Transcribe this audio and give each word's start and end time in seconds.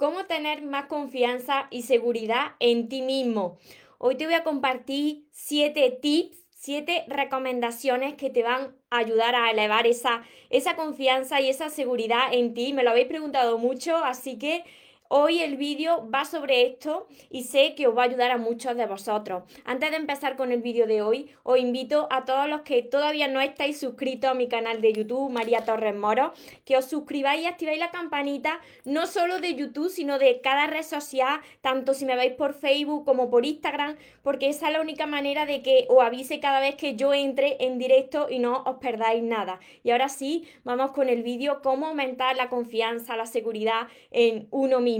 cómo 0.00 0.24
tener 0.24 0.62
más 0.62 0.86
confianza 0.86 1.66
y 1.70 1.82
seguridad 1.82 2.52
en 2.58 2.88
ti 2.88 3.02
mismo. 3.02 3.58
Hoy 3.98 4.16
te 4.16 4.24
voy 4.24 4.32
a 4.32 4.44
compartir 4.44 5.26
siete 5.30 5.90
tips, 5.90 6.38
siete 6.56 7.04
recomendaciones 7.06 8.14
que 8.14 8.30
te 8.30 8.42
van 8.42 8.74
a 8.88 8.96
ayudar 8.96 9.34
a 9.34 9.50
elevar 9.50 9.86
esa, 9.86 10.22
esa 10.48 10.74
confianza 10.74 11.42
y 11.42 11.50
esa 11.50 11.68
seguridad 11.68 12.32
en 12.32 12.54
ti. 12.54 12.72
Me 12.72 12.82
lo 12.82 12.88
habéis 12.90 13.08
preguntado 13.08 13.58
mucho, 13.58 13.94
así 13.98 14.38
que 14.38 14.64
Hoy 15.12 15.40
el 15.40 15.56
vídeo 15.56 16.08
va 16.08 16.24
sobre 16.24 16.64
esto 16.64 17.08
y 17.30 17.42
sé 17.42 17.74
que 17.74 17.88
os 17.88 17.98
va 17.98 18.02
a 18.02 18.04
ayudar 18.04 18.30
a 18.30 18.36
muchos 18.36 18.76
de 18.76 18.86
vosotros. 18.86 19.42
Antes 19.64 19.90
de 19.90 19.96
empezar 19.96 20.36
con 20.36 20.52
el 20.52 20.62
vídeo 20.62 20.86
de 20.86 21.02
hoy, 21.02 21.34
os 21.42 21.58
invito 21.58 22.06
a 22.12 22.24
todos 22.24 22.48
los 22.48 22.60
que 22.60 22.84
todavía 22.84 23.26
no 23.26 23.40
estáis 23.40 23.80
suscritos 23.80 24.30
a 24.30 24.34
mi 24.34 24.46
canal 24.46 24.80
de 24.80 24.92
YouTube, 24.92 25.28
María 25.28 25.64
Torres 25.64 25.96
Moro, 25.96 26.32
que 26.64 26.76
os 26.76 26.84
suscribáis 26.84 27.42
y 27.42 27.46
activáis 27.46 27.80
la 27.80 27.90
campanita, 27.90 28.60
no 28.84 29.08
solo 29.08 29.40
de 29.40 29.56
YouTube, 29.56 29.90
sino 29.90 30.20
de 30.20 30.40
cada 30.42 30.68
red 30.68 30.84
social, 30.84 31.40
tanto 31.60 31.92
si 31.92 32.04
me 32.04 32.14
veis 32.14 32.34
por 32.34 32.54
Facebook 32.54 33.04
como 33.04 33.30
por 33.30 33.44
Instagram, 33.44 33.96
porque 34.22 34.48
esa 34.48 34.68
es 34.68 34.74
la 34.74 34.80
única 34.80 35.08
manera 35.08 35.44
de 35.44 35.60
que 35.62 35.86
os 35.88 36.00
avise 36.04 36.38
cada 36.38 36.60
vez 36.60 36.76
que 36.76 36.94
yo 36.94 37.12
entre 37.12 37.56
en 37.64 37.78
directo 37.78 38.28
y 38.30 38.38
no 38.38 38.62
os 38.62 38.76
perdáis 38.76 39.24
nada. 39.24 39.58
Y 39.82 39.90
ahora 39.90 40.08
sí, 40.08 40.46
vamos 40.62 40.92
con 40.92 41.08
el 41.08 41.24
vídeo, 41.24 41.62
cómo 41.62 41.88
aumentar 41.88 42.36
la 42.36 42.48
confianza, 42.48 43.16
la 43.16 43.26
seguridad 43.26 43.88
en 44.12 44.46
uno 44.52 44.78
mismo. 44.78 44.99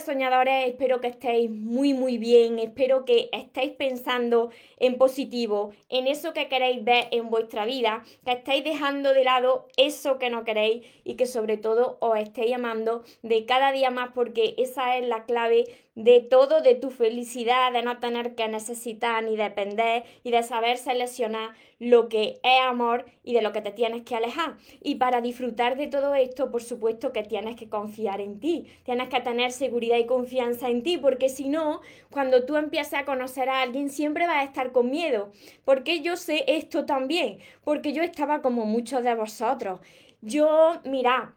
Soñadores, 0.00 0.66
espero 0.66 1.00
que 1.00 1.08
estéis 1.08 1.50
muy 1.50 1.94
muy 1.94 2.18
bien, 2.18 2.58
espero 2.58 3.04
que 3.04 3.28
estéis 3.32 3.72
pensando 3.72 4.50
en 4.78 4.96
positivo, 4.98 5.72
en 5.88 6.06
eso 6.06 6.32
que 6.32 6.48
queréis 6.48 6.82
ver 6.84 7.08
en 7.10 7.30
vuestra 7.30 7.64
vida, 7.64 8.02
que 8.24 8.32
estéis 8.32 8.64
dejando 8.64 9.12
de 9.12 9.24
lado 9.24 9.66
eso 9.76 10.18
que 10.18 10.30
no 10.30 10.44
queréis 10.44 10.86
y 11.04 11.14
que 11.14 11.26
sobre 11.26 11.56
todo 11.56 11.98
os 12.00 12.18
estéis 12.18 12.54
amando 12.54 13.04
de 13.22 13.44
cada 13.44 13.72
día 13.72 13.90
más 13.90 14.10
porque 14.14 14.54
esa 14.58 14.96
es 14.96 15.06
la 15.06 15.24
clave 15.24 15.66
de 15.94 16.20
todo, 16.20 16.62
de 16.62 16.74
tu 16.74 16.90
felicidad, 16.90 17.72
de 17.72 17.82
no 17.82 17.98
tener 17.98 18.34
que 18.34 18.48
necesitar 18.48 19.22
ni 19.22 19.36
depender 19.36 20.04
y 20.24 20.30
de 20.30 20.42
saber 20.42 20.78
seleccionar 20.78 21.50
lo 21.80 22.08
que 22.08 22.38
es 22.42 22.60
amor 22.62 23.06
y 23.24 23.32
de 23.32 23.42
lo 23.42 23.52
que 23.52 23.62
te 23.62 23.72
tienes 23.72 24.02
que 24.02 24.14
alejar. 24.14 24.56
Y 24.82 24.96
para 24.96 25.20
disfrutar 25.20 25.76
de 25.76 25.88
todo 25.88 26.14
esto, 26.14 26.50
por 26.50 26.62
supuesto 26.62 27.12
que 27.12 27.24
tienes 27.24 27.56
que 27.56 27.68
confiar 27.68 28.20
en 28.20 28.38
ti, 28.38 28.66
tienes 28.84 29.08
que 29.08 29.20
tener 29.20 29.50
seguridad 29.50 29.96
y 29.96 30.06
confianza 30.06 30.68
en 30.68 30.82
ti, 30.82 30.98
porque 30.98 31.28
si 31.30 31.48
no, 31.48 31.80
cuando 32.10 32.44
tú 32.44 32.56
empieces 32.56 32.94
a 32.94 33.04
conocer 33.06 33.48
a 33.48 33.62
alguien, 33.62 33.88
siempre 33.88 34.26
vas 34.26 34.36
a 34.36 34.44
estar 34.44 34.72
con 34.72 34.90
miedo. 34.90 35.32
Porque 35.64 36.02
yo 36.02 36.16
sé 36.16 36.44
esto 36.46 36.84
también, 36.84 37.38
porque 37.64 37.92
yo 37.92 38.02
estaba 38.02 38.42
como 38.42 38.66
muchos 38.66 39.02
de 39.02 39.14
vosotros. 39.14 39.80
Yo, 40.20 40.80
mira, 40.84 41.34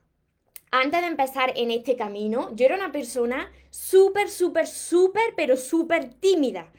antes 0.71 1.01
de 1.01 1.07
empezar 1.07 1.53
en 1.55 1.71
este 1.71 1.95
camino, 1.95 2.53
yo 2.53 2.65
era 2.65 2.75
una 2.75 2.91
persona 2.91 3.49
súper, 3.69 4.29
súper, 4.29 4.67
súper, 4.67 5.33
pero 5.37 5.55
súper 5.55 6.13
tímida. 6.15 6.69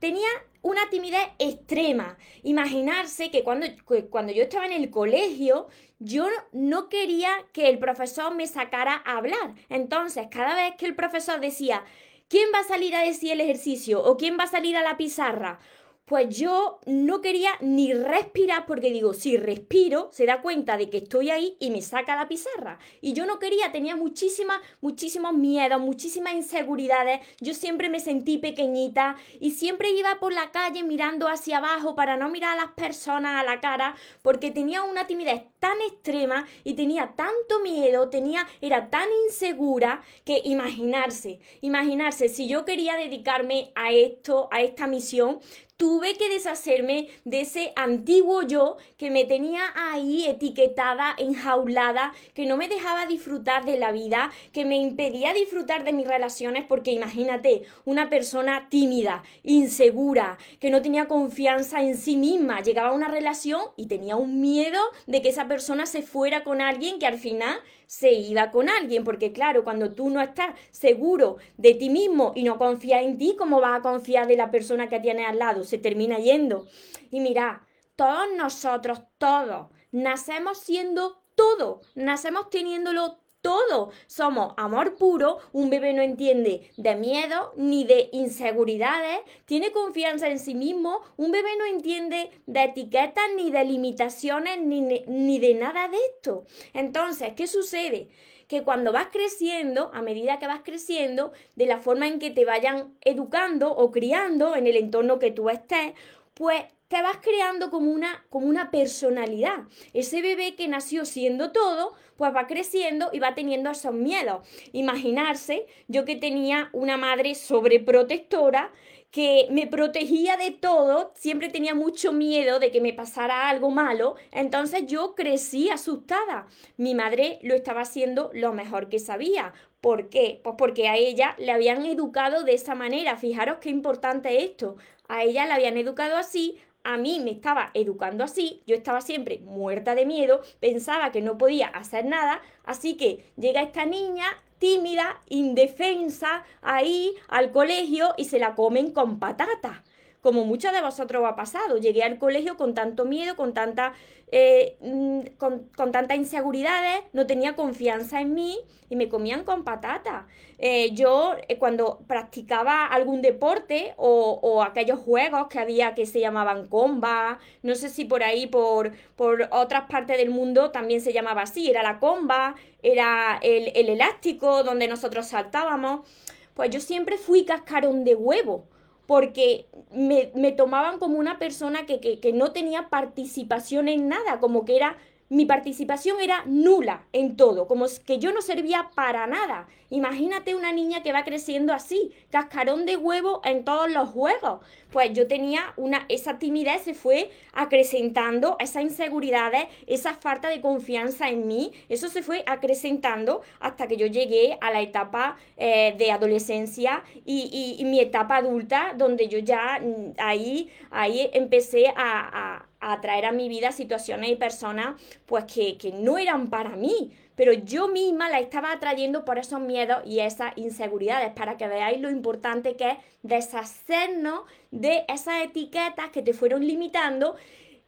Tenía 0.00 0.28
una 0.66 0.90
timidez 0.90 1.28
extrema. 1.38 2.18
Imaginarse 2.42 3.30
que 3.30 3.44
cuando, 3.44 3.68
cuando 4.10 4.32
yo 4.32 4.42
estaba 4.42 4.66
en 4.66 4.72
el 4.72 4.90
colegio, 4.90 5.68
yo 6.00 6.26
no 6.50 6.88
quería 6.88 7.30
que 7.52 7.68
el 7.68 7.78
profesor 7.78 8.34
me 8.34 8.48
sacara 8.48 9.00
a 9.04 9.18
hablar. 9.18 9.54
Entonces, 9.68 10.26
cada 10.28 10.56
vez 10.56 10.74
que 10.76 10.86
el 10.86 10.96
profesor 10.96 11.38
decía, 11.38 11.84
¿quién 12.28 12.48
va 12.52 12.58
a 12.60 12.64
salir 12.64 12.96
a 12.96 13.02
decir 13.02 13.30
el 13.30 13.40
ejercicio? 13.40 14.02
¿O 14.02 14.16
quién 14.16 14.36
va 14.38 14.44
a 14.44 14.48
salir 14.48 14.76
a 14.76 14.82
la 14.82 14.96
pizarra? 14.96 15.60
Pues 16.06 16.38
yo 16.38 16.78
no 16.86 17.20
quería 17.20 17.50
ni 17.60 17.92
respirar 17.92 18.64
porque 18.64 18.92
digo, 18.92 19.12
si 19.12 19.36
respiro, 19.36 20.08
se 20.12 20.24
da 20.24 20.40
cuenta 20.40 20.76
de 20.76 20.88
que 20.88 20.98
estoy 20.98 21.30
ahí 21.30 21.56
y 21.58 21.70
me 21.70 21.82
saca 21.82 22.14
la 22.14 22.28
pizarra. 22.28 22.78
Y 23.00 23.12
yo 23.12 23.26
no 23.26 23.40
quería, 23.40 23.72
tenía 23.72 23.96
muchísimas, 23.96 24.60
muchísimos 24.80 25.34
miedos, 25.34 25.80
muchísimas 25.80 26.34
inseguridades. 26.34 27.20
Yo 27.40 27.54
siempre 27.54 27.88
me 27.88 27.98
sentí 27.98 28.38
pequeñita 28.38 29.16
y 29.40 29.50
siempre 29.50 29.90
iba 29.90 30.20
por 30.20 30.32
la 30.32 30.52
calle 30.52 30.84
mirando 30.84 31.26
hacia 31.26 31.58
abajo 31.58 31.96
para 31.96 32.16
no 32.16 32.30
mirar 32.30 32.56
a 32.56 32.62
las 32.62 32.72
personas 32.74 33.40
a 33.40 33.44
la 33.44 33.60
cara 33.60 33.96
porque 34.22 34.52
tenía 34.52 34.84
una 34.84 35.08
timidez 35.08 35.42
tan 35.58 35.80
extrema 35.80 36.46
y 36.62 36.74
tenía 36.74 37.14
tanto 37.16 37.58
miedo, 37.64 38.08
tenía, 38.10 38.46
era 38.60 38.90
tan 38.90 39.08
insegura 39.26 40.02
que 40.24 40.40
imaginarse, 40.44 41.40
imaginarse, 41.62 42.28
si 42.28 42.46
yo 42.46 42.64
quería 42.64 42.94
dedicarme 42.94 43.72
a 43.74 43.90
esto, 43.90 44.48
a 44.52 44.60
esta 44.62 44.86
misión, 44.86 45.40
tuve 45.76 46.14
que 46.14 46.28
deshacerme 46.28 47.08
de 47.24 47.42
ese 47.42 47.72
antiguo 47.76 48.42
yo 48.42 48.76
que 48.96 49.10
me 49.10 49.24
tenía 49.24 49.62
ahí 49.74 50.26
etiquetada, 50.26 51.14
enjaulada, 51.18 52.14
que 52.34 52.46
no 52.46 52.56
me 52.56 52.68
dejaba 52.68 53.06
disfrutar 53.06 53.64
de 53.64 53.78
la 53.78 53.92
vida, 53.92 54.30
que 54.52 54.64
me 54.64 54.76
impedía 54.76 55.34
disfrutar 55.34 55.84
de 55.84 55.92
mis 55.92 56.06
relaciones, 56.06 56.64
porque 56.64 56.92
imagínate, 56.92 57.62
una 57.84 58.08
persona 58.08 58.68
tímida, 58.70 59.22
insegura, 59.42 60.38
que 60.60 60.70
no 60.70 60.82
tenía 60.82 61.08
confianza 61.08 61.82
en 61.82 61.96
sí 61.96 62.16
misma, 62.16 62.62
llegaba 62.62 62.88
a 62.88 62.94
una 62.94 63.08
relación 63.08 63.60
y 63.76 63.86
tenía 63.86 64.16
un 64.16 64.40
miedo 64.40 64.80
de 65.06 65.22
que 65.22 65.28
esa 65.28 65.46
persona 65.46 65.86
se 65.86 66.02
fuera 66.02 66.44
con 66.44 66.60
alguien 66.60 66.98
que 66.98 67.06
al 67.06 67.18
final 67.18 67.58
se 67.86 68.12
iba 68.12 68.50
con 68.50 68.68
alguien, 68.68 69.04
porque 69.04 69.32
claro, 69.32 69.64
cuando 69.64 69.92
tú 69.94 70.10
no 70.10 70.20
estás 70.20 70.54
seguro 70.70 71.36
de 71.56 71.74
ti 71.74 71.88
mismo 71.88 72.32
y 72.34 72.42
no 72.42 72.58
confías 72.58 73.02
en 73.02 73.16
ti, 73.16 73.36
¿cómo 73.38 73.60
vas 73.60 73.78
a 73.78 73.82
confiar 73.82 74.26
de 74.26 74.36
la 74.36 74.50
persona 74.50 74.88
que 74.88 75.00
tienes 75.00 75.28
al 75.28 75.38
lado? 75.38 75.64
Se 75.64 75.78
termina 75.78 76.18
yendo. 76.18 76.66
Y 77.10 77.20
mira, 77.20 77.66
todos 77.94 78.26
nosotros, 78.36 79.00
todos, 79.18 79.68
nacemos 79.92 80.58
siendo 80.58 81.22
todo, 81.34 81.80
nacemos 81.94 82.50
teniéndolo 82.50 83.18
todo. 83.46 83.90
Somos 84.08 84.54
amor 84.56 84.96
puro, 84.96 85.38
un 85.52 85.70
bebé 85.70 85.92
no 85.92 86.02
entiende 86.02 86.68
de 86.76 86.96
miedo 86.96 87.52
ni 87.56 87.84
de 87.84 88.08
inseguridades, 88.10 89.20
tiene 89.44 89.70
confianza 89.70 90.26
en 90.26 90.40
sí 90.40 90.56
mismo, 90.56 91.00
un 91.16 91.30
bebé 91.30 91.50
no 91.56 91.64
entiende 91.66 92.30
de 92.46 92.64
etiquetas 92.64 93.24
ni 93.36 93.52
de 93.52 93.64
limitaciones 93.64 94.60
ni, 94.60 94.80
ni 94.80 95.38
de 95.38 95.54
nada 95.54 95.86
de 95.86 95.96
esto. 95.96 96.44
Entonces, 96.74 97.34
¿qué 97.36 97.46
sucede? 97.46 98.08
que 98.48 98.62
cuando 98.62 98.92
vas 98.92 99.08
creciendo, 99.10 99.90
a 99.92 100.02
medida 100.02 100.38
que 100.38 100.46
vas 100.46 100.60
creciendo, 100.62 101.32
de 101.56 101.66
la 101.66 101.78
forma 101.78 102.06
en 102.06 102.20
que 102.20 102.30
te 102.30 102.44
vayan 102.44 102.96
educando 103.00 103.72
o 103.72 103.90
criando 103.90 104.54
en 104.54 104.68
el 104.68 104.76
entorno 104.76 105.18
que 105.18 105.32
tú 105.32 105.50
estés, 105.50 105.94
pues 106.34 106.62
te 106.88 107.02
vas 107.02 107.18
creando 107.20 107.70
como 107.70 107.90
una, 107.90 108.24
como 108.30 108.46
una 108.46 108.70
personalidad. 108.70 109.64
Ese 109.92 110.22
bebé 110.22 110.54
que 110.54 110.68
nació 110.68 111.04
siendo 111.04 111.52
todo, 111.52 111.94
pues 112.16 112.34
va 112.34 112.46
creciendo 112.46 113.10
y 113.12 113.18
va 113.18 113.34
teniendo 113.34 113.70
esos 113.70 113.92
miedos. 113.92 114.46
Imaginarse, 114.72 115.66
yo 115.88 116.04
que 116.04 116.16
tenía 116.16 116.70
una 116.72 116.96
madre 116.96 117.34
sobreprotectora, 117.34 118.72
que 119.10 119.46
me 119.50 119.66
protegía 119.66 120.36
de 120.36 120.50
todo, 120.50 121.12
siempre 121.14 121.48
tenía 121.48 121.74
mucho 121.74 122.12
miedo 122.12 122.58
de 122.58 122.70
que 122.70 122.82
me 122.82 122.92
pasara 122.92 123.48
algo 123.48 123.70
malo, 123.70 124.16
entonces 124.30 124.84
yo 124.86 125.14
crecí 125.14 125.70
asustada. 125.70 126.48
Mi 126.76 126.94
madre 126.94 127.38
lo 127.42 127.54
estaba 127.54 127.82
haciendo 127.82 128.30
lo 128.34 128.52
mejor 128.52 128.88
que 128.88 128.98
sabía. 128.98 129.54
¿Por 129.80 130.08
qué? 130.10 130.40
Pues 130.42 130.56
porque 130.58 130.88
a 130.88 130.96
ella 130.96 131.34
le 131.38 131.52
habían 131.52 131.86
educado 131.86 132.42
de 132.42 132.54
esa 132.54 132.74
manera. 132.74 133.16
Fijaros 133.16 133.58
qué 133.58 133.70
importante 133.70 134.44
esto. 134.44 134.76
A 135.08 135.22
ella 135.22 135.46
la 135.46 135.54
habían 135.54 135.76
educado 135.76 136.16
así, 136.16 136.58
a 136.86 136.96
mí 136.98 137.18
me 137.18 137.32
estaba 137.32 137.70
educando 137.74 138.22
así, 138.22 138.62
yo 138.64 138.76
estaba 138.76 139.00
siempre 139.00 139.40
muerta 139.40 139.96
de 139.96 140.06
miedo, 140.06 140.40
pensaba 140.60 141.10
que 141.10 141.20
no 141.20 141.36
podía 141.36 141.66
hacer 141.66 142.04
nada, 142.04 142.40
así 142.64 142.96
que 142.96 143.32
llega 143.36 143.60
esta 143.60 143.84
niña 143.84 144.24
tímida, 144.60 145.20
indefensa, 145.28 146.44
ahí 146.62 147.14
al 147.26 147.50
colegio 147.50 148.14
y 148.16 148.26
se 148.26 148.38
la 148.38 148.54
comen 148.54 148.92
con 148.92 149.18
patata 149.18 149.82
como 150.20 150.44
muchos 150.44 150.72
de 150.72 150.80
vosotros 150.80 151.24
ha 151.24 151.36
pasado. 151.36 151.78
Llegué 151.78 152.02
al 152.02 152.18
colegio 152.18 152.56
con 152.56 152.74
tanto 152.74 153.04
miedo, 153.04 153.36
con 153.36 153.54
tanta, 153.54 153.92
eh, 154.32 154.76
mm, 154.80 155.20
con, 155.38 155.70
tantas 155.92 156.16
inseguridades, 156.16 157.02
no 157.12 157.26
tenía 157.26 157.54
confianza 157.54 158.20
en 158.20 158.34
mí 158.34 158.58
y 158.88 158.96
me 158.96 159.08
comían 159.08 159.44
con 159.44 159.64
patata. 159.64 160.26
Eh, 160.58 160.92
yo 160.94 161.34
eh, 161.48 161.58
cuando 161.58 162.00
practicaba 162.06 162.86
algún 162.86 163.22
deporte 163.22 163.94
o, 163.96 164.40
o, 164.42 164.62
aquellos 164.62 164.98
juegos 164.98 165.48
que 165.48 165.58
había 165.58 165.94
que 165.94 166.06
se 166.06 166.20
llamaban 166.20 166.68
comba, 166.68 167.38
no 167.62 167.74
sé 167.74 167.88
si 167.88 168.04
por 168.04 168.22
ahí, 168.22 168.46
por, 168.46 168.92
por 169.16 169.48
otras 169.52 169.88
partes 169.88 170.16
del 170.16 170.30
mundo 170.30 170.70
también 170.70 171.00
se 171.00 171.12
llamaba 171.12 171.42
así, 171.42 171.70
era 171.70 171.82
la 171.82 171.98
comba, 172.00 172.54
era 172.82 173.38
el, 173.42 173.70
el 173.74 173.88
elástico 173.90 174.62
donde 174.64 174.88
nosotros 174.88 175.26
saltábamos 175.26 176.06
Pues 176.54 176.70
yo 176.70 176.80
siempre 176.80 177.16
fui 177.18 177.44
cascarón 177.44 178.04
de 178.04 178.14
huevo 178.14 178.66
porque 179.06 179.66
me, 179.92 180.52
tomaban 180.52 180.98
como 180.98 181.18
una 181.18 181.38
persona 181.38 181.86
que, 181.86 182.00
que, 182.00 182.32
no 182.32 182.52
tenía 182.52 182.88
participación 182.88 183.88
en 183.88 184.08
nada, 184.08 184.40
como 184.40 184.64
que 184.64 184.76
era 184.76 184.96
mi 185.28 185.44
participación 185.44 186.20
era 186.20 186.44
nula 186.46 187.02
en 187.12 187.36
todo, 187.36 187.66
como 187.66 187.86
que 188.04 188.18
yo 188.18 188.32
no 188.32 188.42
servía 188.42 188.90
para 188.94 189.26
nada. 189.26 189.66
Imagínate 189.90 190.54
una 190.54 190.72
niña 190.72 191.02
que 191.02 191.12
va 191.12 191.24
creciendo 191.24 191.72
así, 191.72 192.12
cascarón 192.30 192.86
de 192.86 192.96
huevo 192.96 193.40
en 193.44 193.64
todos 193.64 193.90
los 193.90 194.08
juegos. 194.10 194.60
Pues 194.96 195.12
yo 195.12 195.26
tenía 195.26 195.74
una, 195.76 196.06
esa 196.08 196.38
timidez 196.38 196.80
se 196.80 196.94
fue 196.94 197.28
acrecentando, 197.52 198.56
esas 198.60 198.82
inseguridades, 198.82 199.66
esa 199.86 200.14
falta 200.14 200.48
de 200.48 200.62
confianza 200.62 201.28
en 201.28 201.46
mí, 201.46 201.70
eso 201.90 202.08
se 202.08 202.22
fue 202.22 202.42
acrecentando 202.46 203.42
hasta 203.60 203.88
que 203.88 203.98
yo 203.98 204.06
llegué 204.06 204.56
a 204.58 204.70
la 204.70 204.80
etapa 204.80 205.36
eh, 205.58 205.94
de 205.98 206.10
adolescencia 206.12 207.04
y, 207.26 207.78
mi 207.84 208.00
etapa 208.00 208.36
adulta, 208.38 208.94
donde 208.96 209.28
yo 209.28 209.38
ya 209.38 209.80
mm, 209.82 210.14
ahí, 210.16 210.70
ahí 210.90 211.28
empecé 211.34 211.92
a 211.94 212.64
a 212.80 213.00
traer 213.00 213.24
a 213.24 213.32
mi 213.32 213.48
vida 213.48 213.72
situaciones 213.72 214.30
y 214.30 214.36
personas 214.36 215.00
pues 215.26 215.44
que, 215.44 215.76
que 215.76 215.92
no 215.92 216.18
eran 216.18 216.50
para 216.50 216.76
mí, 216.76 217.10
pero 217.36 217.52
yo 217.52 217.86
misma 217.86 218.28
la 218.28 218.40
estaba 218.40 218.72
atrayendo 218.72 219.24
por 219.24 219.38
esos 219.38 219.60
miedos 219.60 219.98
y 220.04 220.20
esas 220.20 220.52
inseguridades, 220.56 221.32
para 221.32 221.56
que 221.56 221.68
veáis 221.68 222.00
lo 222.00 222.10
importante 222.10 222.74
que 222.74 222.90
es 222.90 222.98
deshacernos 223.22 224.40
de 224.70 225.04
esas 225.08 225.44
etiquetas 225.44 226.10
que 226.10 226.22
te 226.22 226.32
fueron 226.32 226.66
limitando 226.66 227.36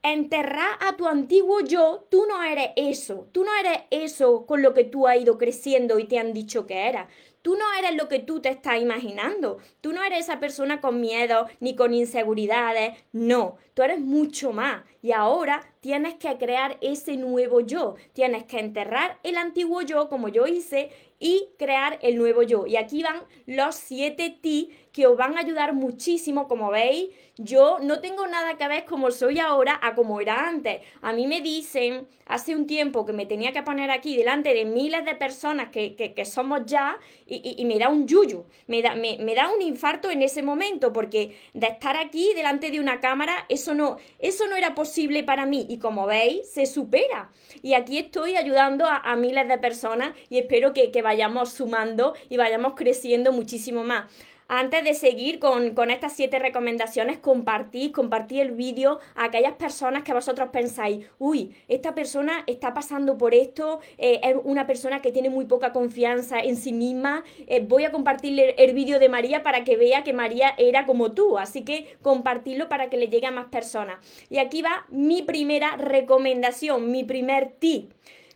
enterrar 0.02 0.78
a 0.80 0.96
tu 0.96 1.06
antiguo 1.06 1.60
yo, 1.60 2.06
tú 2.08 2.24
no 2.26 2.42
eres 2.42 2.70
eso, 2.76 3.28
tú 3.32 3.44
no 3.44 3.50
eres 3.58 3.80
eso 3.90 4.46
con 4.46 4.62
lo 4.62 4.72
que 4.72 4.84
tú 4.84 5.08
has 5.08 5.20
ido 5.20 5.38
creciendo 5.38 5.98
y 5.98 6.04
te 6.04 6.18
han 6.18 6.32
dicho 6.32 6.66
que 6.66 6.86
eras. 6.86 7.08
Tú 7.48 7.56
no 7.56 7.64
eres 7.78 7.96
lo 7.96 8.10
que 8.10 8.18
tú 8.18 8.40
te 8.40 8.50
estás 8.50 8.78
imaginando. 8.78 9.56
Tú 9.80 9.94
no 9.94 10.04
eres 10.04 10.18
esa 10.26 10.38
persona 10.38 10.82
con 10.82 11.00
miedo 11.00 11.46
ni 11.60 11.74
con 11.74 11.94
inseguridades. 11.94 13.02
No, 13.12 13.56
tú 13.72 13.80
eres 13.80 14.00
mucho 14.00 14.52
más. 14.52 14.84
Y 15.00 15.12
ahora 15.12 15.62
tienes 15.80 16.16
que 16.16 16.36
crear 16.36 16.76
ese 16.82 17.16
nuevo 17.16 17.60
yo. 17.60 17.94
Tienes 18.12 18.44
que 18.44 18.58
enterrar 18.58 19.18
el 19.22 19.38
antiguo 19.38 19.80
yo 19.80 20.10
como 20.10 20.28
yo 20.28 20.46
hice 20.46 20.90
y 21.18 21.48
crear 21.58 21.98
el 22.02 22.16
nuevo 22.16 22.42
yo. 22.42 22.66
Y 22.66 22.76
aquí 22.76 23.02
van 23.02 23.22
los 23.46 23.74
siete 23.74 24.36
ti 24.40 24.70
que 24.92 25.06
os 25.06 25.16
van 25.16 25.36
a 25.36 25.40
ayudar 25.40 25.74
muchísimo, 25.74 26.48
como 26.48 26.70
veis. 26.70 27.10
Yo 27.36 27.78
no 27.80 28.00
tengo 28.00 28.26
nada 28.26 28.56
que 28.56 28.66
ver 28.66 28.84
como 28.84 29.12
soy 29.12 29.38
ahora 29.38 29.78
a 29.80 29.94
como 29.94 30.20
era 30.20 30.48
antes. 30.48 30.80
A 31.02 31.12
mí 31.12 31.28
me 31.28 31.40
dicen 31.40 32.08
hace 32.26 32.54
un 32.54 32.66
tiempo 32.66 33.06
que 33.06 33.12
me 33.12 33.26
tenía 33.26 33.52
que 33.52 33.62
poner 33.62 33.90
aquí 33.90 34.16
delante 34.16 34.52
de 34.54 34.64
miles 34.64 35.04
de 35.04 35.14
personas 35.14 35.70
que, 35.70 35.94
que, 35.94 36.24
somos 36.24 36.62
ya 36.66 36.98
y, 37.26 37.54
y, 37.56 37.64
me 37.64 37.78
da 37.78 37.88
un 37.88 38.06
yuyu, 38.06 38.44
me 38.66 38.82
da, 38.82 38.94
me, 38.94 39.18
me 39.18 39.34
da 39.34 39.50
un 39.50 39.62
infarto 39.62 40.10
en 40.10 40.20
ese 40.20 40.42
momento 40.42 40.92
porque 40.92 41.36
de 41.54 41.68
estar 41.68 41.96
aquí 41.96 42.34
delante 42.34 42.70
de 42.70 42.80
una 42.80 43.00
cámara, 43.00 43.46
eso 43.48 43.74
no, 43.74 43.96
eso 44.18 44.46
no 44.48 44.56
era 44.56 44.74
posible 44.74 45.22
para 45.22 45.46
mí 45.46 45.64
y 45.68 45.78
como 45.78 46.06
veis, 46.06 46.50
se 46.50 46.66
supera. 46.66 47.30
Y 47.62 47.74
aquí 47.74 47.98
estoy 47.98 48.36
ayudando 48.36 48.84
a, 48.86 49.16
miles 49.16 49.48
de 49.48 49.58
personas 49.58 50.12
y 50.28 50.38
espero 50.38 50.72
que, 50.72 50.90
que 50.90 51.02
vayamos 51.08 51.54
sumando 51.54 52.12
y 52.28 52.36
vayamos 52.36 52.74
creciendo 52.74 53.32
muchísimo 53.32 53.82
más. 53.82 54.04
Antes 54.50 54.82
de 54.84 54.94
seguir 54.94 55.38
con, 55.38 55.90
estas 55.90 56.14
siete 56.14 56.38
recomendaciones, 56.38 57.18
compartid, 57.18 57.92
compartid 57.92 58.40
el 58.40 58.52
vídeo 58.52 58.98
a 59.14 59.24
aquellas 59.24 59.54
personas 59.54 60.04
que 60.04 60.14
vosotros 60.14 60.48
pensáis, 60.50 61.06
uy, 61.18 61.54
esta 61.68 61.94
persona 61.94 62.44
está 62.46 62.72
pasando 62.72 63.18
por 63.18 63.34
esto, 63.34 63.80
eh, 63.98 64.20
es 64.22 64.36
una 64.44 64.66
persona 64.66 65.02
que 65.02 65.12
tiene 65.12 65.28
muy 65.28 65.44
poca 65.44 65.72
confianza 65.72 66.40
en 66.40 66.56
sí 66.56 66.72
misma. 66.72 67.24
Eh, 67.46 67.62
voy 67.66 67.84
a 67.84 67.92
compartirle 67.92 68.54
el 68.56 68.72
vídeo 68.74 68.98
de 68.98 69.10
María 69.10 69.42
para 69.42 69.64
que 69.64 69.76
vea 69.76 70.02
que 70.02 70.14
María 70.14 70.54
era 70.56 70.86
como 70.86 71.12
tú, 71.12 71.38
así 71.38 71.62
que 71.62 71.96
compartirlo 72.00 72.70
para 72.70 72.88
que 72.88 72.96
le 72.96 73.08
llegue 73.08 73.26
a 73.26 73.30
más 73.30 73.46
personas. 73.46 73.96
Y 74.30 74.38
aquí 74.38 74.62
va 74.62 74.86
mi 74.88 75.22
primera 75.22 75.76
recomendación, 75.76 76.90
mi 76.90 77.04
primer 77.04 77.52
tip 77.58 77.92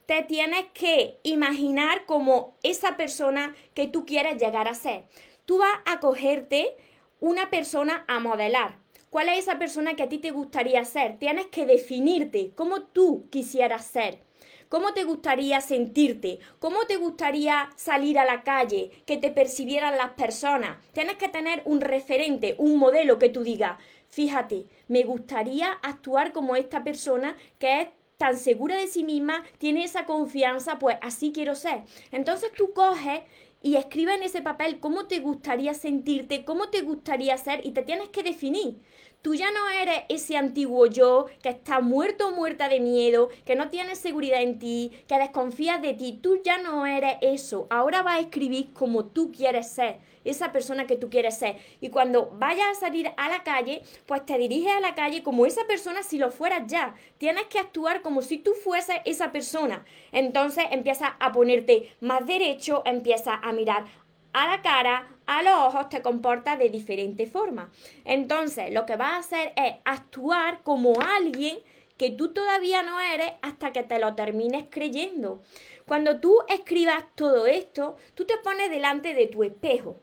te 0.07 0.23
tienes 0.23 0.67
que 0.75 1.19
imaginar 1.23 2.07
como 2.07 2.57
esa 2.63 2.97
persona 2.97 3.55
que 3.75 3.87
tú 3.87 4.05
quieres 4.05 4.41
llegar 4.41 4.69
a 4.69 4.75
ser 4.75 5.05
tú 5.45 5.59
vas 5.59 5.81
a 5.85 6.01
cogerte 6.01 6.77
una 7.21 7.51
persona 7.51 8.05
a 8.09 8.21
modelar. 8.21 8.79
¿Cuál 9.11 9.29
es 9.29 9.41
esa 9.41 9.59
persona 9.59 9.95
que 9.95 10.05
a 10.05 10.09
ti 10.09 10.19
te 10.19 10.31
gustaría 10.31 10.85
ser? 10.85 11.19
Tienes 11.19 11.47
que 11.47 11.67
definirte 11.67 12.53
cómo 12.55 12.83
tú 12.85 13.29
quisieras 13.31 13.85
ser. 13.85 14.21
¿Cómo 14.69 14.95
te 14.95 15.05
gustaría 15.05 15.61
sentirte? 15.61 16.39
¿Cómo 16.59 16.87
te 16.87 16.97
gustaría 16.97 17.69
salir 17.77 18.19
a 18.19 18.25
la 18.25 18.43
calle? 18.43 18.91
Que 19.05 19.19
te 19.19 19.31
percibieran 19.31 19.99
las 19.99 20.13
personas. 20.13 20.79
Tienes 20.93 21.17
que 21.17 21.29
tener 21.29 21.61
un 21.67 21.83
referente, 21.83 22.55
un 22.57 22.79
modelo 22.79 23.19
que 23.19 23.29
tú 23.29 23.43
digas, 23.43 23.79
fíjate, 24.09 24.65
me 24.89 25.03
gustaría 25.03 25.73
actuar 25.83 26.33
como 26.33 26.57
esta 26.57 26.83
persona 26.83 27.37
que 27.59 27.83
es 27.83 27.89
tan 28.23 28.39
segura 28.39 28.77
de 28.77 28.87
sí 28.87 29.03
misma, 29.03 29.43
tiene 29.59 29.83
esa 29.83 30.07
confianza, 30.07 30.79
pues 30.79 30.97
así 31.01 31.33
quiero 31.33 31.57
ser. 31.57 31.83
Entonces 32.13 32.53
tú 32.57 32.73
coges 32.73 33.23
y 33.61 33.75
escribe 33.75 34.15
en 34.15 34.23
ese 34.23 34.43
papel 34.43 34.79
cómo 34.79 35.09
te 35.09 35.19
gustaría 35.19 35.75
sentirte, 35.75 36.45
cómo 36.45 36.69
te 36.69 36.83
gustaría 36.83 37.37
ser 37.37 37.67
y 37.67 37.73
te 37.73 37.83
tienes 37.83 38.11
que 38.11 38.23
definir. 38.23 38.77
Tú 39.23 39.35
ya 39.35 39.51
no 39.51 39.69
eres 39.71 40.05
ese 40.09 40.37
antiguo 40.37 40.87
yo 40.87 41.27
que 41.43 41.49
está 41.49 41.81
muerto 41.81 42.29
o 42.29 42.31
muerta 42.31 42.69
de 42.69 42.79
miedo, 42.79 43.29
que 43.45 43.57
no 43.57 43.71
tienes 43.71 43.99
seguridad 43.99 44.41
en 44.41 44.61
ti, 44.61 44.93
que 45.09 45.19
desconfías 45.19 45.83
de 45.83 45.95
ti. 45.95 46.21
Tú 46.23 46.39
ya 46.45 46.59
no 46.59 46.87
eres 46.87 47.17
eso. 47.23 47.67
Ahora 47.71 48.05
vas 48.05 48.19
a 48.19 48.21
escribir 48.21 48.73
como 48.73 49.07
tú 49.07 49.33
quieres 49.33 49.69
ser 49.69 49.99
esa 50.25 50.53
persona 50.53 50.87
que 50.87 50.97
tú 50.97 51.11
quieres 51.11 51.39
ser. 51.39 51.57
Y 51.81 51.91
cuando 51.91 52.31
vayas 52.33 52.67
a 52.71 52.81
salir 52.81 53.11
a 53.17 53.29
la 53.29 53.43
calle, 53.43 53.83
pues 54.07 54.25
te 54.25 54.39
diriges 54.39 54.73
a 54.73 54.81
la 54.81 54.95
calle 54.95 55.23
como 55.23 55.47
esa 55.47 55.67
persona 55.67 56.03
si 56.03 56.19
lo 56.19 56.31
fueras 56.31 56.67
ya. 56.67 56.95
Tienes 57.19 57.47
que 57.47 57.59
actuar 57.59 58.03
como 58.03 58.23
si 58.23 58.39
tú 58.39 58.53
fueses 58.53 58.97
esa 59.05 59.33
persona. 59.33 59.85
Entonces 60.13 60.65
empiezas 60.71 61.11
a 61.19 61.33
ponerte 61.33 61.95
más 62.01 62.27
derecho, 62.27 62.83
empiezas 62.85 63.39
a 63.43 63.53
mirar 63.53 63.85
a 64.33 64.47
la 64.47 64.63
cara, 64.63 65.09
a 65.27 65.43
los 65.43 65.55
ojos, 65.55 65.89
te 65.89 66.03
comportas 66.03 66.59
de 66.59 66.71
diferente 66.71 67.27
forma. 67.27 67.71
Entonces, 68.05 68.73
lo 68.73 68.87
que 68.87 68.97
vas 68.97 69.13
a 69.13 69.19
hacer 69.19 69.53
es 69.57 69.75
actuar 69.85 70.63
como 70.63 70.95
alguien 71.01 71.59
que 71.97 72.11
tú 72.11 72.33
todavía 72.33 72.83
no 72.83 73.01
eres 73.01 73.33
hasta 73.43 73.73
que 73.73 73.83
te 73.83 73.99
lo 73.99 74.15
termines 74.15 74.65
creyendo. 74.71 75.43
Cuando 75.87 76.21
tú 76.21 76.39
escribas 76.49 77.05
todo 77.15 77.47
esto, 77.47 77.97
tú 78.15 78.25
te 78.25 78.39
pones 78.39 78.71
delante 78.71 79.15
de 79.15 79.27
tu 79.27 79.43
espejo 79.45 80.01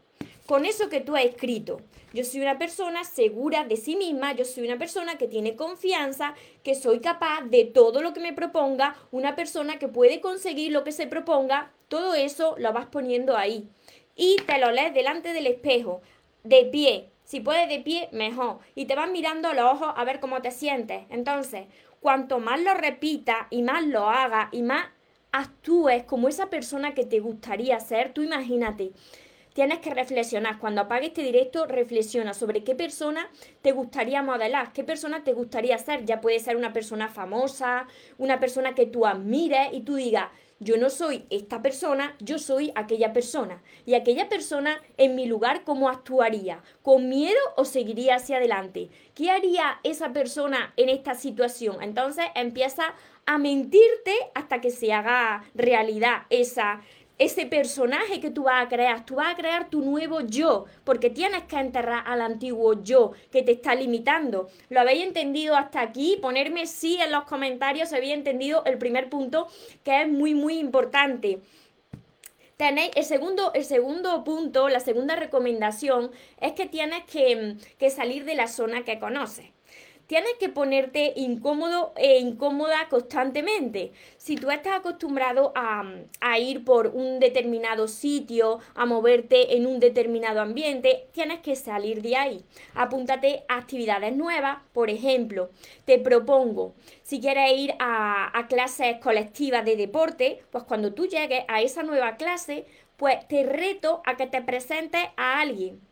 con 0.49 0.65
eso 0.65 0.89
que 0.89 0.99
tú 0.99 1.15
has 1.15 1.25
escrito. 1.25 1.79
Yo 2.11 2.23
soy 2.23 2.41
una 2.41 2.57
persona 2.57 3.03
segura 3.03 3.65
de 3.65 3.77
sí 3.77 3.95
misma, 3.95 4.33
yo 4.33 4.45
soy 4.45 4.65
una 4.65 4.79
persona 4.79 5.15
que 5.19 5.27
tiene 5.27 5.55
confianza, 5.55 6.33
que 6.63 6.73
soy 6.73 7.01
capaz 7.01 7.41
de 7.43 7.65
todo 7.65 8.01
lo 8.01 8.13
que 8.13 8.19
me 8.19 8.33
proponga, 8.33 8.95
una 9.11 9.35
persona 9.35 9.77
que 9.77 9.87
puede 9.87 10.21
conseguir 10.21 10.71
lo 10.71 10.83
que 10.83 10.91
se 10.91 11.05
proponga, 11.05 11.71
todo 11.87 12.15
eso 12.15 12.55
lo 12.57 12.73
vas 12.73 12.87
poniendo 12.87 13.37
ahí. 13.37 13.69
Y 14.15 14.37
te 14.47 14.57
lo 14.57 14.71
lees 14.71 14.91
delante 14.91 15.33
del 15.33 15.45
espejo, 15.45 16.01
de 16.43 16.65
pie. 16.65 17.11
Si 17.23 17.41
puedes 17.41 17.69
de 17.69 17.81
pie, 17.81 18.09
mejor. 18.11 18.57
Y 18.73 18.85
te 18.85 18.95
vas 18.95 19.11
mirando 19.11 19.53
los 19.53 19.71
ojos 19.73 19.93
a 19.95 20.03
ver 20.03 20.19
cómo 20.19 20.41
te 20.41 20.49
sientes. 20.49 21.03
Entonces, 21.11 21.67
cuanto 21.99 22.39
más 22.39 22.59
lo 22.59 22.73
repitas 22.73 23.45
y 23.51 23.61
más 23.61 23.85
lo 23.85 24.09
hagas 24.09 24.49
y 24.51 24.63
más 24.63 24.87
actúes 25.31 26.05
como 26.05 26.27
esa 26.27 26.49
persona 26.49 26.95
que 26.95 27.05
te 27.05 27.19
gustaría 27.19 27.79
ser, 27.79 28.13
tú 28.13 28.23
imagínate 28.23 28.93
tienes 29.53 29.79
que 29.79 29.93
reflexionar. 29.93 30.59
Cuando 30.59 30.81
apagues 30.81 31.09
este 31.09 31.23
directo, 31.23 31.65
reflexiona 31.65 32.33
sobre 32.33 32.63
qué 32.63 32.75
persona 32.75 33.29
te 33.61 33.71
gustaría 33.71 34.21
modelar, 34.21 34.73
qué 34.73 34.83
persona 34.83 35.23
te 35.23 35.33
gustaría 35.33 35.77
ser. 35.77 36.05
Ya 36.05 36.21
puede 36.21 36.39
ser 36.39 36.57
una 36.57 36.73
persona 36.73 37.09
famosa, 37.09 37.87
una 38.17 38.39
persona 38.39 38.75
que 38.75 38.85
tú 38.85 39.05
admires 39.05 39.69
y 39.71 39.81
tú 39.81 39.95
digas, 39.95 40.29
yo 40.61 40.77
no 40.77 40.89
soy 40.89 41.25
esta 41.29 41.61
persona, 41.61 42.15
yo 42.19 42.37
soy 42.37 42.73
aquella 42.75 43.13
persona. 43.13 43.61
Y 43.85 43.93
aquella 43.93 44.27
persona 44.27 44.81
en 44.97 45.15
mi 45.15 45.25
lugar, 45.25 45.63
¿cómo 45.63 45.87
actuaría? 45.87 46.61
¿Con 46.81 47.07
miedo 47.07 47.39
o 47.55 47.63
seguiría 47.63 48.15
hacia 48.15 48.37
adelante? 48.37 48.89
¿Qué 49.15 49.31
haría 49.31 49.79
esa 49.83 50.11
persona 50.11 50.73
en 50.75 50.89
esta 50.89 51.15
situación? 51.15 51.81
Entonces 51.81 52.25
empieza 52.35 52.93
a 53.25 53.37
mentirte 53.37 54.13
hasta 54.33 54.59
que 54.59 54.69
se 54.69 54.91
haga 54.91 55.45
realidad 55.53 56.23
esa, 56.29 56.81
ese 57.19 57.45
personaje 57.45 58.19
que 58.19 58.31
tú 58.31 58.43
vas 58.43 58.65
a 58.65 58.69
crear. 58.69 59.05
Tú 59.05 59.15
vas 59.15 59.33
a 59.33 59.35
crear 59.35 59.69
tu 59.69 59.81
nuevo 59.81 60.21
yo, 60.21 60.65
porque 60.85 61.09
tienes 61.09 61.43
que 61.43 61.57
enterrar 61.57 62.03
al 62.07 62.21
antiguo 62.21 62.81
yo 62.81 63.11
que 63.31 63.43
te 63.43 63.51
está 63.51 63.75
limitando. 63.75 64.49
¿Lo 64.69 64.79
habéis 64.79 65.03
entendido 65.03 65.55
hasta 65.55 65.81
aquí? 65.81 66.17
Ponerme 66.21 66.65
sí 66.65 66.97
en 66.99 67.11
los 67.11 67.25
comentarios 67.25 67.89
si 67.89 67.95
habéis 67.95 68.13
entendido 68.13 68.63
el 68.65 68.77
primer 68.77 69.09
punto, 69.09 69.47
que 69.83 70.01
es 70.01 70.07
muy, 70.07 70.33
muy 70.33 70.57
importante. 70.57 71.39
Tenéis 72.57 72.91
el 72.95 73.05
segundo, 73.05 73.51
el 73.53 73.63
segundo 73.63 74.23
punto, 74.23 74.67
la 74.67 74.79
segunda 74.79 75.15
recomendación 75.15 76.11
es 76.41 76.53
que 76.53 76.65
tienes 76.65 77.03
que, 77.05 77.55
que 77.77 77.89
salir 77.89 78.25
de 78.25 78.35
la 78.35 78.47
zona 78.47 78.83
que 78.83 78.99
conoces 78.99 79.45
tienes 80.09 80.33
que 80.39 80.49
ponerte 80.49 81.13
incómodo 81.17 81.93
e 81.95 82.17
incómoda 82.17 82.89
constantemente. 82.89 83.91
Si 84.17 84.37
tú 84.37 84.49
estás 84.49 84.79
acostumbrado 84.79 85.51
a, 85.53 85.83
a, 86.19 86.39
ir 86.39 86.65
por 86.65 86.87
un 86.87 87.19
determinado 87.19 87.87
sitio, 87.87 88.57
a 88.73 88.87
moverte 88.87 89.55
en 89.55 89.67
un 89.67 89.79
determinado 89.79 90.41
ambiente, 90.41 91.09
tienes 91.11 91.41
que 91.41 91.55
salir 91.55 92.01
de 92.01 92.15
ahí. 92.15 92.43
Apúntate 92.73 93.43
a 93.47 93.57
actividades 93.57 94.15
nuevas. 94.15 94.57
Por 94.73 94.89
ejemplo, 94.89 95.51
te 95.85 95.99
propongo, 95.99 96.73
si 97.03 97.21
quieres 97.21 97.51
ir 97.55 97.75
a, 97.77 98.35
a 98.35 98.47
clases 98.47 98.97
colectivas 98.97 99.63
de 99.63 99.75
deporte, 99.75 100.41
pues 100.49 100.63
cuando 100.63 100.91
tú 100.91 101.05
llegues 101.05 101.43
a 101.47 101.61
esa 101.61 101.83
nueva 101.83 102.15
clase, 102.15 102.65
pues 102.97 103.27
te 103.27 103.43
reto 103.43 104.01
a 104.07 104.17
que 104.17 104.25
te 104.25 104.41
presentes 104.41 105.03
a 105.17 105.39
alguien 105.39 105.87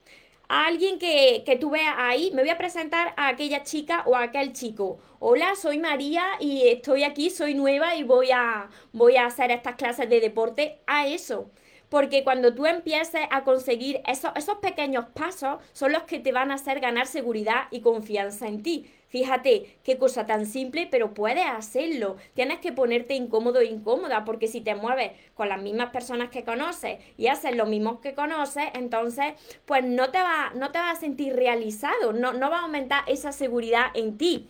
a 0.50 0.66
alguien 0.66 1.00
que, 1.00 1.44
que 1.46 1.58
tú 1.58 1.70
veas 1.72 1.96
ahí, 1.98 2.32
me 2.34 2.42
voy 2.42 2.50
a 2.50 2.58
presentar 2.58 3.14
a 3.18 3.28
aquella 3.28 3.64
chica 3.64 4.04
o 4.06 4.16
a 4.16 4.24
aquel 4.24 4.54
chico. 4.54 5.00
Hola, 5.20 5.56
soy 5.56 5.80
María 5.80 6.24
y 6.40 6.68
estoy 6.68 7.04
aquí, 7.04 7.30
soy 7.30 7.54
nueva 7.54 7.96
y 7.96 8.04
voy 8.04 8.32
a, 8.32 8.70
voy 8.94 9.18
a 9.18 9.26
hacer 9.26 9.52
estas 9.52 9.76
clases 9.76 10.10
de 10.10 10.20
deporte 10.22 10.80
a 10.88 11.08
eso. 11.08 11.50
Porque 11.90 12.24
cuando 12.24 12.54
tú 12.54 12.66
empieces 12.66 13.22
a 13.32 13.44
conseguir 13.44 14.02
esos, 14.06 14.32
esos 14.36 14.58
pequeños 14.58 15.06
pasos 15.14 15.60
son 15.72 15.94
los 15.94 16.04
que 16.04 16.20
te 16.20 16.32
van 16.32 16.52
a 16.52 16.56
hacer 16.56 16.80
ganar 16.82 17.08
seguridad 17.08 17.68
y 17.72 17.82
confianza 17.82 18.48
en 18.48 18.62
ti. 18.62 18.92
Fíjate 19.10 19.78
qué 19.84 19.98
cosa 19.98 20.26
tan 20.26 20.46
simple, 20.46 20.88
pero 20.92 21.14
puedes 21.14 21.46
hacerlo. 21.46 22.18
Tienes 22.34 22.60
que 22.60 22.74
ponerte 22.74 23.14
incómodo 23.14 23.62
e 23.62 23.66
incómoda, 23.66 24.26
porque 24.26 24.48
si 24.48 24.60
te 24.60 24.76
mueves 24.76 25.12
con 25.34 25.48
las 25.48 25.62
mismas 25.62 25.92
personas 25.92 26.30
que 26.30 26.44
conoces 26.44 27.00
y 27.18 27.28
haces 27.28 27.56
lo 27.56 27.66
mismo 27.66 28.02
que 28.02 28.14
conoces, 28.14 28.66
entonces 28.74 29.34
pues 29.66 29.86
no 29.86 30.10
te 30.10 30.20
va, 30.20 30.52
no 30.56 30.72
te 30.72 30.80
vas 30.80 30.98
a 30.98 31.00
sentir 31.00 31.36
realizado, 31.36 32.12
no, 32.12 32.34
no 32.34 32.50
va 32.50 32.60
a 32.60 32.64
aumentar 32.64 33.04
esa 33.08 33.32
seguridad 33.32 33.86
en 33.94 34.18
ti. 34.18 34.48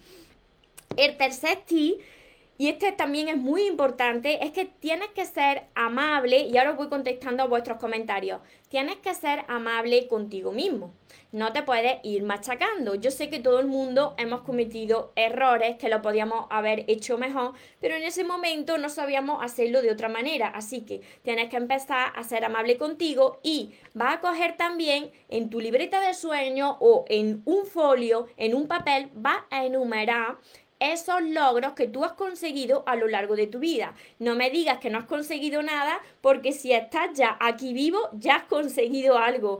El 0.95 1.17
tercer 1.17 1.59
tip 1.65 1.99
y 2.57 2.69
este 2.69 2.91
también 2.91 3.29
es 3.29 3.37
muy 3.37 3.67
importante, 3.67 4.43
es 4.45 4.51
que 4.51 4.65
tienes 4.65 5.09
que 5.09 5.25
ser 5.25 5.67
amable, 5.75 6.39
y 6.39 6.57
ahora 6.57 6.71
voy 6.71 6.89
contestando 6.89 7.43
a 7.43 7.47
vuestros 7.47 7.77
comentarios, 7.77 8.41
tienes 8.69 8.97
que 8.97 9.13
ser 9.13 9.43
amable 9.47 10.07
contigo 10.07 10.51
mismo. 10.51 10.93
No 11.31 11.51
te 11.51 11.61
puedes 11.61 11.99
ir 12.03 12.23
machacando. 12.23 12.95
Yo 12.95 13.11
sé 13.11 13.29
que 13.29 13.39
todo 13.39 13.59
el 13.59 13.67
mundo 13.67 14.15
hemos 14.17 14.41
cometido 14.41 15.11
errores 15.15 15.75
que 15.77 15.89
lo 15.89 16.01
podíamos 16.01 16.47
haber 16.49 16.85
hecho 16.87 17.17
mejor, 17.17 17.53
pero 17.81 17.95
en 17.95 18.03
ese 18.03 18.23
momento 18.23 18.77
no 18.77 18.89
sabíamos 18.89 19.43
hacerlo 19.43 19.81
de 19.81 19.91
otra 19.91 20.07
manera. 20.07 20.47
Así 20.47 20.81
que 20.81 21.01
tienes 21.23 21.49
que 21.49 21.57
empezar 21.57 22.13
a 22.15 22.23
ser 22.23 22.45
amable 22.45 22.77
contigo 22.77 23.39
y 23.43 23.73
vas 23.93 24.15
a 24.15 24.19
coger 24.21 24.55
también 24.55 25.11
en 25.27 25.49
tu 25.49 25.59
libreta 25.59 25.99
de 25.99 26.13
sueño 26.13 26.77
o 26.79 27.03
en 27.09 27.41
un 27.45 27.65
folio, 27.65 28.27
en 28.37 28.55
un 28.55 28.67
papel, 28.67 29.09
vas 29.13 29.43
a 29.49 29.65
enumerar 29.65 30.37
esos 30.79 31.21
logros 31.21 31.73
que 31.73 31.87
tú 31.87 32.03
has 32.03 32.13
conseguido 32.13 32.83
a 32.85 32.95
lo 32.95 33.07
largo 33.07 33.35
de 33.35 33.47
tu 33.47 33.59
vida. 33.59 33.93
No 34.19 34.35
me 34.35 34.49
digas 34.49 34.79
que 34.79 34.89
no 34.89 34.99
has 34.99 35.05
conseguido 35.05 35.61
nada 35.61 35.99
porque 36.21 36.51
si 36.51 36.73
estás 36.73 37.17
ya 37.17 37.37
aquí 37.39 37.73
vivo, 37.73 37.99
ya 38.13 38.35
has 38.35 38.43
conseguido 38.43 39.17
algo. 39.17 39.59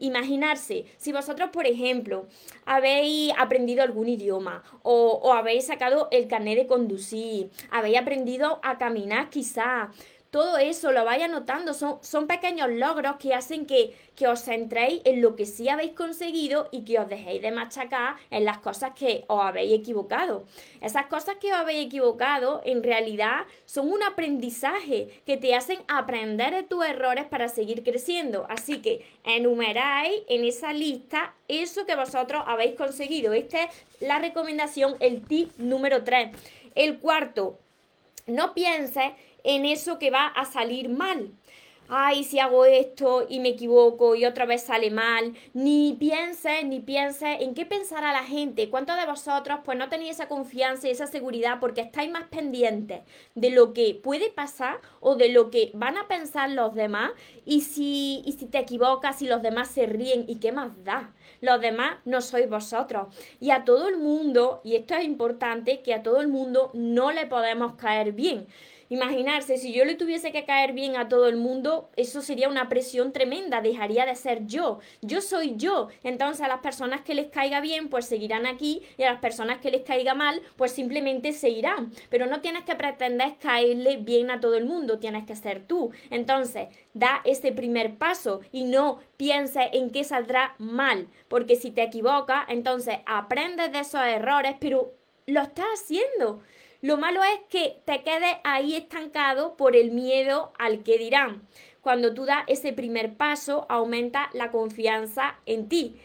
Imaginarse, 0.00 0.86
si 0.96 1.12
vosotros, 1.12 1.50
por 1.50 1.66
ejemplo, 1.66 2.26
habéis 2.64 3.32
aprendido 3.38 3.82
algún 3.82 4.08
idioma 4.08 4.64
o, 4.82 5.20
o 5.22 5.32
habéis 5.34 5.66
sacado 5.66 6.08
el 6.10 6.26
carnet 6.26 6.56
de 6.56 6.66
conducir, 6.66 7.50
habéis 7.70 7.98
aprendido 7.98 8.58
a 8.62 8.78
caminar 8.78 9.28
quizá, 9.28 9.90
todo 10.30 10.58
eso 10.58 10.92
lo 10.92 11.04
vaya 11.04 11.26
notando, 11.26 11.74
son, 11.74 11.98
son 12.02 12.28
pequeños 12.28 12.70
logros 12.70 13.16
que 13.16 13.34
hacen 13.34 13.66
que, 13.66 13.96
que 14.14 14.28
os 14.28 14.44
centréis 14.44 15.02
en 15.04 15.20
lo 15.20 15.34
que 15.34 15.44
sí 15.44 15.68
habéis 15.68 15.92
conseguido 15.92 16.68
y 16.70 16.84
que 16.84 17.00
os 17.00 17.08
dejéis 17.08 17.42
de 17.42 17.50
machacar 17.50 18.14
en 18.30 18.44
las 18.44 18.58
cosas 18.58 18.92
que 18.94 19.24
os 19.26 19.42
habéis 19.42 19.72
equivocado. 19.72 20.44
Esas 20.80 21.06
cosas 21.06 21.36
que 21.40 21.52
os 21.52 21.58
habéis 21.58 21.86
equivocado 21.86 22.62
en 22.64 22.84
realidad 22.84 23.40
son 23.66 23.90
un 23.90 24.02
aprendizaje 24.04 25.20
que 25.26 25.36
te 25.36 25.54
hacen 25.56 25.80
aprender 25.88 26.54
de 26.54 26.62
tus 26.62 26.84
errores 26.84 27.24
para 27.24 27.48
seguir 27.48 27.82
creciendo. 27.82 28.46
Así 28.48 28.80
que 28.80 29.04
enumeráis 29.24 30.22
en 30.28 30.44
esa 30.44 30.72
lista 30.72 31.34
eso 31.48 31.86
que 31.86 31.96
vosotros 31.96 32.44
habéis 32.46 32.76
conseguido. 32.76 33.32
Esta 33.32 33.64
es 33.64 33.70
la 33.98 34.20
recomendación, 34.20 34.96
el 35.00 35.22
tip 35.22 35.50
número 35.58 36.04
3. 36.04 36.30
El 36.76 37.00
cuarto, 37.00 37.58
no 38.26 38.54
pienses 38.54 39.12
en 39.44 39.64
eso 39.64 39.98
que 39.98 40.10
va 40.10 40.26
a 40.26 40.44
salir 40.44 40.88
mal. 40.88 41.32
Ay, 41.92 42.22
si 42.22 42.38
hago 42.38 42.66
esto 42.66 43.26
y 43.28 43.40
me 43.40 43.48
equivoco 43.48 44.14
y 44.14 44.24
otra 44.24 44.46
vez 44.46 44.62
sale 44.62 44.92
mal, 44.92 45.34
ni 45.54 45.96
piense, 45.98 46.62
ni 46.62 46.78
piense 46.78 47.42
en 47.42 47.52
qué 47.52 47.66
pensará 47.66 48.12
la 48.12 48.22
gente. 48.22 48.70
¿Cuántos 48.70 48.96
de 48.96 49.06
vosotros 49.06 49.58
pues 49.64 49.76
no 49.76 49.88
tenéis 49.88 50.12
esa 50.12 50.28
confianza 50.28 50.86
y 50.86 50.92
esa 50.92 51.08
seguridad 51.08 51.58
porque 51.58 51.80
estáis 51.80 52.08
más 52.08 52.28
pendientes 52.28 53.00
de 53.34 53.50
lo 53.50 53.72
que 53.72 53.98
puede 54.00 54.30
pasar 54.30 54.78
o 55.00 55.16
de 55.16 55.30
lo 55.30 55.50
que 55.50 55.72
van 55.74 55.98
a 55.98 56.06
pensar 56.06 56.50
los 56.50 56.76
demás? 56.76 57.10
Y 57.44 57.62
si, 57.62 58.22
y 58.24 58.34
si 58.38 58.46
te 58.46 58.58
equivocas 58.58 59.20
y 59.20 59.26
los 59.26 59.42
demás 59.42 59.66
se 59.66 59.86
ríen, 59.86 60.26
¿y 60.28 60.36
qué 60.36 60.52
más 60.52 60.84
da? 60.84 61.12
Los 61.40 61.60
demás 61.60 61.96
no 62.04 62.20
sois 62.20 62.48
vosotros. 62.48 63.08
Y 63.40 63.50
a 63.50 63.64
todo 63.64 63.88
el 63.88 63.96
mundo, 63.96 64.60
y 64.62 64.76
esto 64.76 64.94
es 64.94 65.02
importante, 65.04 65.82
que 65.82 65.92
a 65.92 66.04
todo 66.04 66.20
el 66.20 66.28
mundo 66.28 66.70
no 66.72 67.10
le 67.10 67.26
podemos 67.26 67.74
caer 67.74 68.12
bien. 68.12 68.46
Imaginarse, 68.92 69.56
si 69.56 69.72
yo 69.72 69.84
le 69.84 69.94
tuviese 69.94 70.32
que 70.32 70.44
caer 70.44 70.72
bien 70.72 70.96
a 70.96 71.08
todo 71.08 71.28
el 71.28 71.36
mundo, 71.36 71.90
eso 71.94 72.22
sería 72.22 72.48
una 72.48 72.68
presión 72.68 73.12
tremenda, 73.12 73.60
dejaría 73.60 74.04
de 74.04 74.16
ser 74.16 74.46
yo. 74.46 74.80
Yo 75.00 75.20
soy 75.20 75.54
yo. 75.56 75.86
Entonces 76.02 76.40
a 76.40 76.48
las 76.48 76.58
personas 76.58 77.02
que 77.02 77.14
les 77.14 77.28
caiga 77.28 77.60
bien, 77.60 77.88
pues 77.88 78.06
seguirán 78.06 78.46
aquí 78.46 78.82
y 78.98 79.04
a 79.04 79.12
las 79.12 79.20
personas 79.20 79.58
que 79.58 79.70
les 79.70 79.82
caiga 79.82 80.14
mal, 80.14 80.42
pues 80.56 80.72
simplemente 80.72 81.30
se 81.32 81.50
irán. 81.50 81.92
Pero 82.08 82.26
no 82.26 82.40
tienes 82.40 82.64
que 82.64 82.74
pretender 82.74 83.36
caerle 83.38 83.98
bien 83.98 84.28
a 84.28 84.40
todo 84.40 84.56
el 84.56 84.64
mundo, 84.64 84.98
tienes 84.98 85.24
que 85.24 85.36
ser 85.36 85.64
tú. 85.68 85.92
Entonces, 86.10 86.66
da 86.92 87.20
ese 87.24 87.52
primer 87.52 87.94
paso 87.94 88.40
y 88.50 88.64
no 88.64 88.98
pienses 89.16 89.68
en 89.72 89.90
qué 89.90 90.02
saldrá 90.02 90.56
mal, 90.58 91.06
porque 91.28 91.54
si 91.54 91.70
te 91.70 91.84
equivocas, 91.84 92.44
entonces 92.48 92.96
aprendes 93.06 93.70
de 93.70 93.78
esos 93.78 94.02
errores, 94.02 94.56
pero 94.58 94.94
lo 95.26 95.42
estás 95.42 95.66
haciendo. 95.74 96.42
Lo 96.82 96.96
malo 96.96 97.22
es 97.22 97.40
que 97.50 97.78
te 97.84 98.02
quedes 98.02 98.36
ahí 98.42 98.74
estancado 98.74 99.56
por 99.56 99.76
el 99.76 99.90
miedo 99.90 100.52
al 100.58 100.82
que 100.82 100.96
dirán. 100.96 101.46
Cuando 101.82 102.14
tú 102.14 102.24
das 102.24 102.44
ese 102.46 102.72
primer 102.72 103.14
paso, 103.14 103.66
aumenta 103.68 104.30
la 104.32 104.50
confianza 104.50 105.38
en 105.44 105.68
ti. 105.68 105.96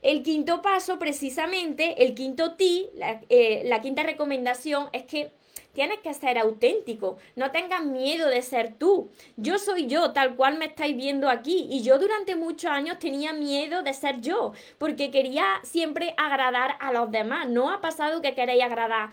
El 0.00 0.22
quinto 0.22 0.62
paso, 0.62 0.98
precisamente, 0.98 2.02
el 2.02 2.14
quinto 2.14 2.54
ti, 2.54 2.88
la, 2.94 3.20
eh, 3.28 3.62
la 3.66 3.80
quinta 3.82 4.02
recomendación 4.02 4.88
es 4.92 5.04
que 5.04 5.30
tienes 5.74 5.98
que 6.00 6.12
ser 6.14 6.38
auténtico, 6.38 7.18
no 7.36 7.50
tengas 7.50 7.84
miedo 7.84 8.28
de 8.28 8.42
ser 8.42 8.74
tú. 8.74 9.10
Yo 9.36 9.58
soy 9.58 9.86
yo, 9.86 10.12
tal 10.12 10.34
cual 10.34 10.58
me 10.58 10.66
estáis 10.66 10.96
viendo 10.96 11.28
aquí, 11.28 11.66
y 11.70 11.82
yo 11.82 11.98
durante 11.98 12.36
muchos 12.36 12.70
años 12.70 12.98
tenía 12.98 13.32
miedo 13.32 13.82
de 13.82 13.94
ser 13.94 14.20
yo, 14.20 14.52
porque 14.78 15.10
quería 15.10 15.44
siempre 15.62 16.14
agradar 16.16 16.76
a 16.80 16.92
los 16.92 17.10
demás. 17.10 17.48
No 17.48 17.70
ha 17.70 17.80
pasado 17.80 18.22
que 18.22 18.34
queréis 18.34 18.62
agradar 18.62 19.10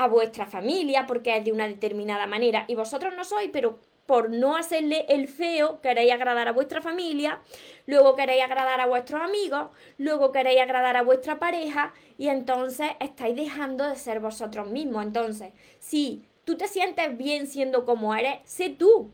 a 0.00 0.08
vuestra 0.08 0.46
familia 0.46 1.06
porque 1.06 1.36
es 1.36 1.44
de 1.44 1.52
una 1.52 1.68
determinada 1.68 2.26
manera 2.26 2.64
y 2.68 2.74
vosotros 2.74 3.14
no 3.14 3.24
sois, 3.24 3.50
pero 3.52 3.78
por 4.06 4.30
no 4.30 4.56
hacerle 4.56 5.04
el 5.10 5.28
feo 5.28 5.80
queréis 5.82 6.12
agradar 6.12 6.48
a 6.48 6.52
vuestra 6.52 6.80
familia, 6.80 7.40
luego 7.86 8.16
queréis 8.16 8.42
agradar 8.42 8.80
a 8.80 8.86
vuestros 8.86 9.20
amigos, 9.20 9.68
luego 9.98 10.32
queréis 10.32 10.62
agradar 10.62 10.96
a 10.96 11.02
vuestra 11.02 11.38
pareja 11.38 11.92
y 12.16 12.28
entonces 12.28 12.88
estáis 12.98 13.36
dejando 13.36 13.86
de 13.86 13.96
ser 13.96 14.20
vosotros 14.20 14.68
mismos. 14.68 15.04
Entonces, 15.04 15.52
si 15.78 16.24
tú 16.44 16.56
te 16.56 16.66
sientes 16.66 17.16
bien 17.18 17.46
siendo 17.46 17.84
como 17.84 18.14
eres, 18.14 18.38
sé 18.44 18.70
tú. 18.70 19.10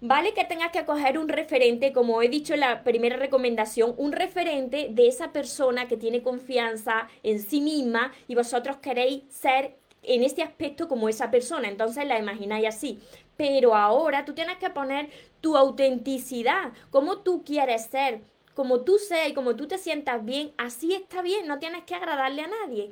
Vale 0.00 0.32
que 0.32 0.44
tengas 0.44 0.70
que 0.70 0.84
coger 0.84 1.18
un 1.18 1.28
referente, 1.28 1.92
como 1.92 2.22
he 2.22 2.28
dicho 2.28 2.54
en 2.54 2.60
la 2.60 2.84
primera 2.84 3.16
recomendación, 3.16 3.94
un 3.96 4.12
referente 4.12 4.86
de 4.90 5.08
esa 5.08 5.32
persona 5.32 5.88
que 5.88 5.96
tiene 5.96 6.22
confianza 6.22 7.08
en 7.24 7.40
sí 7.40 7.60
misma 7.60 8.12
y 8.28 8.36
vosotros 8.36 8.76
queréis 8.76 9.24
ser 9.28 9.76
en 10.08 10.24
este 10.24 10.42
aspecto 10.42 10.88
como 10.88 11.08
esa 11.08 11.30
persona. 11.30 11.68
Entonces 11.68 12.06
la 12.06 12.18
imagináis 12.18 12.66
así. 12.68 13.00
Pero 13.36 13.74
ahora 13.74 14.24
tú 14.24 14.34
tienes 14.34 14.58
que 14.58 14.70
poner 14.70 15.10
tu 15.40 15.56
autenticidad, 15.56 16.72
cómo 16.90 17.18
tú 17.18 17.44
quieres 17.44 17.86
ser, 17.86 18.22
como 18.54 18.80
tú 18.80 18.98
seas 18.98 19.28
y 19.28 19.34
como 19.34 19.54
tú 19.54 19.68
te 19.68 19.78
sientas 19.78 20.24
bien, 20.24 20.52
así 20.56 20.92
está 20.92 21.22
bien, 21.22 21.46
no 21.46 21.60
tienes 21.60 21.84
que 21.84 21.94
agradarle 21.94 22.42
a 22.42 22.48
nadie 22.48 22.90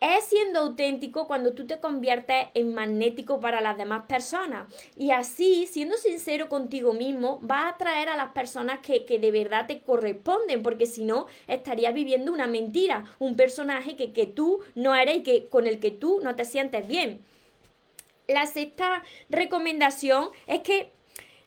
es 0.00 0.24
siendo 0.24 0.60
auténtico 0.60 1.26
cuando 1.26 1.54
tú 1.54 1.66
te 1.66 1.80
conviertes 1.80 2.48
en 2.54 2.72
magnético 2.72 3.40
para 3.40 3.60
las 3.60 3.76
demás 3.76 4.04
personas. 4.06 4.72
Y 4.96 5.10
así, 5.10 5.66
siendo 5.66 5.96
sincero 5.96 6.48
contigo 6.48 6.92
mismo, 6.92 7.38
vas 7.42 7.64
a 7.64 7.68
atraer 7.70 8.08
a 8.08 8.16
las 8.16 8.30
personas 8.30 8.78
que, 8.80 9.00
de 9.18 9.30
verdad 9.30 9.66
te 9.66 9.80
corresponden, 9.80 10.62
porque 10.62 10.86
si 10.86 11.04
no, 11.04 11.26
estarías 11.48 11.94
viviendo 11.94 12.32
una 12.32 12.46
mentira, 12.46 13.04
un 13.18 13.36
personaje 13.36 13.96
que, 13.96 14.12
que 14.12 14.26
tú 14.26 14.60
no 14.74 14.94
eres 14.94 15.18
y 15.18 15.22
que, 15.22 15.48
con 15.48 15.66
el 15.66 15.80
que 15.80 15.90
tú 15.90 16.20
no 16.22 16.36
te 16.36 16.44
sientes 16.44 16.86
bien. 16.86 17.24
La 18.28 18.46
sexta 18.46 19.02
recomendación 19.30 20.28
es 20.46 20.60
que 20.60 20.92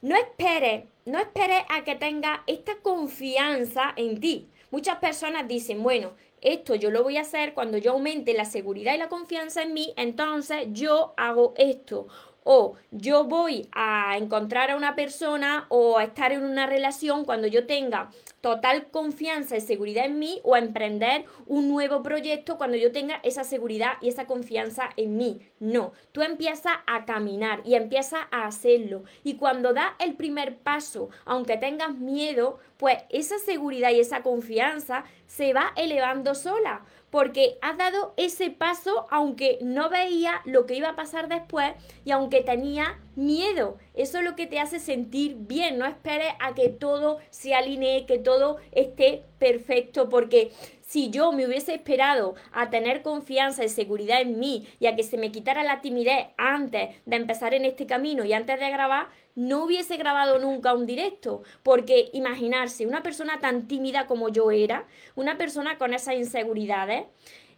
no 0.02 0.16
esperes, 0.16 0.86
no 1.06 1.20
esperes 1.20 1.64
a 1.70 1.84
que 1.84 1.96
tengas 1.96 2.42
esta 2.48 2.76
confianza 2.78 3.94
en 3.96 4.20
ti. 4.20 4.50
Muchas 4.72 4.98
personas 4.98 5.48
dicen, 5.48 5.84
bueno, 5.84 6.14
esto 6.42 6.76
yo 6.76 6.92
lo 6.92 7.04
voy 7.04 7.18
a 7.18 7.22
hacer 7.22 7.54
cuando 7.54 7.78
yo 7.78 7.92
aumente 7.92 8.34
la 8.34 8.46
seguridad 8.46 8.94
y 8.94 8.98
la 8.98 9.10
confianza 9.10 9.62
en 9.62 9.74
mí, 9.74 9.94
entonces 9.96 10.68
yo 10.72 11.14
hago 11.18 11.54
esto 11.58 12.08
o 12.44 12.76
yo 12.92 13.26
voy 13.26 13.70
a 13.72 14.18
encontrar 14.18 14.72
a 14.72 14.76
una 14.76 14.96
persona 14.96 15.66
o 15.70 15.98
a 15.98 16.04
estar 16.04 16.32
en 16.32 16.44
una 16.44 16.66
relación 16.66 17.26
cuando 17.26 17.48
yo 17.48 17.66
tenga 17.66 18.10
total 18.42 18.88
confianza 18.90 19.56
y 19.56 19.62
seguridad 19.62 20.06
en 20.06 20.18
mí 20.18 20.42
o 20.44 20.56
a 20.56 20.60
emprender 20.60 21.26
un 21.46 21.70
nuevo 21.70 22.02
proyecto 22.02 22.58
cuando 22.58 22.76
yo 22.78 22.92
tenga 22.92 23.20
esa 23.24 23.44
seguridad 23.44 23.94
y 24.02 24.10
esa 24.10 24.26
confianza 24.26 24.90
en 24.98 25.16
mí. 25.18 25.40
No, 25.60 25.94
tú 26.12 26.24
empiezas 26.24 26.74
a 26.88 27.06
caminar 27.06 27.62
y 27.64 27.76
empiezas 27.76 28.22
a 28.32 28.46
hacerlo. 28.46 29.04
Y 29.24 29.36
cuando 29.36 29.74
das 29.74 29.92
el 30.00 30.16
primer 30.16 30.58
paso, 30.58 31.10
aunque 31.26 31.58
tengas 31.58 31.96
miedo, 31.96 32.58
pues 32.78 32.98
esa 33.10 33.38
seguridad 33.38 33.92
y 33.92 34.00
esa 34.00 34.24
confianza 34.24 35.04
se 35.28 35.54
va 35.54 35.72
elevando 35.76 36.34
sola 36.34 36.82
porque 37.12 37.58
has 37.62 37.78
dado 37.78 38.14
ese 38.18 38.50
paso 38.50 39.06
aunque 39.12 39.60
no 39.62 39.90
veía 39.90 40.42
lo 40.46 40.66
que 40.66 40.76
iba 40.76 40.90
a 40.90 40.96
pasar 40.96 41.28
después 41.28 41.74
y 42.04 42.12
aunque 42.12 42.42
tenía 42.42 43.00
miedo. 43.16 43.78
Eso 43.94 44.18
es 44.18 44.24
lo 44.24 44.36
que 44.36 44.48
te 44.48 44.60
hace 44.60 44.80
sentir 44.80 45.36
bien. 45.38 45.78
No 45.78 45.86
esperes 45.86 46.34
a 46.40 46.56
que 46.56 46.70
todo 46.70 47.20
se 47.30 47.54
alinee, 47.54 48.06
que 48.06 48.18
todo 48.18 48.58
esté 48.72 49.24
perfecto, 49.38 50.10
porque 50.10 50.52
si 50.92 51.10
yo 51.10 51.32
me 51.32 51.48
hubiese 51.48 51.74
esperado 51.74 52.36
a 52.52 52.70
tener 52.70 53.02
confianza 53.02 53.64
y 53.64 53.70
seguridad 53.70 54.20
en 54.20 54.40
mí 54.40 54.68
y 54.78 54.88
a 54.88 54.96
que 54.98 55.04
se 55.04 55.18
me 55.18 55.32
quitara 55.32 55.64
la 55.64 55.80
timidez 55.80 56.28
antes 56.36 56.98
de 57.06 57.16
empezar 57.16 57.54
en 57.54 57.64
este 57.64 57.86
camino 57.86 58.26
y 58.26 58.34
antes 58.34 58.60
de 58.60 58.70
grabar, 58.70 59.08
no 59.34 59.64
hubiese 59.64 59.96
grabado 59.96 60.38
nunca 60.38 60.74
un 60.74 60.86
directo, 60.86 61.44
porque 61.64 62.10
imaginarse 62.12 62.86
una 62.86 63.04
persona 63.04 63.40
tan 63.40 63.70
tímida 63.70 64.06
como 64.06 64.28
yo 64.28 64.52
era, 64.52 64.86
una 65.16 65.38
persona 65.38 65.78
con 65.78 65.94
esas 65.94 66.16
inseguridades, 66.16 67.06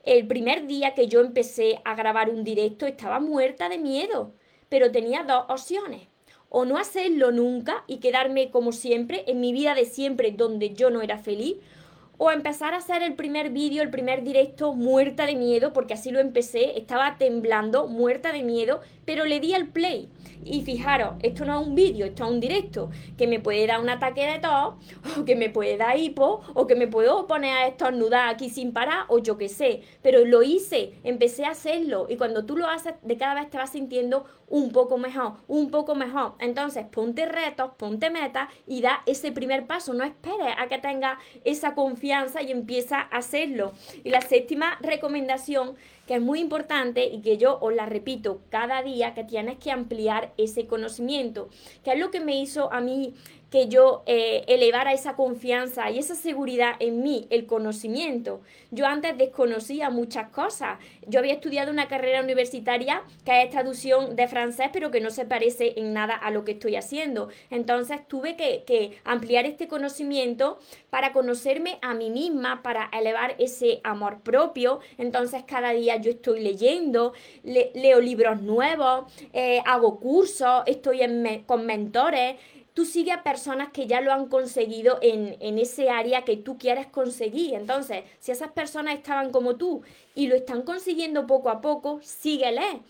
el 0.03 0.27
primer 0.27 0.67
día 0.67 0.93
que 0.93 1.07
yo 1.07 1.19
empecé 1.19 1.81
a 1.85 1.95
grabar 1.95 2.29
un 2.29 2.43
directo 2.43 2.85
estaba 2.85 3.19
muerta 3.19 3.67
de 3.67 3.79
miedo, 3.79 4.35
pero 4.69 4.91
tenía 4.91 5.23
dos 5.23 5.45
opciones. 5.49 6.07
O 6.49 6.65
no 6.65 6.77
hacerlo 6.77 7.31
nunca 7.31 7.83
y 7.87 7.97
quedarme 7.97 8.51
como 8.51 8.73
siempre 8.73 9.23
en 9.25 9.39
mi 9.39 9.53
vida 9.53 9.73
de 9.73 9.85
siempre 9.85 10.29
donde 10.29 10.75
yo 10.75 10.91
no 10.91 11.01
era 11.01 11.17
feliz, 11.17 11.55
o 12.25 12.31
empezar 12.31 12.73
a 12.73 12.77
hacer 12.77 13.03
el 13.03 13.15
primer 13.15 13.49
vídeo, 13.49 13.83
el 13.83 13.89
primer 13.89 14.23
directo 14.23 14.73
muerta 14.73 15.25
de 15.25 15.35
miedo, 15.35 15.73
porque 15.73 15.93
así 15.93 16.09
lo 16.09 16.21
empecé, 16.21 16.77
estaba 16.77 17.17
temblando, 17.17 17.87
muerta 17.87 18.31
de 18.31 18.43
miedo, 18.43 18.79
pero 19.03 19.25
le 19.25 19.41
di 19.41 19.53
al 19.53 19.67
play. 19.67 20.09
Y 20.45 20.61
fijaros, 20.61 21.15
esto 21.21 21.43
no 21.43 21.59
es 21.59 21.67
un 21.67 21.75
vídeo, 21.75 22.05
esto 22.05 22.23
es 22.23 22.31
un 22.31 22.39
directo, 22.39 22.91
que 23.17 23.27
me 23.27 23.41
puede 23.41 23.67
dar 23.67 23.81
un 23.81 23.89
ataque 23.89 24.25
de 24.25 24.39
tos, 24.39 24.75
o 25.19 25.25
que 25.25 25.35
me 25.35 25.49
puede 25.49 25.75
dar 25.75 25.97
hipo, 25.97 26.39
o 26.53 26.65
que 26.65 26.75
me 26.75 26.87
puedo 26.87 27.27
poner 27.27 27.57
a 27.57 27.67
estornudar 27.67 28.29
aquí 28.29 28.49
sin 28.49 28.71
parar, 28.71 29.03
o 29.09 29.19
yo 29.19 29.37
qué 29.37 29.49
sé. 29.49 29.81
Pero 30.01 30.23
lo 30.23 30.43
hice, 30.43 30.93
empecé 31.03 31.43
a 31.43 31.51
hacerlo, 31.51 32.07
y 32.09 32.15
cuando 32.15 32.45
tú 32.45 32.55
lo 32.55 32.67
haces, 32.67 32.93
de 33.01 33.17
cada 33.17 33.35
vez 33.35 33.49
te 33.49 33.57
vas 33.57 33.71
sintiendo 33.71 34.25
un 34.47 34.71
poco 34.71 34.97
mejor, 34.97 35.33
un 35.47 35.71
poco 35.71 35.95
mejor. 35.95 36.35
Entonces, 36.39 36.85
ponte 36.85 37.25
retos, 37.25 37.71
ponte 37.75 38.09
metas 38.09 38.49
y 38.67 38.81
da 38.81 39.01
ese 39.07 39.31
primer 39.31 39.65
paso. 39.65 39.93
No 39.93 40.03
esperes 40.03 40.53
a 40.57 40.67
que 40.67 40.77
tengas 40.77 41.17
esa 41.43 41.73
confianza 41.73 42.12
y 42.41 42.51
empieza 42.51 42.99
a 42.99 43.17
hacerlo. 43.17 43.73
Y 44.03 44.09
la 44.09 44.21
séptima 44.21 44.77
recomendación 44.81 45.75
que 46.07 46.15
es 46.15 46.21
muy 46.21 46.39
importante 46.39 47.05
y 47.05 47.21
que 47.21 47.37
yo 47.37 47.57
os 47.59 47.73
la 47.73 47.85
repito 47.85 48.41
cada 48.49 48.83
día, 48.83 49.13
que 49.13 49.23
tienes 49.23 49.57
que 49.57 49.71
ampliar 49.71 50.33
ese 50.37 50.67
conocimiento, 50.67 51.49
que 51.83 51.93
es 51.93 51.99
lo 51.99 52.11
que 52.11 52.19
me 52.19 52.39
hizo 52.39 52.71
a 52.73 52.81
mí 52.81 53.13
que 53.53 53.67
yo 53.67 54.01
eh, 54.07 54.45
elevara 54.47 54.93
esa 54.93 55.15
confianza 55.15 55.91
y 55.91 55.99
esa 55.99 56.15
seguridad 56.15 56.73
en 56.79 57.03
mí, 57.03 57.27
el 57.29 57.45
conocimiento. 57.45 58.41
Yo 58.71 58.87
antes 58.87 59.15
desconocía 59.15 59.91
muchas 59.91 60.29
cosas. 60.29 60.79
Yo 61.05 61.19
había 61.19 61.33
estudiado 61.33 61.71
una 61.71 61.87
carrera 61.87 62.23
universitaria 62.23 63.03
que 63.23 63.43
es 63.43 63.51
traducción 63.51 64.15
de 64.15 64.27
francés, 64.27 64.69
pero 64.73 64.89
que 64.89 65.01
no 65.01 65.11
se 65.11 65.25
parece 65.25 65.79
en 65.79 65.93
nada 65.93 66.15
a 66.15 66.31
lo 66.31 66.43
que 66.45 66.53
estoy 66.53 66.75
haciendo. 66.77 67.29
Entonces 67.51 67.99
tuve 68.07 68.35
que, 68.35 68.97
ampliar 69.03 69.45
este 69.45 69.67
conocimiento 69.67 70.57
para 70.89 71.13
conocerme 71.13 71.77
a 71.83 71.93
mí 71.93 72.09
misma, 72.09 72.63
para 72.63 72.89
elevar 72.91 73.35
ese 73.37 73.81
amor 73.83 74.21
propio. 74.21 74.79
Entonces 74.97 75.43
cada 75.43 75.73
día 75.73 75.97
yo 75.97 76.09
estoy 76.09 76.39
leyendo, 76.39 77.13
leo 77.43 78.01
libros 78.01 78.41
nuevos, 78.41 79.13
eh, 79.31 79.61
hago 79.67 79.99
cursos, 79.99 80.63
estoy 80.65 81.01
con 81.45 81.67
mentores 81.67 82.37
tú 82.73 82.85
sigues 82.85 83.15
a 83.15 83.23
personas 83.23 83.69
que 83.69 83.87
ya 83.87 84.01
lo 84.01 84.11
han 84.11 84.27
conseguido 84.27 84.99
en, 85.01 85.37
en, 85.39 85.59
ese 85.59 85.89
área 85.89 86.23
que 86.23 86.37
tú 86.37 86.57
quieres 86.57 86.87
conseguir. 86.87 87.53
Entonces, 87.53 88.03
si 88.19 88.31
esas 88.31 88.51
personas 88.51 88.95
estaban 88.95 89.31
como 89.31 89.55
tú 89.55 89.83
y 90.15 90.27
lo 90.27 90.35
están 90.35 90.63
consiguiendo 90.63 91.27
poco 91.27 91.49
a 91.49 91.61
poco, 91.61 91.99
síguele. 92.01 92.81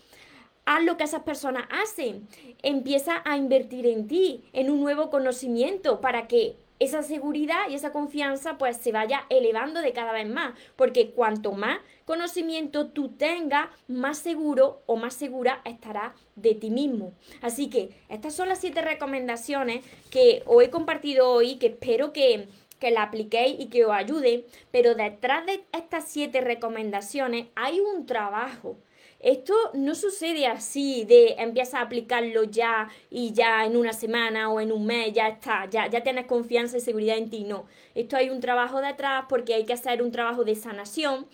Haz 0.66 0.82
lo 0.84 0.96
que 0.96 1.04
esas 1.04 1.22
personas 1.22 1.66
hacen. 1.70 2.26
Empieza 2.62 3.22
a 3.24 3.36
invertir 3.36 3.86
en 3.86 4.08
ti, 4.08 4.44
en 4.52 4.70
un 4.70 4.80
nuevo 4.80 5.10
conocimiento 5.10 6.00
para 6.00 6.26
que 6.26 6.56
esa 6.78 7.02
seguridad 7.02 7.68
y 7.70 7.74
esa 7.74 7.92
confianza 7.92 8.58
pues 8.58 8.78
se 8.78 8.92
vaya 8.92 9.26
elevando 9.28 9.80
de 9.80 9.92
cada 9.92 10.12
vez 10.12 10.28
más, 10.28 10.54
porque 10.76 11.10
cuanto 11.10 11.52
más 11.52 11.78
conocimiento 12.04 12.88
tú 12.88 13.10
tengas, 13.10 13.68
más 13.88 14.18
seguro 14.18 14.82
o 14.86 14.96
más 14.96 15.14
segura 15.14 15.60
estarás 15.64 16.12
de 16.36 16.54
ti 16.54 16.70
mismo. 16.70 17.14
Así 17.42 17.70
que 17.70 17.90
estas 18.08 18.34
son 18.34 18.48
las 18.48 18.60
siete 18.60 18.82
recomendaciones 18.82 19.84
que 20.10 20.42
os 20.46 20.62
he 20.62 20.70
compartido 20.70 21.30
hoy, 21.30 21.56
que 21.56 21.68
espero 21.68 22.12
que, 22.12 22.48
que 22.78 22.90
la 22.90 23.04
apliquéis 23.04 23.60
y 23.60 23.66
que 23.66 23.84
os 23.84 23.92
ayude, 23.92 24.46
pero 24.70 24.94
detrás 24.94 25.46
de 25.46 25.64
estas 25.72 26.08
siete 26.08 26.40
recomendaciones 26.40 27.46
hay 27.54 27.80
un 27.80 28.06
trabajo 28.06 28.76
esto 29.24 29.54
no 29.72 29.94
sucede 29.94 30.46
así 30.46 31.06
de 31.06 31.36
empieza 31.38 31.78
a 31.78 31.82
aplicarlo 31.84 32.44
ya 32.44 32.90
y 33.08 33.32
ya 33.32 33.64
en 33.64 33.74
una 33.74 33.94
semana 33.94 34.50
o 34.50 34.60
en 34.60 34.70
un 34.70 34.84
mes 34.84 35.14
ya 35.14 35.28
está, 35.28 35.64
ya, 35.70 35.86
ya 35.86 36.02
tienes 36.02 36.26
confianza 36.26 36.76
y 36.76 36.82
seguridad 36.82 37.16
en 37.16 37.30
ti. 37.30 37.42
No, 37.44 37.64
esto 37.94 38.18
hay 38.18 38.28
un 38.28 38.40
trabajo 38.40 38.82
detrás 38.82 39.24
porque 39.26 39.54
hay 39.54 39.64
que 39.64 39.72
hacer 39.72 40.02
un 40.02 40.12
trabajo 40.12 40.44
de 40.44 40.54
sanación. 40.54 41.26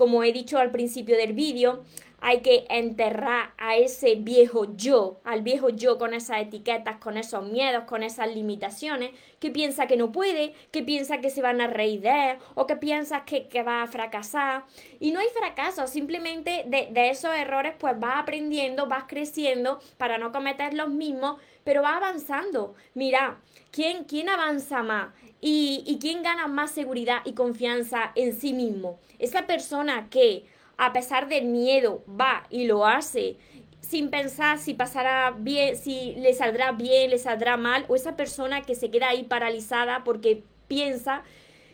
Como 0.00 0.24
he 0.24 0.32
dicho 0.32 0.56
al 0.56 0.70
principio 0.70 1.14
del 1.14 1.34
vídeo, 1.34 1.84
hay 2.22 2.40
que 2.40 2.64
enterrar 2.70 3.52
a 3.58 3.76
ese 3.76 4.14
viejo 4.14 4.74
yo, 4.74 5.20
al 5.24 5.42
viejo 5.42 5.68
yo 5.68 5.98
con 5.98 6.14
esas 6.14 6.40
etiquetas, 6.40 6.96
con 6.96 7.18
esos 7.18 7.46
miedos, 7.46 7.84
con 7.84 8.02
esas 8.02 8.34
limitaciones, 8.34 9.10
que 9.40 9.50
piensa 9.50 9.86
que 9.86 9.98
no 9.98 10.10
puede, 10.10 10.54
que 10.70 10.82
piensa 10.82 11.18
que 11.18 11.28
se 11.28 11.42
van 11.42 11.60
a 11.60 11.66
reír 11.66 12.00
de 12.00 12.30
él, 12.30 12.38
o 12.54 12.66
que 12.66 12.76
piensa 12.76 13.26
que, 13.26 13.62
va 13.62 13.82
a 13.82 13.88
fracasar. 13.88 14.64
Y 15.00 15.10
no 15.10 15.20
hay 15.20 15.28
fracaso, 15.38 15.86
simplemente 15.86 16.64
de, 16.66 17.10
esos 17.10 17.34
errores 17.36 17.74
pues 17.78 18.00
vas 18.00 18.22
aprendiendo, 18.22 18.86
vas 18.86 19.04
creciendo 19.06 19.80
para 19.98 20.16
no 20.16 20.32
cometer 20.32 20.72
los 20.72 20.88
mismos, 20.88 21.38
pero 21.62 21.82
va 21.82 21.98
avanzando. 21.98 22.74
Mira, 22.94 23.38
¿quién, 23.70 24.04
quién 24.04 24.28
avanza 24.28 24.82
más? 24.82 25.14
¿Y, 25.40 25.82
¿Y 25.86 25.98
quién 25.98 26.22
gana 26.22 26.46
más 26.46 26.70
seguridad 26.70 27.22
y 27.24 27.32
confianza 27.32 28.12
en 28.14 28.38
sí 28.38 28.52
mismo? 28.52 28.98
Esa 29.18 29.46
persona 29.46 30.08
que 30.10 30.44
a 30.80 30.94
pesar 30.94 31.28
del 31.28 31.44
miedo, 31.44 32.02
va 32.08 32.46
y 32.48 32.64
lo 32.64 32.86
hace 32.86 33.36
sin 33.82 34.08
pensar 34.08 34.58
si 34.58 34.72
pasará 34.72 35.30
bien, 35.36 35.76
si 35.76 36.14
le 36.14 36.32
saldrá 36.32 36.72
bien, 36.72 37.10
le 37.10 37.18
saldrá 37.18 37.58
mal, 37.58 37.84
o 37.88 37.96
esa 37.96 38.16
persona 38.16 38.62
que 38.62 38.74
se 38.74 38.90
queda 38.90 39.08
ahí 39.08 39.24
paralizada 39.24 40.04
porque 40.04 40.42
piensa 40.68 41.22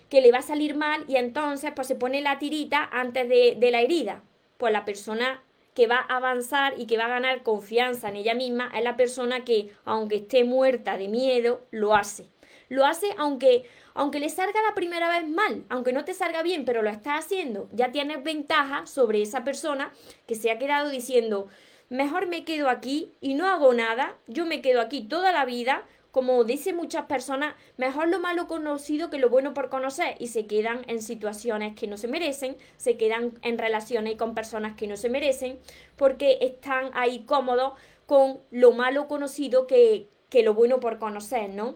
que 0.08 0.20
le 0.20 0.32
va 0.32 0.38
a 0.38 0.42
salir 0.42 0.74
mal 0.74 1.04
y 1.06 1.16
entonces 1.16 1.70
pues 1.76 1.86
se 1.86 1.94
pone 1.94 2.20
la 2.20 2.40
tirita 2.40 2.88
antes 2.92 3.28
de, 3.28 3.56
de 3.56 3.70
la 3.70 3.80
herida. 3.80 4.22
Pues 4.56 4.72
la 4.72 4.84
persona 4.84 5.40
que 5.76 5.86
va 5.86 6.06
a 6.08 6.16
avanzar 6.16 6.74
y 6.78 6.86
que 6.86 6.96
va 6.96 7.04
a 7.04 7.08
ganar 7.08 7.42
confianza 7.42 8.08
en 8.08 8.16
ella 8.16 8.34
misma 8.34 8.72
es 8.74 8.82
la 8.82 8.96
persona 8.96 9.44
que, 9.44 9.70
aunque 9.84 10.16
esté 10.16 10.42
muerta 10.42 10.96
de 10.96 11.06
miedo, 11.06 11.60
lo 11.70 11.94
hace. 11.94 12.26
Lo 12.70 12.86
hace 12.86 13.08
aunque, 13.18 13.68
aunque 13.92 14.18
le 14.18 14.30
salga 14.30 14.60
la 14.66 14.74
primera 14.74 15.10
vez 15.10 15.28
mal, 15.28 15.64
aunque 15.68 15.92
no 15.92 16.06
te 16.06 16.14
salga 16.14 16.42
bien, 16.42 16.64
pero 16.64 16.80
lo 16.80 16.88
estás 16.88 17.26
haciendo, 17.26 17.68
ya 17.72 17.92
tienes 17.92 18.24
ventaja 18.24 18.86
sobre 18.86 19.20
esa 19.20 19.44
persona 19.44 19.92
que 20.26 20.34
se 20.34 20.50
ha 20.50 20.58
quedado 20.58 20.88
diciendo, 20.88 21.48
mejor 21.90 22.26
me 22.26 22.46
quedo 22.46 22.70
aquí 22.70 23.12
y 23.20 23.34
no 23.34 23.46
hago 23.46 23.74
nada, 23.74 24.16
yo 24.26 24.46
me 24.46 24.62
quedo 24.62 24.80
aquí 24.80 25.02
toda 25.02 25.30
la 25.30 25.44
vida, 25.44 25.84
como 26.16 26.44
dicen 26.44 26.76
muchas 26.76 27.04
personas, 27.04 27.56
mejor 27.76 28.08
lo 28.08 28.18
malo 28.20 28.46
conocido 28.46 29.10
que 29.10 29.18
lo 29.18 29.28
bueno 29.28 29.52
por 29.52 29.68
conocer 29.68 30.14
y 30.18 30.28
se 30.28 30.46
quedan 30.46 30.80
en 30.88 31.02
situaciones 31.02 31.74
que 31.74 31.86
no 31.86 31.98
se 31.98 32.08
merecen, 32.08 32.56
se 32.78 32.96
quedan 32.96 33.38
en 33.42 33.58
relaciones 33.58 34.16
con 34.16 34.34
personas 34.34 34.76
que 34.76 34.86
no 34.86 34.96
se 34.96 35.10
merecen 35.10 35.58
porque 35.94 36.38
están 36.40 36.88
ahí 36.94 37.26
cómodos 37.26 37.74
con 38.06 38.40
lo 38.50 38.72
malo 38.72 39.08
conocido 39.08 39.66
que, 39.66 40.08
que 40.30 40.42
lo 40.42 40.54
bueno 40.54 40.80
por 40.80 40.98
conocer, 40.98 41.50
¿no? 41.50 41.74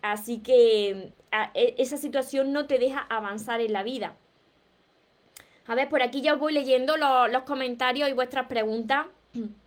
Así 0.00 0.38
que 0.38 1.12
e, 1.52 1.74
esa 1.76 1.98
situación 1.98 2.50
no 2.50 2.66
te 2.66 2.78
deja 2.78 3.00
avanzar 3.10 3.60
en 3.60 3.74
la 3.74 3.82
vida. 3.82 4.16
A 5.66 5.74
ver, 5.74 5.90
por 5.90 6.00
aquí 6.00 6.22
ya 6.22 6.32
os 6.32 6.40
voy 6.40 6.54
leyendo 6.54 6.96
los, 6.96 7.42
comentarios 7.42 8.08
y 8.08 8.14
vuestras 8.14 8.46
preguntas. 8.46 9.04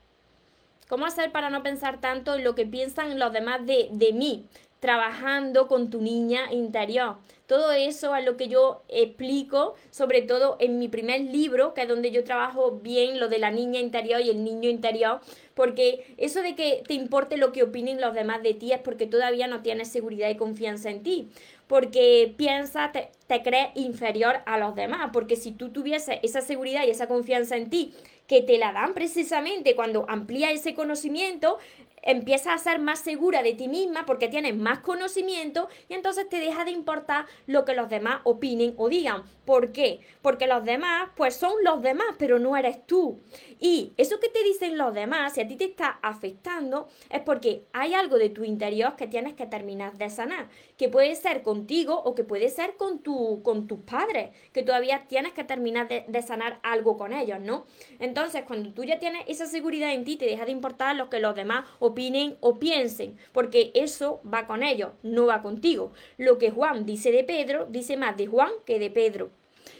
¿Cómo 0.88 1.06
hacer 1.06 1.32
para 1.32 1.50
no 1.50 1.63
pensar 1.63 2.00
tanto 2.00 2.36
en 2.36 2.43
lo 2.43 2.56
que 2.56 2.65
piensan 2.65 3.19
los 3.19 3.34
demás 3.34 3.65
de, 3.65 3.89
de 3.91 4.13
mí? 4.13 4.45
trabajando 4.86 5.67
con 5.67 5.89
tu 5.89 6.00
niña 6.00 6.54
interior. 6.54 7.15
Todo 7.48 7.71
eso 7.71 8.15
es 8.15 8.24
lo 8.24 8.38
que 8.38 8.48
yo 8.48 8.84
explico, 8.88 9.74
sobre 9.89 10.21
todo 10.21 10.58
en 10.60 10.78
mi 10.78 10.89
primer 10.89 11.21
libro, 11.21 11.74
que 11.74 11.82
es 11.82 11.88
donde 11.88 12.12
yo 12.12 12.24
trabajo 12.24 12.80
bien 12.84 13.19
lo 13.19 13.28
de 13.28 13.39
la 13.39 13.50
niña 13.50 13.80
interior 13.80 14.21
y 14.21 14.30
el 14.30 14.43
niño 14.43 14.69
interior, 14.69 15.21
porque 15.56 16.13
eso 16.17 16.43
de 16.43 16.54
que 16.54 16.84
te 16.88 16.93
importe 16.93 17.38
lo 17.38 17.52
que 17.52 17.63
opinen 17.63 18.00
los 18.00 18.13
demás 18.13 18.43
de 18.43 18.54
ti 18.54 18.74
es 18.74 18.80
porque 18.80 19.08
todavía 19.08 19.48
no 19.48 19.63
tienes 19.63 19.88
seguridad 19.88 20.30
y 20.30 20.38
confianza 20.38 20.91
en 20.91 21.02
ti 21.02 21.30
porque 21.67 22.34
piensas, 22.38 22.91
te, 22.91 23.10
te, 23.28 23.41
crees 23.41 23.69
inferior 23.76 24.36
a 24.45 24.60
los 24.60 24.76
demás, 24.76 25.10
porque 25.12 25.36
si 25.36 25.52
tú 25.52 25.69
tuvieses 25.69 26.19
esa 26.21 26.41
seguridad 26.41 26.84
y 26.86 26.91
esa 26.91 27.08
confianza 27.08 27.58
en 27.58 27.69
ti, 27.69 27.93
que 28.28 28.42
te 28.42 28.58
la 28.58 28.72
dan 28.72 28.94
precisamente 28.94 29.76
cuando 29.76 30.06
amplía 30.10 30.52
ese 30.52 30.74
conocimiento, 30.74 31.58
empiezas 32.02 32.54
a 32.54 32.72
ser 32.72 32.80
más 32.80 33.00
segura 33.00 33.44
de 33.44 33.54
ti 33.54 33.68
misma 33.68 34.06
porque 34.06 34.28
tienes 34.28 34.56
más 34.56 34.80
conocimiento 34.80 35.70
y 35.90 35.96
entonces 35.96 36.30
te 36.30 36.40
deja 36.40 36.64
de 36.66 36.72
importar 36.72 37.26
lo 37.48 37.66
que 37.66 37.74
los 37.74 37.90
demás 37.90 38.22
opinen 38.24 38.74
o 38.78 38.90
digan. 38.90 39.24
¿Por 39.46 39.72
qué? 39.72 40.00
Porque 40.22 40.48
los 40.48 40.66
demás, 40.66 41.10
pues 41.16 41.36
son 41.36 41.54
los 41.64 41.82
demás, 41.82 42.08
pero 42.18 42.40
no 42.40 42.58
eres 42.58 42.86
tú. 42.86 43.20
Y 43.60 43.94
eso 43.98 44.20
que 44.20 44.28
te 44.28 44.44
dicen 44.44 44.78
los 44.78 44.94
demás, 44.94 45.34
si 45.34 45.42
a 45.42 45.48
ti 45.48 45.56
te 45.56 45.66
está 45.66 46.00
afectando, 46.02 46.88
es 47.10 47.22
porque 47.22 47.64
hay 47.72 47.94
algo 47.94 48.18
de 48.18 48.30
tu 48.30 48.44
interior 48.44 48.96
que 48.96 49.08
tienes 49.08 49.34
que 49.34 49.46
terminar 49.46 49.98
de 49.98 50.10
sanar, 50.10 50.50
que 50.78 50.90
puede 50.90 51.16
ser 51.16 51.44
contigo 51.44 52.02
o 52.04 52.16
que 52.16 52.24
puede 52.24 52.50
ser 52.50 52.76
con, 52.76 53.00
tu, 53.00 53.42
con 53.44 53.68
tus 53.68 53.80
padres, 53.80 54.32
que 54.52 54.64
todavía 54.64 55.06
tienes 55.08 55.34
que 55.34 55.44
terminar 55.44 55.88
de, 55.88 56.06
de 56.08 56.22
sanar 56.22 56.60
algo 56.64 56.98
con 56.98 57.14
ellos, 57.14 57.40
¿no? 57.40 57.66
Entonces, 58.00 58.44
cuando 58.46 58.74
tú 58.74 58.84
ya 58.84 59.00
tienes 59.00 59.24
esa 59.28 59.46
seguridad 59.46 59.94
en 59.94 60.04
ti, 60.04 60.18
te 60.18 60.26
deja 60.26 60.46
de 60.46 60.52
importar 60.52 60.96
lo 60.96 61.10
que 61.10 61.20
los 61.20 61.36
demás 61.36 61.66
opinen 61.80 62.38
o 62.42 62.60
piensen, 62.60 63.18
porque 63.32 63.72
eso 63.74 64.22
va 64.32 64.48
con 64.48 64.64
ellos, 64.64 64.92
no 65.04 65.28
va 65.28 65.42
contigo. 65.42 65.94
Lo 66.18 66.38
que 66.38 66.52
Juan 66.52 66.86
dice 66.86 67.12
de 67.12 67.24
Pedro, 67.24 67.68
dice 67.70 67.96
más 67.96 68.18
de 68.18 68.28
Juan 68.28 68.52
que 68.66 68.80
de 68.80 68.90
Pedro. 68.90 69.30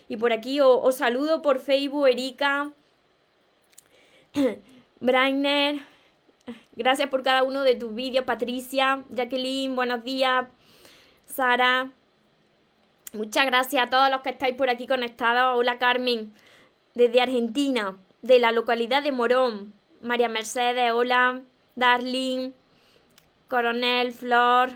Y 0.08 0.18
por 0.18 0.34
aquí 0.34 0.60
os, 0.62 0.96
saludo 0.96 1.42
por 1.42 1.60
Facebook, 1.60 2.08
Erika, 2.08 2.72
Brainer. 5.00 5.82
Gracias 6.76 7.10
por 7.10 7.24
cada 7.24 7.44
uno 7.44 7.64
de 7.64 7.76
tus 7.76 7.94
vídeos, 7.96 8.26
Patricia, 8.26 9.04
Jacqueline, 9.10 9.76
buenos 9.76 10.04
días, 10.04 10.48
Sara. 11.26 11.92
Muchas 13.14 13.46
gracias 13.46 13.82
a 13.82 13.90
todos 13.90 14.12
los 14.12 14.22
que 14.22 14.30
estáis 14.30 14.56
por 14.56 14.70
aquí 14.70 14.86
conectados. 14.86 15.58
Hola 15.58 15.80
Carmen, 15.80 16.34
desde 16.94 17.22
Argentina, 17.22 17.98
de 18.22 18.40
la 18.40 18.52
localidad 18.52 19.02
de 19.02 19.12
Morón. 19.12 19.74
María 20.02 20.30
Mercedes, 20.30 20.92
hola. 20.92 21.42
Darling, 21.76 22.54
Coronel, 23.50 24.14
Flor, 24.14 24.70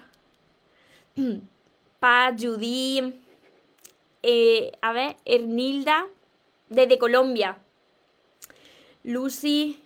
Paz, 2.00 2.36
Judy, 2.38 3.14
eh, 4.24 4.72
a 4.82 4.94
ver, 4.94 5.16
Ernilda, 5.26 6.08
desde 6.70 6.98
Colombia. 6.98 7.58
Lucy, 9.04 9.82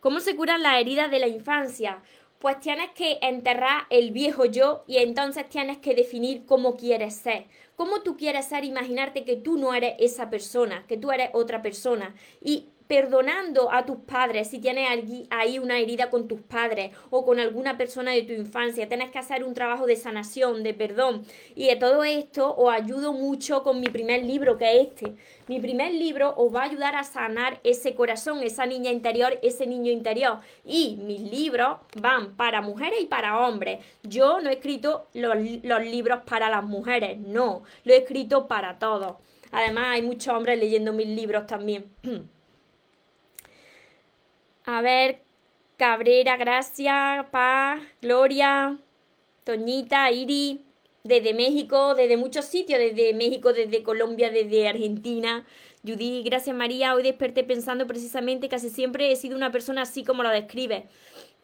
¿cómo 0.00 0.20
se 0.20 0.34
curan 0.34 0.62
las 0.62 0.80
heridas 0.80 1.10
de 1.10 1.18
la 1.18 1.28
infancia? 1.28 2.02
Pues 2.38 2.60
tienes 2.60 2.90
que 2.92 3.18
enterrar 3.20 3.82
el 3.90 4.12
viejo 4.12 4.44
yo 4.44 4.84
y 4.86 4.98
entonces 4.98 5.48
tienes 5.48 5.78
que 5.78 5.94
definir 5.94 6.46
cómo 6.46 6.76
quieres 6.76 7.16
ser. 7.16 7.46
Cómo 7.76 8.02
tú 8.02 8.16
quieres 8.16 8.46
ser, 8.46 8.64
imaginarte 8.64 9.24
que 9.24 9.36
tú 9.36 9.56
no 9.56 9.74
eres 9.74 9.94
esa 9.98 10.30
persona, 10.30 10.84
que 10.88 10.96
tú 10.96 11.10
eres 11.10 11.30
otra 11.32 11.62
persona. 11.62 12.14
Y 12.40 12.68
perdonando 12.88 13.70
a 13.70 13.84
tus 13.84 13.98
padres, 13.98 14.48
si 14.48 14.58
tienes 14.58 14.88
ahí 15.30 15.58
una 15.58 15.78
herida 15.78 16.08
con 16.08 16.26
tus 16.26 16.40
padres 16.40 16.96
o 17.10 17.24
con 17.24 17.38
alguna 17.38 17.76
persona 17.76 18.12
de 18.12 18.22
tu 18.22 18.32
infancia, 18.32 18.88
tienes 18.88 19.10
que 19.10 19.18
hacer 19.18 19.44
un 19.44 19.52
trabajo 19.52 19.86
de 19.86 19.94
sanación, 19.94 20.62
de 20.62 20.72
perdón. 20.72 21.22
Y 21.54 21.66
de 21.66 21.76
todo 21.76 22.02
esto 22.02 22.56
os 22.56 22.72
ayudo 22.72 23.12
mucho 23.12 23.62
con 23.62 23.78
mi 23.80 23.88
primer 23.88 24.24
libro, 24.24 24.56
que 24.56 24.80
es 24.80 24.88
este. 24.88 25.14
Mi 25.48 25.60
primer 25.60 25.92
libro 25.92 26.34
os 26.36 26.54
va 26.54 26.62
a 26.62 26.64
ayudar 26.64 26.96
a 26.96 27.04
sanar 27.04 27.60
ese 27.62 27.94
corazón, 27.94 28.42
esa 28.42 28.64
niña 28.64 28.90
interior, 28.90 29.38
ese 29.42 29.66
niño 29.66 29.92
interior. 29.92 30.38
Y 30.64 30.96
mis 30.96 31.20
libros 31.20 31.76
van 32.00 32.36
para 32.36 32.62
mujeres 32.62 33.02
y 33.02 33.06
para 33.06 33.46
hombres. 33.46 33.84
Yo 34.02 34.40
no 34.40 34.48
he 34.48 34.54
escrito 34.54 35.08
los, 35.12 35.36
los 35.62 35.82
libros 35.82 36.20
para 36.24 36.48
las 36.48 36.64
mujeres, 36.64 37.18
no, 37.18 37.64
lo 37.84 37.92
he 37.92 37.98
escrito 37.98 38.48
para 38.48 38.78
todos. 38.78 39.16
Además, 39.52 39.88
hay 39.88 40.02
muchos 40.02 40.34
hombres 40.34 40.58
leyendo 40.58 40.94
mis 40.94 41.08
libros 41.08 41.46
también. 41.46 41.84
A 44.70 44.82
ver, 44.82 45.22
Cabrera, 45.78 46.36
Gracia, 46.36 47.26
Paz, 47.30 47.80
Gloria, 48.02 48.76
Toñita, 49.44 50.10
Iri, 50.10 50.60
desde 51.04 51.32
México, 51.32 51.94
desde 51.94 52.18
muchos 52.18 52.44
sitios, 52.44 52.78
desde 52.78 53.14
México, 53.14 53.54
desde 53.54 53.82
Colombia, 53.82 54.30
desde 54.30 54.68
Argentina. 54.68 55.46
Judy, 55.86 56.22
gracias 56.22 56.54
María, 56.54 56.94
hoy 56.94 57.02
desperté 57.02 57.44
pensando 57.44 57.86
precisamente 57.86 58.48
que 58.48 58.56
casi 58.56 58.68
siempre 58.68 59.10
he 59.10 59.16
sido 59.16 59.36
una 59.36 59.50
persona 59.50 59.80
así 59.80 60.04
como 60.04 60.22
lo 60.22 60.28
describe. 60.28 60.84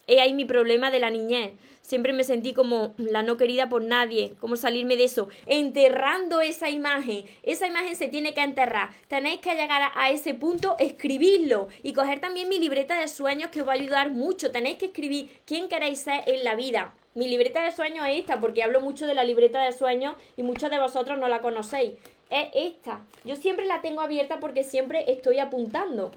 He 0.07 0.21
ahí 0.21 0.35
mi 0.35 0.45
problema 0.45 0.91
de 0.91 1.01
la 1.01 1.11
niñez. 1.11 1.53
Siempre 1.85 2.15
me 2.15 2.25
sentí 2.25 2.55
como 2.55 2.95
la 2.97 3.23
no 3.23 3.37
querida 3.37 3.69
por 3.69 3.83
nadie. 3.83 4.35
¿Cómo 4.41 4.57
salirme 4.57 4.97
de 4.97 5.05
eso? 5.05 5.29
Enterrando 5.45 6.41
esa 6.41 6.71
imagen. 6.71 7.27
Esa 7.43 7.67
imagen 7.67 7.95
se 7.95 8.09
tiene 8.09 8.33
que 8.33 8.41
enterrar. 8.41 8.89
Tenéis 9.07 9.41
que 9.41 9.55
llegar 9.55 9.93
a, 9.95 10.11
ese 10.11 10.33
punto, 10.33 10.77
escribirlo 10.79 11.69
y 11.83 11.93
coger 11.93 12.21
también 12.21 12.49
mi 12.49 12.59
libreta 12.59 12.99
de 12.99 13.07
sueños 13.07 13.51
que 13.51 13.61
os 13.61 13.69
va 13.69 13.73
a 13.73 13.77
ayudar 13.77 14.11
mucho. 14.11 14.51
Tenéis 14.51 14.79
que 14.79 14.87
escribir 14.87 15.43
quién 15.45 15.69
queréis 15.69 16.01
ser 16.01 16.23
en 16.27 16.43
la 16.43 16.55
vida. 16.55 16.95
Mi 17.15 17.29
libreta 17.29 17.63
de 17.63 17.71
sueños 17.71 18.07
es 18.09 18.21
esta, 18.21 18.41
porque 18.41 18.63
hablo 18.63 18.81
mucho 18.81 19.07
de 19.07 19.15
la 19.15 19.23
libreta 19.23 19.63
de 19.63 19.73
sueños 19.73 20.17
y 20.39 20.43
muchos 20.43 20.71
de 20.71 20.81
vosotros 20.81 21.19
no 21.19 21.29
la 21.29 21.43
conocéis. 21.43 21.93
Es 22.31 22.49
esta. 22.55 23.05
Yo 23.25 23.37
siempre 23.37 23.67
la 23.67 23.83
tengo 23.83 24.01
abierta 24.01 24.41
porque 24.41 24.65
siempre 24.65 25.05
estoy 25.13 25.39
apuntando 25.39 26.13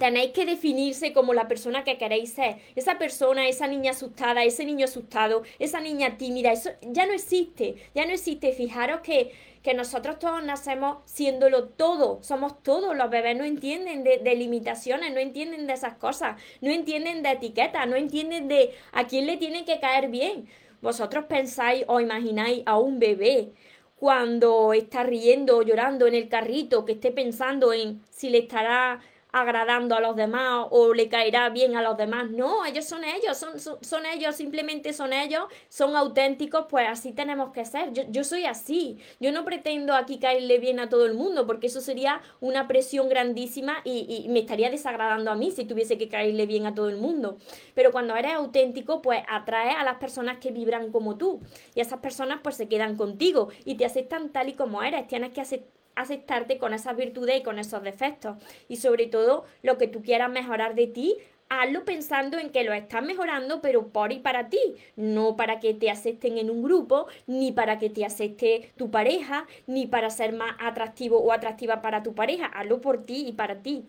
tenéis 0.00 0.32
que 0.32 0.46
definirse 0.46 1.12
como 1.12 1.34
la 1.34 1.46
persona 1.46 1.84
que 1.84 1.98
queréis 1.98 2.32
ser. 2.32 2.56
Esa 2.74 2.98
persona, 2.98 3.46
esa 3.46 3.66
niña 3.66 3.90
asustada, 3.90 4.42
ese 4.44 4.64
niño 4.64 4.86
asustado, 4.86 5.42
esa 5.58 5.78
niña 5.78 6.16
tímida, 6.16 6.50
eso 6.52 6.70
ya 6.80 7.04
no 7.04 7.12
existe, 7.12 7.76
ya 7.94 8.06
no 8.06 8.12
existe. 8.12 8.52
Fijaros 8.52 9.02
que, 9.02 9.32
que 9.62 9.74
nosotros 9.74 10.18
todos 10.18 10.42
nacemos 10.42 10.98
siéndolo 11.04 11.68
todo, 11.68 12.18
somos 12.22 12.62
todos, 12.62 12.96
los 12.96 13.10
bebés 13.10 13.36
no 13.36 13.44
entienden 13.44 14.02
de, 14.02 14.16
de, 14.16 14.34
limitaciones, 14.36 15.12
no 15.12 15.20
entienden 15.20 15.66
de 15.66 15.74
esas 15.74 15.94
cosas, 15.98 16.40
no 16.62 16.70
entienden 16.70 17.22
de 17.22 17.32
etiquetas, 17.32 17.86
no 17.86 17.96
entienden 17.96 18.48
de 18.48 18.70
a 18.92 19.06
quién 19.06 19.26
le 19.26 19.36
tiene 19.36 19.66
que 19.66 19.80
caer 19.80 20.08
bien. 20.08 20.48
Vosotros 20.80 21.26
pensáis 21.26 21.84
o 21.88 22.00
imagináis 22.00 22.62
a 22.64 22.78
un 22.78 22.98
bebé 22.98 23.52
cuando 23.96 24.72
está 24.72 25.02
riendo 25.02 25.58
o 25.58 25.62
llorando 25.62 26.06
en 26.06 26.14
el 26.14 26.30
carrito, 26.30 26.86
que 26.86 26.92
esté 26.92 27.10
pensando 27.10 27.74
en 27.74 28.00
si 28.08 28.30
le 28.30 28.38
estará 28.38 29.02
agradando 29.32 29.94
a 29.94 30.00
los 30.00 30.16
demás 30.16 30.66
o 30.70 30.94
le 30.94 31.08
caerá 31.08 31.48
bien 31.50 31.76
a 31.76 31.82
los 31.82 31.96
demás. 31.96 32.30
No, 32.30 32.64
ellos 32.64 32.84
son 32.84 33.04
ellos, 33.04 33.36
son, 33.36 33.58
son, 33.58 34.06
ellos, 34.06 34.36
simplemente 34.36 34.92
son 34.92 35.12
ellos, 35.12 35.44
son 35.68 35.96
auténticos, 35.96 36.66
pues 36.68 36.88
así 36.88 37.12
tenemos 37.12 37.52
que 37.52 37.64
ser. 37.64 37.92
Yo, 37.92 38.04
yo 38.08 38.24
soy 38.24 38.44
así, 38.44 38.98
yo 39.20 39.32
no 39.32 39.44
pretendo 39.44 39.94
aquí 39.94 40.18
caerle 40.18 40.58
bien 40.58 40.80
a 40.80 40.88
todo 40.88 41.06
el 41.06 41.14
mundo 41.14 41.46
porque 41.46 41.68
eso 41.68 41.80
sería 41.80 42.20
una 42.40 42.68
presión 42.68 43.08
grandísima 43.08 43.78
y, 43.84 44.24
y 44.24 44.28
me 44.28 44.40
estaría 44.40 44.70
desagradando 44.70 45.30
a 45.30 45.34
mí 45.34 45.50
si 45.50 45.64
tuviese 45.64 45.98
que 45.98 46.08
caerle 46.08 46.46
bien 46.46 46.66
a 46.66 46.74
todo 46.74 46.88
el 46.88 46.96
mundo. 46.96 47.38
Pero 47.74 47.92
cuando 47.92 48.16
eres 48.16 48.32
auténtico, 48.34 49.02
pues 49.02 49.22
atrae 49.28 49.70
a 49.70 49.84
las 49.84 49.98
personas 49.98 50.38
que 50.38 50.50
vibran 50.50 50.90
como 50.92 51.16
tú 51.16 51.40
y 51.74 51.80
esas 51.80 52.00
personas 52.00 52.40
pues 52.42 52.56
se 52.56 52.68
quedan 52.68 52.96
contigo 52.96 53.48
y 53.64 53.76
te 53.76 53.84
aceptan 53.84 54.30
tal 54.30 54.48
y 54.48 54.54
como 54.54 54.82
eres. 54.82 55.06
Tienes 55.06 55.32
que 55.32 55.40
aceptar 55.40 55.79
aceptarte 56.02 56.58
con 56.58 56.74
esas 56.74 56.96
virtudes 56.96 57.38
y 57.38 57.42
con 57.42 57.58
esos 57.58 57.82
defectos. 57.82 58.36
Y 58.68 58.76
sobre 58.76 59.06
todo, 59.06 59.44
lo 59.62 59.78
que 59.78 59.88
tú 59.88 60.02
quieras 60.02 60.30
mejorar 60.30 60.74
de 60.74 60.86
ti, 60.86 61.16
hazlo 61.50 61.84
pensando 61.84 62.38
en 62.38 62.50
que 62.50 62.64
lo 62.64 62.72
estás 62.72 63.02
mejorando, 63.02 63.60
pero 63.60 63.88
por 63.88 64.12
y 64.12 64.20
para 64.20 64.48
ti, 64.48 64.76
no 64.96 65.36
para 65.36 65.58
que 65.58 65.74
te 65.74 65.90
acepten 65.90 66.38
en 66.38 66.48
un 66.48 66.62
grupo, 66.62 67.08
ni 67.26 67.52
para 67.52 67.78
que 67.78 67.90
te 67.90 68.04
acepte 68.04 68.72
tu 68.76 68.90
pareja, 68.90 69.46
ni 69.66 69.86
para 69.86 70.10
ser 70.10 70.32
más 70.32 70.54
atractivo 70.60 71.18
o 71.18 71.32
atractiva 71.32 71.82
para 71.82 72.02
tu 72.02 72.14
pareja, 72.14 72.46
hazlo 72.46 72.80
por 72.80 73.04
ti 73.04 73.26
y 73.26 73.32
para 73.32 73.56
ti. 73.62 73.84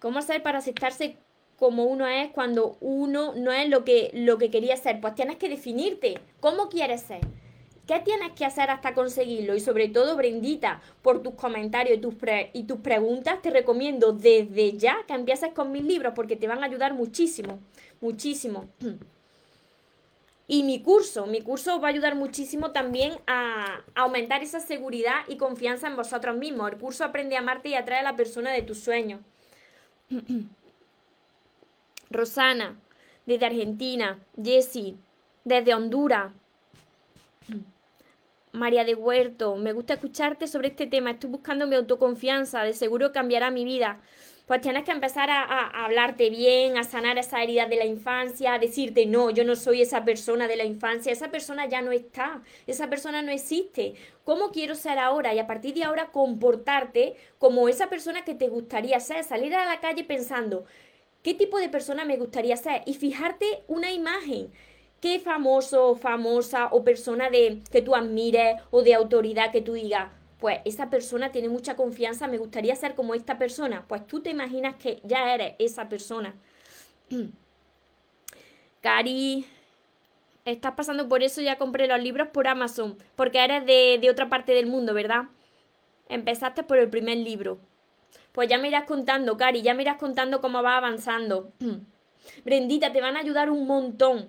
¿Cómo 0.00 0.18
hacer 0.18 0.42
para 0.42 0.58
aceptarse 0.58 1.16
como 1.58 1.84
uno 1.84 2.06
es 2.06 2.30
cuando 2.30 2.76
uno 2.80 3.34
no 3.34 3.52
es 3.52 3.68
lo 3.68 3.84
que, 3.84 4.10
lo 4.14 4.38
que 4.38 4.50
quería 4.50 4.76
ser? 4.76 5.00
Pues 5.00 5.14
tienes 5.14 5.36
que 5.36 5.48
definirte 5.48 6.20
cómo 6.40 6.68
quieres 6.68 7.02
ser. 7.02 7.20
¿Qué 7.88 8.00
tienes 8.00 8.32
que 8.32 8.44
hacer 8.44 8.68
hasta 8.68 8.92
conseguirlo? 8.92 9.56
Y 9.56 9.60
sobre 9.60 9.88
todo, 9.88 10.14
Brendita, 10.14 10.82
por 11.00 11.22
tus 11.22 11.32
comentarios 11.32 11.96
y 11.96 12.00
tus, 12.02 12.14
y 12.52 12.64
tus 12.64 12.80
preguntas, 12.80 13.40
te 13.40 13.48
recomiendo 13.48 14.12
desde 14.12 14.76
ya 14.76 14.98
que 15.06 15.14
empieces 15.14 15.54
con 15.54 15.72
mis 15.72 15.82
libros 15.82 16.12
porque 16.14 16.36
te 16.36 16.46
van 16.46 16.62
a 16.62 16.66
ayudar 16.66 16.92
muchísimo, 16.92 17.60
muchísimo. 18.02 18.68
Y 20.46 20.64
mi 20.64 20.82
curso, 20.82 21.26
mi 21.26 21.40
curso 21.40 21.80
va 21.80 21.88
a 21.88 21.90
ayudar 21.90 22.14
muchísimo 22.14 22.72
también 22.72 23.14
a, 23.26 23.80
aumentar 23.94 24.42
esa 24.42 24.60
seguridad 24.60 25.22
y 25.26 25.38
confianza 25.38 25.86
en 25.86 25.96
vosotros 25.96 26.36
mismos. 26.36 26.70
El 26.70 26.78
curso 26.78 27.04
Aprende 27.04 27.36
a 27.36 27.38
amarte 27.38 27.70
y 27.70 27.74
atrae 27.74 28.00
a 28.00 28.02
la 28.02 28.16
persona 28.16 28.52
de 28.52 28.60
tus 28.60 28.80
sueños. 28.80 29.22
Rosana, 32.10 32.78
desde 33.24 33.46
Argentina. 33.46 34.18
Jessie, 34.42 34.98
desde 35.44 35.74
Honduras. 35.74 36.32
María 38.52 38.84
de 38.84 38.94
Huerto, 38.94 39.56
me 39.56 39.72
gusta 39.72 39.94
escucharte 39.94 40.46
sobre 40.46 40.68
este 40.68 40.86
tema. 40.86 41.12
Estoy 41.12 41.30
buscando 41.30 41.66
mi 41.66 41.76
autoconfianza. 41.76 42.62
De 42.62 42.72
seguro 42.72 43.12
cambiará 43.12 43.50
mi 43.50 43.64
vida 43.64 44.00
pues 44.48 44.62
tienes 44.62 44.84
que 44.84 44.92
empezar 44.92 45.28
a, 45.28 45.84
hablarte 45.84 46.30
bien, 46.30 46.78
a 46.78 46.82
sanar 46.82 47.18
esa 47.18 47.42
herida 47.42 47.66
de 47.66 47.76
la 47.76 47.84
infancia, 47.84 48.54
a 48.54 48.58
decirte, 48.58 49.04
no, 49.04 49.28
yo 49.28 49.44
no 49.44 49.54
soy 49.54 49.82
esa 49.82 50.06
persona 50.06 50.48
de 50.48 50.56
la 50.56 50.64
infancia, 50.64 51.12
esa 51.12 51.30
persona 51.30 51.66
ya 51.66 51.82
no 51.82 51.92
está, 51.92 52.42
esa 52.66 52.88
persona 52.88 53.20
no 53.20 53.30
existe. 53.30 53.92
¿Cómo 54.24 54.50
quiero 54.50 54.74
ser 54.74 54.98
ahora? 54.98 55.34
Y 55.34 55.38
a 55.38 55.46
partir 55.46 55.74
de 55.74 55.84
ahora 55.84 56.10
comportarte 56.12 57.14
como 57.36 57.68
esa 57.68 57.90
persona 57.90 58.24
que 58.24 58.34
te 58.34 58.48
gustaría 58.48 58.98
ser, 59.00 59.22
salir 59.22 59.54
a 59.54 59.66
la 59.66 59.80
calle 59.80 60.02
pensando, 60.02 60.64
¿qué 61.22 61.34
tipo 61.34 61.58
de 61.58 61.68
persona 61.68 62.06
me 62.06 62.16
gustaría 62.16 62.56
ser? 62.56 62.80
Y 62.86 62.94
fijarte 62.94 63.64
una 63.66 63.92
imagen. 63.92 64.50
¿Qué 65.00 65.20
famoso, 65.20 65.94
famosa 65.94 66.66
o 66.72 66.82
persona 66.82 67.30
de 67.30 67.62
que 67.70 67.82
tú 67.82 67.94
admires 67.94 68.60
o 68.70 68.82
de 68.82 68.94
autoridad 68.94 69.52
que 69.52 69.62
tú 69.62 69.74
digas, 69.74 70.10
pues 70.40 70.60
esa 70.64 70.90
persona 70.90 71.30
tiene 71.30 71.48
mucha 71.48 71.76
confianza, 71.76 72.26
me 72.26 72.38
gustaría 72.38 72.74
ser 72.74 72.94
como 72.94 73.14
esta 73.14 73.38
persona, 73.38 73.84
pues 73.86 74.06
tú 74.06 74.20
te 74.20 74.30
imaginas 74.30 74.74
que 74.76 75.00
ya 75.04 75.34
eres 75.34 75.54
esa 75.58 75.88
persona. 75.88 76.34
Cari, 78.80 79.46
estás 80.44 80.74
pasando 80.74 81.08
por 81.08 81.22
eso, 81.22 81.40
ya 81.40 81.58
compré 81.58 81.86
los 81.86 82.00
libros 82.00 82.28
por 82.28 82.48
Amazon, 82.48 82.96
porque 83.14 83.42
eres 83.42 83.66
de, 83.66 83.98
de 84.00 84.10
otra 84.10 84.28
parte 84.28 84.52
del 84.52 84.66
mundo, 84.66 84.94
¿verdad? 84.94 85.24
Empezaste 86.08 86.62
por 86.64 86.78
el 86.78 86.88
primer 86.88 87.18
libro. 87.18 87.58
Pues 88.32 88.48
ya 88.48 88.58
me 88.58 88.68
irás 88.68 88.84
contando, 88.84 89.36
Cari, 89.36 89.62
ya 89.62 89.74
me 89.74 89.82
irás 89.82 89.98
contando 89.98 90.40
cómo 90.40 90.62
va 90.62 90.76
avanzando. 90.76 91.52
Brendita, 92.44 92.92
te 92.92 93.00
van 93.00 93.16
a 93.16 93.20
ayudar 93.20 93.50
un 93.50 93.66
montón. 93.66 94.28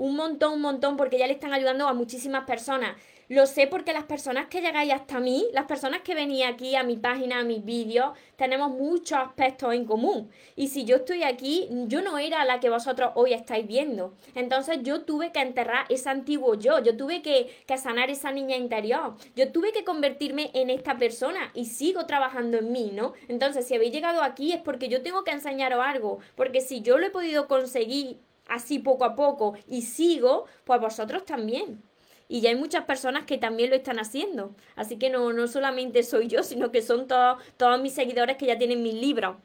Un 0.00 0.16
montón, 0.16 0.54
un 0.54 0.62
montón, 0.62 0.96
porque 0.96 1.18
ya 1.18 1.26
le 1.26 1.34
están 1.34 1.52
ayudando 1.52 1.86
a 1.86 1.92
muchísimas 1.92 2.46
personas. 2.46 2.96
Lo 3.28 3.44
sé 3.44 3.66
porque 3.66 3.92
las 3.92 4.04
personas 4.04 4.46
que 4.46 4.62
llegáis 4.62 4.94
hasta 4.94 5.20
mí, 5.20 5.46
las 5.52 5.66
personas 5.66 6.00
que 6.00 6.14
venís 6.14 6.42
aquí 6.46 6.74
a 6.74 6.82
mi 6.82 6.96
página, 6.96 7.40
a 7.40 7.44
mis 7.44 7.62
vídeos, 7.62 8.16
tenemos 8.36 8.70
muchos 8.70 9.18
aspectos 9.18 9.74
en 9.74 9.84
común. 9.84 10.30
Y 10.56 10.68
si 10.68 10.86
yo 10.86 10.96
estoy 10.96 11.22
aquí, 11.22 11.68
yo 11.86 12.00
no 12.00 12.16
era 12.16 12.46
la 12.46 12.60
que 12.60 12.70
vosotros 12.70 13.12
hoy 13.14 13.34
estáis 13.34 13.66
viendo. 13.66 14.14
Entonces 14.34 14.78
yo 14.82 15.02
tuve 15.02 15.32
que 15.32 15.42
enterrar 15.42 15.84
ese 15.90 16.08
antiguo 16.08 16.54
yo, 16.54 16.82
yo 16.82 16.96
tuve 16.96 17.20
que, 17.20 17.54
que 17.66 17.76
sanar 17.76 18.08
esa 18.08 18.32
niña 18.32 18.56
interior, 18.56 19.16
yo 19.36 19.52
tuve 19.52 19.70
que 19.72 19.84
convertirme 19.84 20.50
en 20.54 20.70
esta 20.70 20.96
persona 20.96 21.50
y 21.52 21.66
sigo 21.66 22.06
trabajando 22.06 22.56
en 22.56 22.72
mí, 22.72 22.90
¿no? 22.94 23.12
Entonces 23.28 23.68
si 23.68 23.74
habéis 23.74 23.92
llegado 23.92 24.22
aquí 24.22 24.52
es 24.52 24.62
porque 24.62 24.88
yo 24.88 25.02
tengo 25.02 25.24
que 25.24 25.32
enseñaros 25.32 25.84
algo, 25.84 26.20
porque 26.36 26.62
si 26.62 26.80
yo 26.80 26.96
lo 26.96 27.06
he 27.06 27.10
podido 27.10 27.48
conseguir 27.48 28.18
así 28.50 28.78
poco 28.78 29.04
a 29.04 29.14
poco 29.16 29.54
y 29.66 29.82
sigo, 29.82 30.44
pues 30.64 30.80
vosotros 30.80 31.24
también. 31.24 31.82
Y 32.28 32.42
ya 32.42 32.50
hay 32.50 32.56
muchas 32.56 32.84
personas 32.84 33.24
que 33.24 33.38
también 33.38 33.70
lo 33.70 33.76
están 33.76 33.98
haciendo. 33.98 34.54
Así 34.76 34.98
que 34.98 35.10
no, 35.10 35.32
no 35.32 35.48
solamente 35.48 36.02
soy 36.02 36.28
yo, 36.28 36.42
sino 36.42 36.70
que 36.70 36.82
son 36.82 37.08
todos, 37.08 37.42
todos 37.56 37.80
mis 37.80 37.94
seguidores 37.94 38.36
que 38.36 38.46
ya 38.46 38.58
tienen 38.58 38.82
mis 38.82 38.94
libros. 38.94 39.36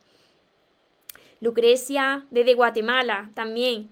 Lucrecia, 1.39 2.27
desde 2.29 2.53
Guatemala, 2.53 3.31
también. 3.33 3.89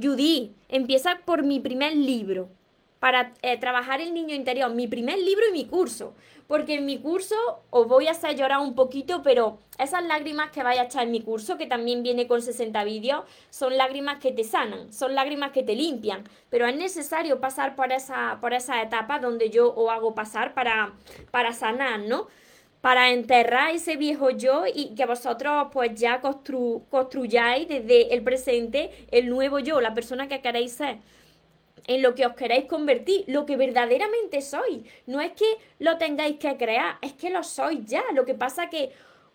Judy, 0.00 0.54
empieza 0.68 1.20
por 1.24 1.42
mi 1.42 1.60
primer 1.60 1.96
libro 1.96 2.50
para 3.00 3.32
eh, 3.40 3.58
trabajar 3.58 4.00
el 4.00 4.12
niño 4.14 4.34
interior, 4.34 4.72
mi 4.72 4.86
primer 4.86 5.18
libro 5.18 5.48
y 5.48 5.52
mi 5.52 5.64
curso. 5.66 6.14
Porque 6.46 6.74
en 6.74 6.84
mi 6.84 6.98
curso 6.98 7.34
os 7.70 7.88
voy 7.88 8.08
a 8.08 8.10
hacer 8.10 8.36
llorar 8.36 8.60
un 8.60 8.74
poquito, 8.74 9.22
pero 9.22 9.58
esas 9.78 10.04
lágrimas 10.04 10.50
que 10.50 10.62
vaya 10.62 10.82
a 10.82 10.84
echar 10.84 11.04
en 11.04 11.12
mi 11.12 11.22
curso, 11.22 11.56
que 11.56 11.66
también 11.66 12.02
viene 12.02 12.26
con 12.26 12.42
60 12.42 12.84
vídeos, 12.84 13.24
son 13.48 13.76
lágrimas 13.76 14.18
que 14.18 14.32
te 14.32 14.44
sanan, 14.44 14.92
son 14.92 15.14
lágrimas 15.14 15.52
que 15.52 15.62
te 15.62 15.74
limpian. 15.74 16.24
Pero 16.50 16.66
es 16.66 16.76
necesario 16.76 17.40
pasar 17.40 17.74
por 17.74 17.90
esa, 17.90 18.38
por 18.40 18.52
esa 18.52 18.82
etapa 18.82 19.18
donde 19.18 19.48
yo 19.48 19.72
os 19.74 19.90
hago 19.90 20.14
pasar 20.14 20.52
para, 20.52 20.92
para 21.30 21.52
sanar, 21.52 22.00
¿no? 22.00 22.28
para 22.80 23.10
enterrar 23.10 23.74
ese 23.74 23.96
viejo 23.96 24.30
yo 24.30 24.64
y 24.66 24.94
que 24.94 25.04
vosotros 25.04 25.68
pues 25.70 26.00
ya 26.00 26.22
construyáis 26.22 27.68
desde 27.68 28.14
el 28.14 28.22
presente 28.22 28.90
el 29.10 29.28
nuevo 29.28 29.58
yo, 29.58 29.82
la 29.82 29.92
persona 29.92 30.28
que 30.28 30.40
queréis 30.40 30.72
ser 30.72 30.96
en 31.86 32.02
lo 32.02 32.14
que 32.14 32.26
os 32.26 32.34
queréis 32.34 32.66
convertir, 32.66 33.24
lo 33.26 33.46
que 33.46 33.56
verdaderamente 33.56 34.40
sois. 34.42 34.82
No 35.06 35.20
es 35.20 35.32
que 35.32 35.46
lo 35.78 35.98
tengáis 35.98 36.38
que 36.38 36.56
crear, 36.56 36.98
es 37.02 37.12
que 37.12 37.30
lo 37.30 37.42
sois 37.42 37.84
ya. 37.86 38.04
Lo 38.14 38.24
que 38.24 38.34
pasa 38.34 38.70
que 38.70 38.92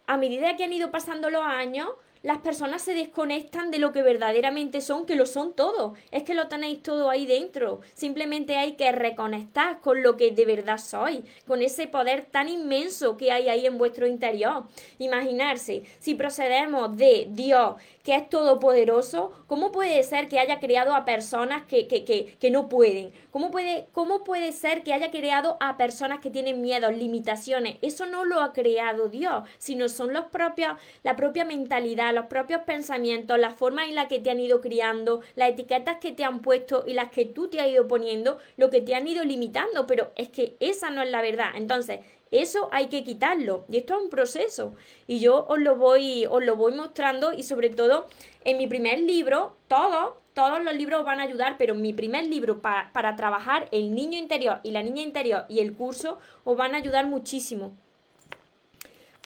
a 0.08 0.18
medida 0.18 0.56
que 0.56 0.64
han 0.64 0.74
ido 0.74 0.92
pasando 0.92 1.30
los 1.30 1.44
años, 1.44 1.90
las 2.26 2.40
personas 2.40 2.82
se 2.82 2.96
desconectan 2.96 3.70
de 3.70 3.78
lo 3.78 3.92
que 3.92 4.02
verdaderamente 4.02 4.82
son, 4.82 5.06
que 5.06 5.16
lo 5.16 5.28
son 5.28 5.54
todo. 5.54 5.94
Es 6.10 6.24
que 6.24 6.34
lo 6.34 6.48
tenéis 6.48 6.82
todo 6.82 7.12
ahí 7.12 7.28
dentro. 7.28 7.82
Simplemente 7.94 8.58
hay 8.58 8.72
que 8.72 8.92
reconectar 8.92 9.80
con 9.80 10.02
lo 10.02 10.18
que 10.18 10.32
de 10.32 10.44
verdad 10.46 10.80
sois, 10.80 11.20
con 11.46 11.62
ese 11.62 11.86
poder 11.86 12.26
tan 12.26 12.50
inmenso 12.50 13.16
que 13.16 13.32
hay 13.32 13.48
ahí 13.48 13.68
en 13.68 13.78
vuestro 13.78 14.08
interior. 14.08 14.64
Imaginarse, 14.98 15.84
si 16.00 16.16
procedemos 16.16 16.98
de 16.98 17.28
Dios, 17.30 17.76
que 18.06 18.16
es 18.16 18.30
todopoderoso, 18.30 19.32
¿cómo 19.48 19.72
puede 19.72 20.02
ser 20.04 20.30
que 20.30 20.38
haya 20.38 20.60
creado 20.60 20.94
a 20.94 21.06
personas 21.06 21.66
que, 21.66 21.88
que, 21.88 22.06
que, 22.06 22.38
que 22.40 22.52
no 22.52 22.70
pueden? 22.70 23.12
¿Cómo 23.32 23.50
puede, 23.50 23.88
¿Cómo 23.94 24.24
puede 24.24 24.52
ser 24.52 24.84
que 24.84 24.94
haya 24.94 25.10
creado 25.10 25.58
a 25.60 25.76
personas 25.76 26.20
que 26.20 26.30
tienen 26.30 26.62
miedos, 26.62 26.96
limitaciones? 26.96 27.78
Eso 27.82 28.06
no 28.06 28.24
lo 28.24 28.42
ha 28.42 28.54
creado 28.54 29.10
Dios, 29.10 29.50
sino 29.58 29.90
son 29.90 30.14
los 30.14 30.26
propios, 30.26 30.78
la 31.02 31.16
propia 31.16 31.46
mentalidad, 31.46 32.14
los 32.14 32.28
propios 32.28 32.62
pensamientos, 32.62 33.40
la 33.40 33.50
forma 33.50 33.86
en 33.86 33.96
la 33.96 34.08
que 34.08 34.20
te 34.20 34.30
han 34.30 34.40
ido 34.40 34.62
criando, 34.62 35.22
las 35.34 35.50
etiquetas 35.50 35.98
que 35.98 36.12
te 36.12 36.24
han 36.24 36.44
puesto 36.44 36.84
y 36.86 36.94
las 36.94 37.10
que 37.10 37.26
tú 37.26 37.50
te 37.50 37.60
has 37.60 37.68
ido 37.68 37.88
poniendo, 37.88 38.38
lo 38.56 38.70
que 38.70 38.82
te 38.82 38.94
han 38.94 39.08
ido 39.08 39.24
limitando, 39.24 39.88
pero 39.88 40.12
es 40.16 40.30
que 40.30 40.58
esa 40.60 40.92
no 40.92 41.02
es 41.02 41.10
la 41.10 41.24
verdad. 41.24 41.50
Entonces, 41.56 42.02
eso 42.40 42.70
hay 42.72 42.88
que 42.88 43.04
quitarlo 43.04 43.66
y 43.70 43.78
esto 43.78 43.96
es 43.96 44.04
un 44.04 44.10
proceso 44.10 44.76
y 45.08 45.20
yo 45.20 45.46
os 45.48 45.60
lo 45.60 45.76
voy 45.76 46.26
os 46.26 46.44
lo 46.44 46.56
voy 46.56 46.74
mostrando 46.74 47.34
y 47.34 47.44
sobre 47.44 47.70
todo 47.70 48.08
en 48.44 48.58
mi 48.58 48.68
primer 48.68 49.00
libro 49.00 49.56
todos 49.68 50.14
todos 50.36 50.62
los 50.62 50.76
libros 50.76 51.04
van 51.06 51.20
a 51.22 51.24
ayudar, 51.24 51.56
pero 51.58 51.74
mi 51.74 51.94
primer 51.94 52.28
libro 52.28 52.62
para, 52.62 53.16
trabajar 53.16 53.70
el 53.72 53.96
niño 53.96 54.20
interior 54.20 54.60
y 54.64 54.72
la 54.72 54.84
niña 54.84 55.02
interior 55.02 55.46
y 55.48 55.60
el 55.60 55.74
curso 55.74 56.20
os 56.44 56.58
van 56.58 56.76
a 56.76 56.78
ayudar 56.78 57.08
muchísimo. 57.08 57.72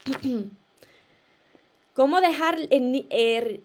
¿Cómo 1.95 2.21
dejar 2.21 2.59
er, 2.69 3.61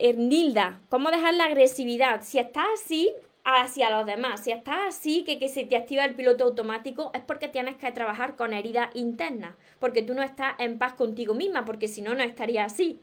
Ernilda? 0.00 0.80
¿Cómo 0.88 1.12
dejar 1.12 1.34
la 1.34 1.44
agresividad? 1.44 2.22
Si 2.24 2.40
estás 2.40 2.66
así, 2.74 3.12
hacia 3.44 3.90
los 3.90 4.06
demás. 4.06 4.44
Si 4.44 4.52
estás 4.52 4.80
así, 4.88 5.24
que, 5.24 5.38
que 5.38 5.48
se 5.48 5.64
te 5.64 5.76
activa 5.76 6.04
el 6.04 6.14
piloto 6.14 6.44
automático, 6.44 7.10
es 7.14 7.22
porque 7.22 7.48
tienes 7.48 7.76
que 7.76 7.92
trabajar 7.92 8.36
con 8.36 8.52
heridas 8.52 8.90
internas, 8.94 9.54
porque 9.78 10.02
tú 10.02 10.14
no 10.14 10.22
estás 10.22 10.54
en 10.58 10.78
paz 10.78 10.94
contigo 10.94 11.34
misma, 11.34 11.64
porque 11.64 11.88
si 11.88 12.02
no, 12.02 12.14
no 12.14 12.22
estaría 12.22 12.64
así. 12.64 13.00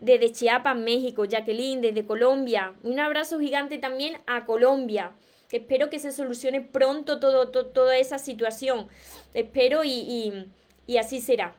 Desde 0.00 0.32
Chiapas, 0.32 0.76
México, 0.76 1.24
Jacqueline, 1.24 1.80
desde 1.80 2.04
Colombia. 2.04 2.74
Un 2.82 2.98
abrazo 2.98 3.38
gigante 3.38 3.78
también 3.78 4.18
a 4.26 4.44
Colombia. 4.44 5.12
Espero 5.50 5.90
que 5.90 5.98
se 5.98 6.12
solucione 6.12 6.60
pronto 6.60 7.20
todo, 7.20 7.48
toda 7.48 7.96
esa 7.96 8.18
situación. 8.18 8.88
Espero 9.34 9.84
y, 9.84 10.48
y, 10.86 10.96
así 10.96 11.20
será. 11.20 11.54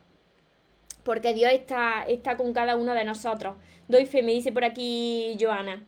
Porque 1.04 1.32
Dios 1.32 1.52
está, 1.52 2.04
está 2.06 2.36
con 2.36 2.52
cada 2.52 2.76
uno 2.76 2.92
de 2.92 3.04
nosotros. 3.04 3.56
Doy 3.88 4.06
fe, 4.06 4.22
me 4.22 4.32
dice 4.32 4.52
por 4.52 4.64
aquí 4.64 5.36
Joana 5.40 5.86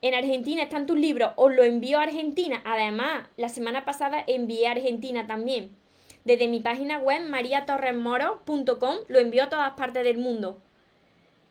en 0.00 0.14
Argentina 0.14 0.62
están 0.62 0.86
tus 0.86 0.98
libros, 0.98 1.32
os 1.36 1.54
lo 1.54 1.64
envío 1.64 1.98
a 1.98 2.04
Argentina. 2.04 2.62
Además, 2.64 3.26
la 3.36 3.48
semana 3.48 3.84
pasada 3.84 4.22
envié 4.26 4.68
a 4.68 4.72
Argentina 4.72 5.26
también. 5.26 5.76
Desde 6.24 6.46
mi 6.46 6.60
página 6.60 6.98
web 6.98 7.28
mariatorresmoro.com 7.28 8.96
lo 9.08 9.18
envío 9.18 9.44
a 9.44 9.48
todas 9.48 9.72
partes 9.72 10.04
del 10.04 10.18
mundo. 10.18 10.60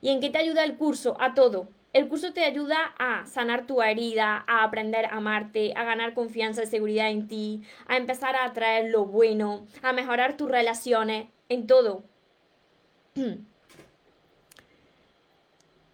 ¿Y 0.01 0.09
en 0.09 0.19
qué 0.21 0.29
te 0.29 0.37
ayuda 0.37 0.63
el 0.63 0.77
curso? 0.77 1.17
A 1.19 1.33
todo. 1.33 1.67
El 1.93 2.07
curso 2.09 2.31
te 2.31 2.43
ayuda 2.45 2.93
a 2.99 3.25
sanar 3.25 3.65
tu 3.65 3.81
herida, 3.81 4.43
a 4.47 4.63
aprender 4.63 5.05
a 5.05 5.15
amarte, 5.15 5.73
a 5.75 5.83
ganar 5.83 6.13
confianza 6.13 6.63
y 6.63 6.67
seguridad 6.67 7.09
en 7.09 7.27
ti, 7.27 7.63
a 7.87 7.97
empezar 7.97 8.35
a 8.35 8.45
atraer 8.45 8.91
lo 8.91 9.05
bueno, 9.05 9.65
a 9.81 9.93
mejorar 9.93 10.37
tus 10.37 10.51
relaciones, 10.51 11.27
en 11.49 11.65
todo. 11.65 12.03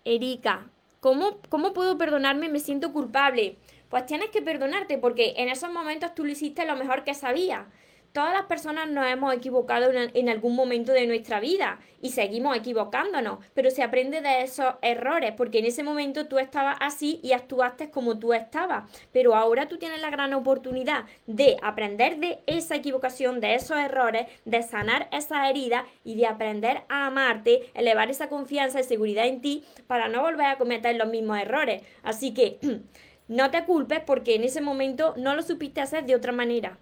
Erika, 0.04 0.70
¿Cómo, 1.04 1.42
¿Cómo 1.50 1.74
puedo 1.74 1.98
perdonarme? 1.98 2.48
Me 2.48 2.62
siento 2.62 2.94
culpable. 2.94 3.58
Pues 3.90 4.06
tienes 4.06 4.30
que 4.30 4.42
perdonarte 4.42 4.98
porque 4.98 5.34
en 5.36 5.50
esos 5.50 5.70
momentos 5.70 6.16
tú 6.16 6.24
lo 6.24 6.32
hiciste 6.32 6.66
lo 6.66 6.78
mejor 6.78 7.04
que 7.04 7.14
sabías. 7.14 7.68
Todas 8.14 8.32
las 8.32 8.46
personas 8.46 8.88
nos 8.90 9.08
hemos 9.08 9.34
equivocado 9.34 9.92
en, 9.92 10.30
algún 10.30 10.56
momento 10.56 10.92
de 10.92 11.08
nuestra 11.08 11.40
vida 11.40 11.80
y 12.00 12.12
seguimos 12.12 12.56
equivocándonos, 12.56 13.40
pero 13.56 13.72
se 13.72 13.82
aprende 13.82 14.22
de 14.22 14.44
esos 14.44 14.76
errores, 14.84 15.34
porque 15.36 15.60
en 15.60 15.66
ese 15.66 15.82
momento 15.82 16.28
tú 16.28 16.38
estabas 16.38 16.78
así 16.80 17.20
y 17.24 17.32
actuaste 17.32 17.90
como 17.90 18.20
tú 18.20 18.34
estabas, 18.34 18.90
pero 19.12 19.36
ahora 19.36 19.68
tú 19.68 19.80
tienes 19.80 20.00
la 20.00 20.12
gran 20.12 20.34
oportunidad 20.36 21.06
de 21.26 21.58
aprender 21.64 22.18
de 22.18 22.40
esa 22.46 22.76
equivocación, 22.76 23.40
de 23.40 23.56
esos 23.56 23.78
errores, 23.78 24.28
de 24.46 24.62
sanar 24.62 25.10
esa 25.12 25.50
herida 25.50 25.86
y 26.04 26.16
de 26.16 26.28
aprender 26.28 26.84
a 26.90 27.08
amarte, 27.08 27.72
elevar 27.74 28.12
esa 28.12 28.30
confianza 28.30 28.80
y 28.80 28.84
seguridad 28.84 29.26
en 29.26 29.42
ti 29.42 29.64
para 29.88 30.08
no 30.08 30.22
volver 30.22 30.46
a 30.46 30.58
cometer 30.60 30.96
los 30.98 31.10
mismos 31.10 31.40
errores. 31.40 31.82
Así 32.04 32.36
que 32.36 32.60
no 33.28 33.50
te 33.50 33.66
culpes 33.66 34.02
porque 34.06 34.36
en 34.36 34.44
ese 34.44 34.62
momento 34.62 35.16
no 35.18 35.36
lo 35.36 35.42
supiste 35.42 35.82
hacer 35.82 36.06
de 36.06 36.16
otra 36.16 36.32
manera. 36.32 36.78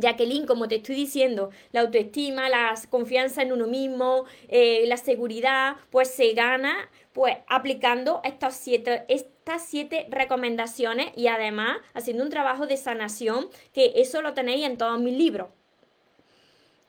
Jacqueline, 0.00 0.46
como 0.46 0.68
te 0.68 0.76
estoy 0.76 0.96
diciendo, 0.96 1.50
la 1.72 1.80
autoestima, 1.80 2.48
la 2.48 2.74
confianza 2.88 3.42
en 3.42 3.52
uno 3.52 3.66
mismo, 3.66 4.24
eh, 4.48 4.84
la 4.86 4.96
seguridad, 4.96 5.76
pues 5.90 6.10
se 6.10 6.32
gana 6.32 6.90
pues 7.12 7.36
aplicando 7.48 8.20
estas 8.24 8.56
siete, 8.56 9.04
estas 9.08 9.64
siete 9.64 10.06
recomendaciones 10.10 11.08
y 11.16 11.26
además 11.26 11.78
haciendo 11.94 12.24
un 12.24 12.30
trabajo 12.30 12.66
de 12.66 12.76
sanación, 12.76 13.48
que 13.72 13.92
eso 13.96 14.22
lo 14.22 14.32
tenéis 14.32 14.64
en 14.64 14.78
todos 14.78 15.00
mis 15.00 15.16
libros. 15.16 15.48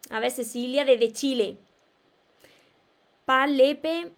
A 0.10 0.20
ver, 0.20 0.32
Cecilia 0.32 0.86
desde 0.86 1.12
Chile. 1.12 1.58
Palepe, 3.26 4.12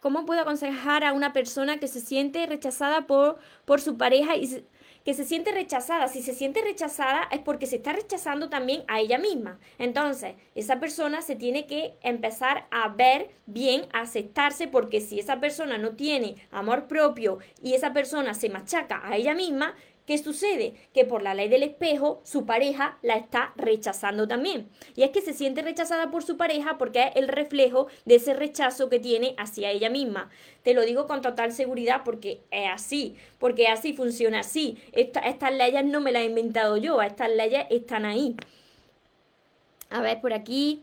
¿cómo 0.00 0.24
puedo 0.24 0.40
aconsejar 0.40 1.04
a 1.04 1.12
una 1.12 1.32
persona 1.32 1.78
que 1.78 1.88
se 1.88 2.00
siente 2.00 2.46
rechazada 2.46 3.06
por, 3.06 3.38
por 3.64 3.80
su 3.80 3.96
pareja 3.96 4.36
y 4.36 4.64
que 5.06 5.14
se 5.14 5.24
siente 5.24 5.52
rechazada. 5.52 6.08
Si 6.08 6.20
se 6.20 6.34
siente 6.34 6.60
rechazada 6.62 7.28
es 7.30 7.38
porque 7.38 7.66
se 7.66 7.76
está 7.76 7.92
rechazando 7.92 8.48
también 8.48 8.82
a 8.88 8.98
ella 8.98 9.18
misma. 9.18 9.60
Entonces, 9.78 10.34
esa 10.56 10.80
persona 10.80 11.22
se 11.22 11.36
tiene 11.36 11.68
que 11.68 11.94
empezar 12.02 12.66
a 12.72 12.88
ver 12.88 13.30
bien, 13.46 13.86
a 13.92 14.00
aceptarse, 14.00 14.66
porque 14.66 15.00
si 15.00 15.20
esa 15.20 15.38
persona 15.38 15.78
no 15.78 15.90
tiene 15.92 16.34
amor 16.50 16.88
propio 16.88 17.38
y 17.62 17.74
esa 17.74 17.92
persona 17.92 18.34
se 18.34 18.50
machaca 18.50 19.00
a 19.04 19.16
ella 19.16 19.34
misma, 19.34 19.76
¿Qué 20.06 20.18
sucede? 20.18 20.74
Que 20.94 21.04
por 21.04 21.22
la 21.22 21.34
ley 21.34 21.48
del 21.48 21.64
espejo 21.64 22.20
su 22.24 22.46
pareja 22.46 22.96
la 23.02 23.16
está 23.16 23.52
rechazando 23.56 24.28
también. 24.28 24.68
Y 24.94 25.02
es 25.02 25.10
que 25.10 25.20
se 25.20 25.32
siente 25.32 25.62
rechazada 25.62 26.12
por 26.12 26.22
su 26.22 26.36
pareja 26.36 26.78
porque 26.78 27.02
es 27.02 27.16
el 27.16 27.26
reflejo 27.26 27.88
de 28.04 28.14
ese 28.14 28.32
rechazo 28.32 28.88
que 28.88 29.00
tiene 29.00 29.34
hacia 29.36 29.70
ella 29.70 29.90
misma. 29.90 30.30
Te 30.62 30.74
lo 30.74 30.82
digo 30.82 31.08
con 31.08 31.22
total 31.22 31.52
seguridad 31.52 32.02
porque 32.04 32.40
es 32.52 32.68
así, 32.70 33.16
porque 33.38 33.66
así 33.66 33.94
funciona 33.94 34.40
así. 34.40 34.78
estas 34.92 35.52
leyes 35.52 35.84
no 35.84 36.00
me 36.00 36.12
las 36.12 36.22
he 36.22 36.26
inventado 36.26 36.76
yo, 36.76 37.02
estas 37.02 37.30
leyes 37.30 37.66
están 37.70 38.04
ahí. 38.04 38.36
A 39.90 40.00
ver, 40.02 40.20
por 40.20 40.32
aquí. 40.32 40.82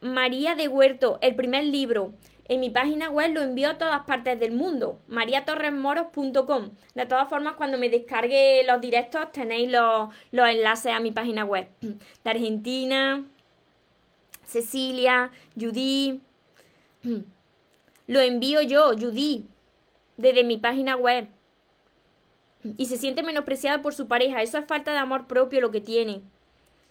María 0.00 0.54
de 0.54 0.68
Huerto, 0.68 1.18
el 1.20 1.34
primer 1.34 1.64
libro. 1.64 2.12
En 2.48 2.60
mi 2.60 2.70
página 2.70 3.10
web 3.10 3.34
lo 3.34 3.42
envío 3.42 3.68
a 3.68 3.78
todas 3.78 4.06
partes 4.06 4.40
del 4.40 4.52
mundo, 4.52 4.98
mariatorresmoros.com. 5.08 6.70
De 6.94 7.04
todas 7.04 7.28
formas, 7.28 7.56
cuando 7.56 7.76
me 7.76 7.90
descargue 7.90 8.64
los 8.66 8.80
directos 8.80 9.30
tenéis 9.32 9.70
los, 9.70 10.08
enlaces 10.32 10.92
a 10.92 11.00
mi 11.00 11.12
página 11.12 11.44
web. 11.44 11.68
De 11.80 12.30
Argentina, 12.30 13.22
Cecilia, 14.46 15.30
Judy. 15.60 16.22
Lo 18.06 18.20
envío 18.20 18.62
yo, 18.62 18.92
Judy, 18.98 19.44
desde 20.16 20.42
mi 20.42 20.56
página 20.56 20.96
web. 20.96 21.28
Y 22.78 22.86
se 22.86 22.96
siente 22.96 23.22
menospreciada 23.22 23.82
por 23.82 23.92
su 23.92 24.08
pareja. 24.08 24.40
Eso 24.40 24.56
es 24.56 24.64
falta 24.64 24.92
de 24.92 24.96
amor 24.96 25.26
propio 25.26 25.60
lo 25.60 25.70
que 25.70 25.82
tiene. 25.82 26.22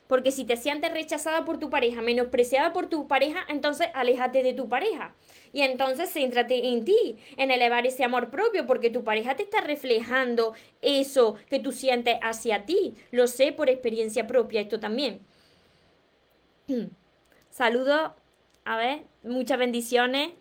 Porque 0.08 0.32
si 0.32 0.46
te 0.46 0.58
sientes 0.58 0.91
rechazada 0.91 1.46
por 1.46 1.60
tu 1.60 1.70
pareja, 1.70 2.02
menospreciada 2.02 2.74
por 2.74 2.88
tu 2.88 3.08
pareja, 3.08 3.46
entonces 3.50 3.88
aléjate 3.93 4.43
de 4.43 4.54
tu 4.54 4.70
pareja. 4.70 5.13
Y 5.54 5.62
entonces 5.62 6.12
céntrate 6.12 6.67
en 6.70 6.86
ti, 6.86 7.17
en 7.36 7.52
elevar 7.52 7.86
ese 7.86 8.04
amor 8.04 8.30
propio, 8.30 8.65
porque 8.65 8.89
tu 8.89 9.04
pareja 9.04 9.36
te 9.36 9.43
está 9.43 9.62
reflejando 9.62 10.54
eso 10.82 11.36
que 11.50 11.60
tú 11.60 11.72
sientes 11.72 12.17
hacia 12.22 12.65
ti. 12.65 12.96
Lo 13.12 13.28
sé 13.28 13.52
por 13.52 13.70
experiencia 13.70 14.28
propia, 14.28 14.62
esto 14.62 14.80
también. 14.80 15.20
Saludos, 17.50 18.12
a 18.65 18.78
ver, 18.78 19.04
muchas 19.24 19.58
bendiciones 19.58 20.32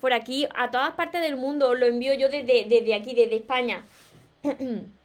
por 0.00 0.12
aquí, 0.12 0.46
a 0.54 0.70
todas 0.70 0.92
partes 0.92 1.22
del 1.22 1.36
mundo. 1.36 1.74
Lo 1.74 1.86
envío 1.86 2.14
yo 2.14 2.28
desde, 2.28 2.66
desde 2.68 2.94
aquí, 2.94 3.14
desde 3.14 3.36
España. 3.36 3.84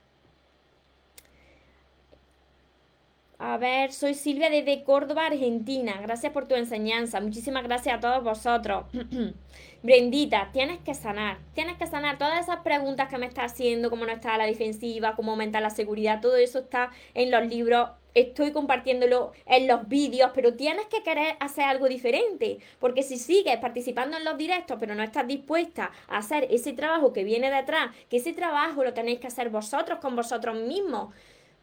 A 3.45 3.57
ver, 3.57 3.91
soy 3.91 4.13
Silvia 4.13 4.49
desde 4.49 4.85
Córdoba, 4.85 5.25
Argentina. 5.25 5.99
Gracias 6.01 6.31
por 6.31 6.47
tu 6.47 6.55
enseñanza. 6.55 7.19
Muchísimas 7.19 7.63
gracias 7.63 7.97
a 7.97 7.99
todos 7.99 8.23
vosotros. 8.23 8.85
Brendita, 9.83 10.49
tienes 10.53 10.79
que 10.79 10.93
sanar. 10.93 11.39
Tienes 11.53 11.75
que 11.75 11.85
sanar 11.85 12.17
todas 12.17 12.39
esas 12.39 12.61
preguntas 12.61 13.09
que 13.09 13.17
me 13.17 13.25
estás 13.25 13.51
haciendo, 13.51 13.89
cómo 13.89 14.05
no 14.05 14.13
está 14.13 14.37
la 14.37 14.45
defensiva, 14.45 15.17
cómo 15.17 15.31
aumenta 15.31 15.59
la 15.59 15.71
seguridad. 15.71 16.21
Todo 16.21 16.37
eso 16.37 16.59
está 16.59 16.91
en 17.15 17.31
los 17.31 17.45
libros. 17.45 17.89
Estoy 18.13 18.53
compartiéndolo 18.53 19.33
en 19.45 19.67
los 19.67 19.89
vídeos, 19.89 20.31
pero 20.33 20.53
tienes 20.53 20.85
que 20.85 21.03
querer 21.03 21.35
hacer 21.41 21.65
algo 21.65 21.89
diferente. 21.89 22.59
Porque 22.79 23.03
si 23.03 23.17
sigues 23.17 23.57
participando 23.57 24.15
en 24.15 24.23
los 24.23 24.37
directos, 24.37 24.77
pero 24.79 24.95
no 24.95 25.03
estás 25.03 25.27
dispuesta 25.27 25.91
a 26.07 26.19
hacer 26.19 26.47
ese 26.49 26.71
trabajo 26.71 27.11
que 27.11 27.25
viene 27.25 27.51
detrás, 27.51 27.93
que 28.09 28.17
ese 28.17 28.31
trabajo 28.31 28.85
lo 28.85 28.93
tenéis 28.93 29.19
que 29.19 29.27
hacer 29.27 29.49
vosotros 29.49 29.99
con 29.99 30.15
vosotros 30.15 30.55
mismos 30.55 31.13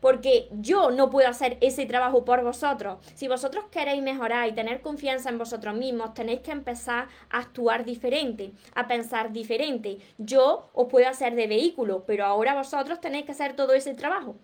porque 0.01 0.49
yo 0.53 0.91
no 0.91 1.11
puedo 1.11 1.29
hacer 1.29 1.59
ese 1.61 1.87
trabajo 1.87 2.25
por 2.25 2.43
vosotros. 2.43 2.99
Si 3.15 3.29
vosotros 3.29 3.65
queréis 3.71 4.03
mejorar 4.03 4.49
y 4.49 4.53
tener 4.53 4.81
confianza 4.81 5.29
en 5.29 5.39
vosotros 5.39 5.75
mismos, 5.75 6.15
tenéis 6.15 6.41
que 6.41 6.53
empezar 6.53 7.09
a 7.31 7.39
actuar 7.39 7.85
diferente, 7.85 8.53
a 8.75 8.89
pensar 8.89 9.33
diferente. 9.33 9.99
Yo 10.19 10.71
os 10.73 10.89
puedo 10.89 11.09
hacer 11.09 11.35
de 11.35 11.47
vehículo, 11.47 12.05
pero 12.07 12.25
ahora 12.25 12.55
vosotros 12.55 13.01
tenéis 13.01 13.27
que 13.27 13.33
hacer 13.33 13.55
todo 13.55 13.73
ese 13.75 13.95
trabajo. 13.95 14.37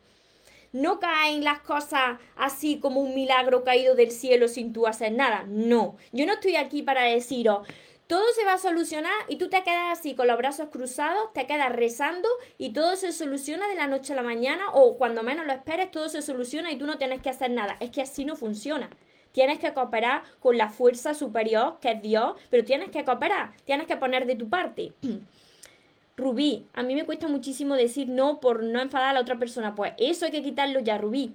No 0.72 1.00
caen 1.00 1.42
las 1.42 1.60
cosas 1.60 2.18
así 2.36 2.80
como 2.80 3.00
un 3.00 3.14
milagro 3.14 3.64
caído 3.64 3.94
del 3.94 4.10
cielo 4.10 4.48
sin 4.48 4.72
tú 4.72 4.86
hacer 4.86 5.12
nada. 5.12 5.44
No, 5.48 5.96
yo 6.12 6.26
no 6.26 6.34
estoy 6.34 6.56
aquí 6.56 6.82
para 6.82 7.04
deciros, 7.04 7.66
todo 8.06 8.22
se 8.36 8.44
va 8.44 8.54
a 8.54 8.58
solucionar 8.58 9.14
y 9.28 9.36
tú 9.36 9.48
te 9.48 9.64
quedas 9.64 9.98
así 9.98 10.14
con 10.14 10.28
los 10.28 10.38
brazos 10.38 10.68
cruzados, 10.68 11.32
te 11.32 11.46
quedas 11.46 11.72
rezando 11.72 12.28
y 12.56 12.72
todo 12.72 12.94
se 12.94 13.10
soluciona 13.12 13.66
de 13.66 13.74
la 13.74 13.88
noche 13.88 14.12
a 14.12 14.16
la 14.16 14.22
mañana 14.22 14.70
o 14.72 14.96
cuando 14.96 15.24
menos 15.24 15.44
lo 15.44 15.52
esperes, 15.52 15.90
todo 15.90 16.08
se 16.08 16.22
soluciona 16.22 16.70
y 16.70 16.78
tú 16.78 16.86
no 16.86 16.98
tienes 16.98 17.20
que 17.20 17.30
hacer 17.30 17.50
nada. 17.50 17.76
Es 17.80 17.90
que 17.90 18.02
así 18.02 18.24
no 18.24 18.36
funciona. 18.36 18.90
Tienes 19.32 19.58
que 19.58 19.74
cooperar 19.74 20.22
con 20.38 20.56
la 20.56 20.68
fuerza 20.68 21.14
superior, 21.14 21.78
que 21.80 21.90
es 21.90 22.02
Dios, 22.02 22.36
pero 22.48 22.64
tienes 22.64 22.90
que 22.90 23.04
cooperar, 23.04 23.54
tienes 23.64 23.86
que 23.86 23.96
poner 23.96 24.24
de 24.26 24.36
tu 24.36 24.48
parte. 24.48 24.92
Rubí, 26.16 26.64
a 26.72 26.82
mí 26.82 26.94
me 26.94 27.04
cuesta 27.04 27.26
muchísimo 27.26 27.74
decir 27.74 28.08
no 28.08 28.40
por 28.40 28.62
no 28.62 28.80
enfadar 28.80 29.10
a 29.10 29.12
la 29.14 29.20
otra 29.20 29.36
persona. 29.36 29.74
Pues 29.74 29.92
eso 29.98 30.24
hay 30.26 30.30
que 30.30 30.42
quitarlo 30.42 30.78
ya, 30.78 30.96
Rubí. 30.96 31.34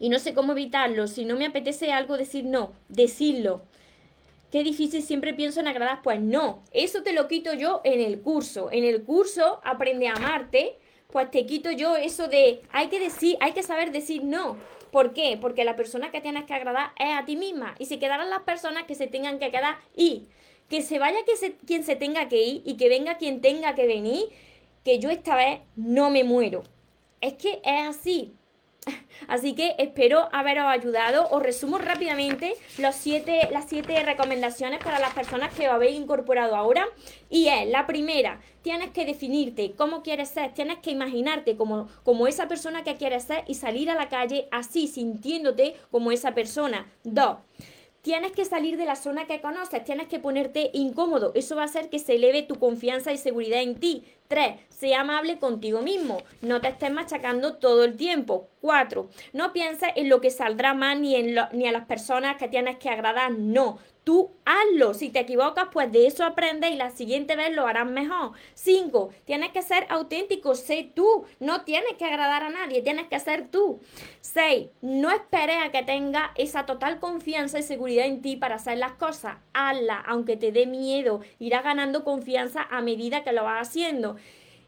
Y 0.00 0.08
no 0.08 0.18
sé 0.18 0.34
cómo 0.34 0.52
evitarlo. 0.52 1.06
Si 1.06 1.24
no 1.24 1.36
me 1.36 1.46
apetece 1.46 1.92
algo 1.92 2.16
decir 2.16 2.46
no, 2.46 2.72
decirlo 2.88 3.62
qué 4.54 4.62
difícil 4.62 5.02
siempre 5.02 5.34
pienso 5.34 5.58
en 5.58 5.66
agradar. 5.66 6.00
Pues 6.00 6.20
no, 6.20 6.62
eso 6.70 7.02
te 7.02 7.12
lo 7.12 7.26
quito 7.26 7.54
yo 7.54 7.80
en 7.82 8.00
el 8.00 8.20
curso. 8.20 8.70
En 8.70 8.84
el 8.84 9.02
curso 9.02 9.60
Aprende 9.64 10.06
a 10.06 10.12
amarte, 10.12 10.78
pues 11.10 11.28
te 11.32 11.44
quito 11.44 11.72
yo 11.72 11.96
eso 11.96 12.28
de 12.28 12.62
hay 12.70 12.86
que 12.86 13.00
decir, 13.00 13.36
hay 13.40 13.50
que 13.50 13.64
saber 13.64 13.90
decir 13.90 14.22
no. 14.22 14.56
¿Por 14.92 15.12
qué? 15.12 15.36
Porque 15.40 15.64
la 15.64 15.74
persona 15.74 16.12
que 16.12 16.20
tienes 16.20 16.44
que 16.44 16.54
agradar 16.54 16.92
es 17.00 17.16
a 17.16 17.24
ti 17.24 17.34
misma 17.34 17.74
y 17.80 17.86
se 17.86 17.98
quedarán 17.98 18.30
las 18.30 18.42
personas 18.42 18.84
que 18.84 18.94
se 18.94 19.08
tengan 19.08 19.40
que 19.40 19.50
quedar 19.50 19.74
y 19.96 20.28
que 20.68 20.82
se 20.82 21.00
vaya 21.00 21.18
que 21.26 21.56
quien 21.66 21.82
se 21.82 21.96
tenga 21.96 22.28
que 22.28 22.40
ir 22.40 22.62
y 22.64 22.76
que 22.76 22.88
venga 22.88 23.18
quien 23.18 23.40
tenga 23.40 23.74
que 23.74 23.88
venir, 23.88 24.26
que 24.84 25.00
yo 25.00 25.10
esta 25.10 25.34
vez 25.34 25.62
no 25.74 26.10
me 26.10 26.22
muero. 26.22 26.62
Es 27.20 27.32
que 27.32 27.60
es 27.64 27.88
así. 27.88 28.36
Así 29.28 29.54
que 29.54 29.74
espero 29.78 30.28
haberos 30.32 30.66
ayudado. 30.66 31.28
Os 31.30 31.42
resumo 31.42 31.78
rápidamente 31.78 32.54
siete, 32.92 33.48
las 33.50 33.68
siete 33.68 34.02
recomendaciones 34.02 34.82
para 34.82 34.98
las 34.98 35.14
personas 35.14 35.54
que 35.54 35.68
os 35.68 35.74
habéis 35.74 35.98
incorporado 35.98 36.56
ahora. 36.56 36.86
Y 37.30 37.48
es 37.48 37.68
la 37.68 37.86
primera, 37.86 38.40
tienes 38.62 38.90
que 38.90 39.04
definirte 39.04 39.74
cómo 39.76 40.02
quieres 40.02 40.28
ser, 40.30 40.52
tienes 40.54 40.78
que 40.78 40.90
imaginarte 40.90 41.56
como, 41.56 41.88
como 42.02 42.26
esa 42.26 42.48
persona 42.48 42.84
que 42.84 42.96
quieres 42.96 43.24
ser 43.24 43.44
y 43.46 43.54
salir 43.54 43.90
a 43.90 43.94
la 43.94 44.08
calle 44.08 44.48
así, 44.50 44.88
sintiéndote 44.88 45.74
como 45.90 46.12
esa 46.12 46.34
persona. 46.34 46.90
Dos, 47.02 47.38
tienes 48.02 48.32
que 48.32 48.44
salir 48.44 48.76
de 48.76 48.84
la 48.84 48.96
zona 48.96 49.26
que 49.26 49.40
conoces, 49.40 49.82
tienes 49.84 50.08
que 50.08 50.18
ponerte 50.18 50.70
incómodo. 50.74 51.32
Eso 51.34 51.56
va 51.56 51.62
a 51.62 51.66
hacer 51.66 51.88
que 51.88 51.98
se 51.98 52.16
eleve 52.16 52.42
tu 52.42 52.56
confianza 52.56 53.12
y 53.12 53.18
seguridad 53.18 53.62
en 53.62 53.76
ti. 53.80 54.04
3. 54.28 54.56
Sea 54.68 55.00
amable 55.00 55.38
contigo 55.38 55.82
mismo. 55.82 56.22
No 56.40 56.60
te 56.60 56.68
estés 56.68 56.90
machacando 56.90 57.54
todo 57.56 57.84
el 57.84 57.96
tiempo. 57.96 58.48
4. 58.60 59.08
No 59.32 59.52
pienses 59.52 59.90
en 59.96 60.08
lo 60.08 60.20
que 60.20 60.30
saldrá 60.30 60.74
mal 60.74 61.02
ni, 61.02 61.14
en 61.16 61.36
ni 61.52 61.66
a 61.66 61.72
las 61.72 61.86
personas 61.86 62.36
que 62.36 62.48
tienes 62.48 62.76
que 62.76 62.88
agradar. 62.88 63.30
No. 63.32 63.78
Tú 64.04 64.32
hazlo. 64.44 64.92
Si 64.92 65.08
te 65.08 65.20
equivocas, 65.20 65.68
pues 65.72 65.90
de 65.90 66.06
eso 66.06 66.24
aprendes 66.24 66.72
y 66.72 66.76
la 66.76 66.90
siguiente 66.90 67.36
vez 67.36 67.54
lo 67.54 67.66
harás 67.66 67.86
mejor. 67.86 68.32
Cinco, 68.52 69.10
tienes 69.24 69.50
que 69.52 69.62
ser 69.62 69.86
auténtico, 69.88 70.54
sé 70.54 70.90
tú. 70.94 71.24
No 71.40 71.62
tienes 71.62 71.94
que 71.98 72.04
agradar 72.04 72.44
a 72.44 72.50
nadie, 72.50 72.82
tienes 72.82 73.06
que 73.06 73.18
ser 73.18 73.48
tú. 73.48 73.80
Seis, 74.20 74.68
no 74.82 75.10
esperes 75.10 75.56
a 75.64 75.70
que 75.70 75.82
tengas 75.82 76.30
esa 76.34 76.66
total 76.66 77.00
confianza 77.00 77.58
y 77.58 77.62
seguridad 77.62 78.04
en 78.04 78.20
ti 78.20 78.36
para 78.36 78.56
hacer 78.56 78.76
las 78.76 78.92
cosas. 78.92 79.38
Hazla, 79.54 80.04
aunque 80.06 80.36
te 80.36 80.52
dé 80.52 80.66
miedo. 80.66 81.20
Irás 81.38 81.64
ganando 81.64 82.04
confianza 82.04 82.66
a 82.70 82.82
medida 82.82 83.24
que 83.24 83.32
lo 83.32 83.44
vas 83.44 83.68
haciendo. 83.68 84.16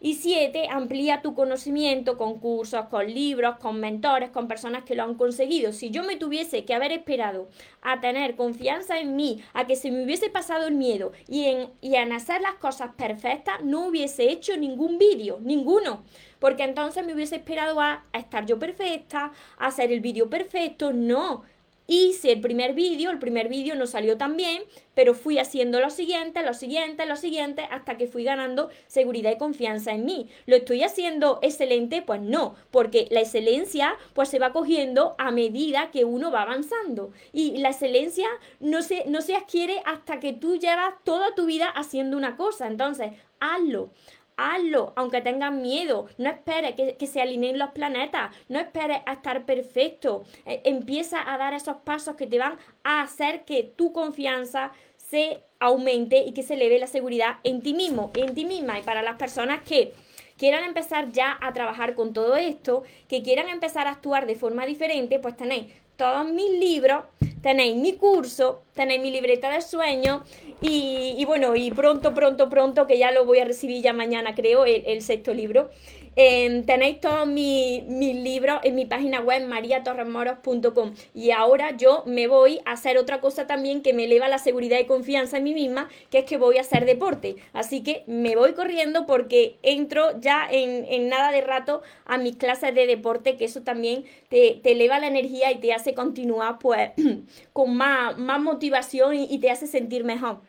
Y 0.00 0.14
siete, 0.14 0.68
amplía 0.70 1.22
tu 1.22 1.34
conocimiento 1.34 2.18
con 2.18 2.38
cursos, 2.38 2.86
con 2.86 3.06
libros, 3.06 3.56
con 3.56 3.80
mentores, 3.80 4.30
con 4.30 4.46
personas 4.46 4.84
que 4.84 4.94
lo 4.94 5.02
han 5.02 5.14
conseguido. 5.14 5.72
Si 5.72 5.90
yo 5.90 6.04
me 6.04 6.16
tuviese 6.16 6.64
que 6.64 6.74
haber 6.74 6.92
esperado 6.92 7.48
a 7.82 8.00
tener 8.00 8.36
confianza 8.36 8.98
en 8.98 9.16
mí, 9.16 9.42
a 9.54 9.66
que 9.66 9.76
se 9.76 9.90
me 9.90 10.04
hubiese 10.04 10.28
pasado 10.28 10.66
el 10.66 10.74
miedo 10.74 11.12
y 11.28 11.46
en, 11.46 11.70
y 11.80 11.96
hacer 11.96 12.40
las 12.40 12.54
cosas 12.54 12.90
perfectas, 12.96 13.62
no 13.62 13.86
hubiese 13.86 14.30
hecho 14.30 14.56
ningún 14.56 14.98
vídeo, 14.98 15.38
ninguno. 15.42 16.02
Porque 16.38 16.64
entonces 16.64 17.04
me 17.04 17.14
hubiese 17.14 17.36
esperado 17.36 17.80
a, 17.80 18.04
a 18.12 18.18
estar 18.18 18.44
yo 18.44 18.58
perfecta, 18.58 19.32
a 19.56 19.66
hacer 19.66 19.92
el 19.92 20.00
vídeo 20.00 20.28
perfecto. 20.28 20.92
No, 20.92 21.42
Hice 21.88 22.32
el 22.32 22.40
primer 22.40 22.74
vídeo, 22.74 23.10
el 23.10 23.18
primer 23.18 23.48
vídeo 23.48 23.74
no 23.76 23.86
salió 23.86 24.16
tan 24.16 24.36
bien, 24.36 24.62
pero 24.94 25.14
fui 25.14 25.38
haciendo 25.38 25.78
lo 25.80 25.90
siguiente, 25.90 26.42
lo 26.42 26.52
siguiente, 26.52 27.06
lo 27.06 27.16
siguiente, 27.16 27.68
hasta 27.70 27.96
que 27.96 28.08
fui 28.08 28.24
ganando 28.24 28.70
seguridad 28.88 29.30
y 29.30 29.38
confianza 29.38 29.92
en 29.92 30.04
mí. 30.04 30.28
¿Lo 30.46 30.56
estoy 30.56 30.82
haciendo 30.82 31.38
excelente? 31.42 32.02
Pues 32.02 32.20
no, 32.20 32.56
porque 32.70 33.06
la 33.10 33.20
excelencia 33.20 33.96
pues 34.14 34.28
se 34.28 34.38
va 34.38 34.52
cogiendo 34.52 35.14
a 35.18 35.30
medida 35.30 35.90
que 35.92 36.04
uno 36.04 36.30
va 36.30 36.42
avanzando. 36.42 37.12
Y 37.32 37.58
la 37.58 37.70
excelencia 37.70 38.26
no 38.58 38.82
se, 38.82 39.04
no 39.06 39.20
se 39.20 39.36
adquiere 39.36 39.80
hasta 39.84 40.18
que 40.18 40.32
tú 40.32 40.56
llevas 40.56 40.94
toda 41.04 41.34
tu 41.34 41.46
vida 41.46 41.68
haciendo 41.68 42.16
una 42.16 42.36
cosa. 42.36 42.66
Entonces, 42.66 43.12
hazlo 43.38 43.90
hazlo, 44.36 44.92
aunque 44.96 45.20
tengas 45.20 45.52
miedo. 45.52 46.06
No 46.18 46.30
esperes 46.30 46.74
que, 46.74 47.06
se 47.06 47.20
alineen 47.20 47.58
los 47.58 47.70
planetas. 47.70 48.34
No 48.48 48.58
esperes 48.58 48.98
a 49.06 49.14
estar 49.14 49.44
perfecto. 49.44 50.24
E, 50.44 50.62
empieza 50.64 51.32
a 51.32 51.38
dar 51.38 51.54
esos 51.54 51.76
pasos 51.78 52.16
que 52.16 52.26
te 52.26 52.38
van 52.38 52.58
a 52.84 53.02
hacer 53.02 53.44
que 53.44 53.62
tu 53.62 53.92
confianza 53.92 54.72
se 54.96 55.42
aumente 55.60 56.18
y 56.18 56.32
que 56.32 56.42
se 56.42 56.54
eleve 56.54 56.78
la 56.78 56.86
seguridad 56.86 57.36
en 57.44 57.62
ti 57.62 57.74
mismo, 57.74 58.10
en 58.14 58.34
ti 58.34 58.44
misma. 58.44 58.78
Y 58.78 58.82
para 58.82 59.02
las 59.02 59.16
personas 59.16 59.62
que 59.62 59.92
quieran 60.36 60.64
empezar 60.64 61.12
ya 61.12 61.38
a 61.40 61.52
trabajar 61.52 61.94
con 61.94 62.12
todo 62.12 62.36
esto, 62.36 62.82
que 63.08 63.22
quieran 63.22 63.48
empezar 63.48 63.86
a 63.86 63.92
actuar 63.92 64.26
de 64.26 64.34
forma 64.34 64.66
diferente, 64.66 65.18
pues 65.18 65.36
tenéis 65.36 65.66
todos 65.96 66.30
mis 66.30 66.50
libros, 66.50 67.04
tenéis 67.42 67.76
mi 67.76 67.94
curso, 67.94 68.62
tenéis 68.74 69.00
mi 69.00 69.10
libreta 69.10 69.50
de 69.50 69.62
sueños 69.62 70.22
y, 70.60 71.22
bueno, 71.26 71.54
y 71.54 71.70
pronto, 71.70 72.14
pronto, 72.14 72.48
pronto, 72.48 72.86
que 72.86 72.98
ya 72.98 73.10
lo 73.12 73.24
voy 73.24 73.38
a 73.38 73.44
recibir 73.44 73.82
ya 73.82 73.92
mañana, 73.92 74.34
creo, 74.34 74.64
el, 74.64 75.02
sexto 75.02 75.34
libro. 75.34 75.70
Tenéis 76.16 76.98
todos 77.02 77.28
mis, 77.28 77.84
libros 77.84 78.60
en 78.62 78.74
mi 78.74 78.86
página 78.86 79.20
web 79.20 79.46
mariatorremoros.com 79.46 80.94
y 81.14 81.30
ahora 81.30 81.76
yo 81.76 82.04
me 82.06 82.26
voy 82.26 82.58
a 82.64 82.72
hacer 82.72 82.96
otra 82.96 83.20
cosa 83.20 83.46
también 83.46 83.82
que 83.82 83.92
me 83.92 84.04
eleva 84.04 84.26
la 84.26 84.38
seguridad 84.38 84.78
y 84.78 84.86
confianza 84.86 85.36
en 85.36 85.44
mí 85.44 85.52
misma, 85.52 85.90
que 86.08 86.20
es 86.20 86.24
que 86.24 86.38
voy 86.38 86.56
a 86.56 86.62
hacer 86.62 86.86
deporte. 86.86 87.36
Así 87.52 87.82
que 87.82 88.02
me 88.06 88.34
voy 88.34 88.54
corriendo 88.54 89.04
porque 89.04 89.58
entro 89.62 90.18
ya 90.18 90.48
en, 90.50 91.10
nada 91.10 91.30
de 91.32 91.42
rato 91.42 91.82
a 92.06 92.16
mis 92.16 92.36
clases 92.36 92.74
de 92.74 92.86
deporte, 92.86 93.36
que 93.36 93.44
eso 93.44 93.60
también 93.60 94.06
te, 94.30 94.62
eleva 94.64 94.98
la 94.98 95.08
energía 95.08 95.52
y 95.52 95.58
te 95.58 95.74
hace 95.74 95.92
continuar 95.92 96.58
pues 96.58 96.92
con 97.52 97.76
más 97.76 98.16
motivación 98.16 99.14
y 99.16 99.38
te 99.38 99.50
hace 99.50 99.66
sentir 99.66 100.02
mejor. 100.02 100.40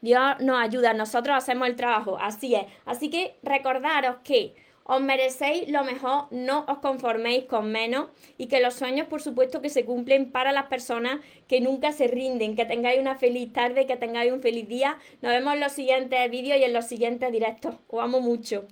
Dios 0.00 0.22
nos 0.40 0.60
ayuda, 0.60 0.94
nosotros 0.94 1.36
hacemos 1.36 1.68
el 1.68 1.76
trabajo, 1.76 2.18
así 2.20 2.54
es. 2.54 2.64
Así 2.86 3.10
que 3.10 3.36
recordaros 3.42 4.16
que 4.24 4.54
os 4.92 5.00
merecéis 5.00 5.68
lo 5.68 5.84
mejor, 5.84 6.26
no 6.32 6.64
os 6.66 6.78
conforméis 6.78 7.44
con 7.44 7.70
menos 7.70 8.08
y 8.38 8.46
que 8.46 8.60
los 8.60 8.74
sueños, 8.74 9.06
por 9.06 9.22
supuesto, 9.22 9.62
que 9.62 9.68
se 9.68 9.84
cumplen 9.84 10.32
para 10.32 10.50
las 10.50 10.64
personas 10.66 11.20
que 11.46 11.60
nunca 11.60 11.92
se 11.92 12.08
rinden. 12.08 12.56
Que 12.56 12.64
tengáis 12.64 13.00
una 13.00 13.14
feliz 13.14 13.52
tarde, 13.52 13.86
que 13.86 13.96
tengáis 13.96 14.32
un 14.32 14.42
feliz 14.42 14.66
día. 14.66 14.98
Nos 15.22 15.30
vemos 15.30 15.54
en 15.54 15.60
los 15.60 15.70
siguientes 15.70 16.28
vídeos 16.28 16.58
y 16.58 16.64
en 16.64 16.72
los 16.72 16.86
siguientes 16.86 17.30
directos. 17.30 17.76
Os 17.86 18.02
amo 18.02 18.20
mucho. 18.20 18.64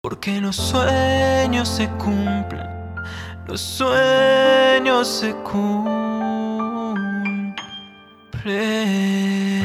Porque 0.00 0.40
los 0.40 0.56
sueños 0.56 1.68
se 1.68 1.86
cumplen, 1.90 2.66
los 3.46 3.60
sueños 3.60 5.06
se 5.06 5.34
cumplen. 5.34 6.09
Yeah. 8.50 9.59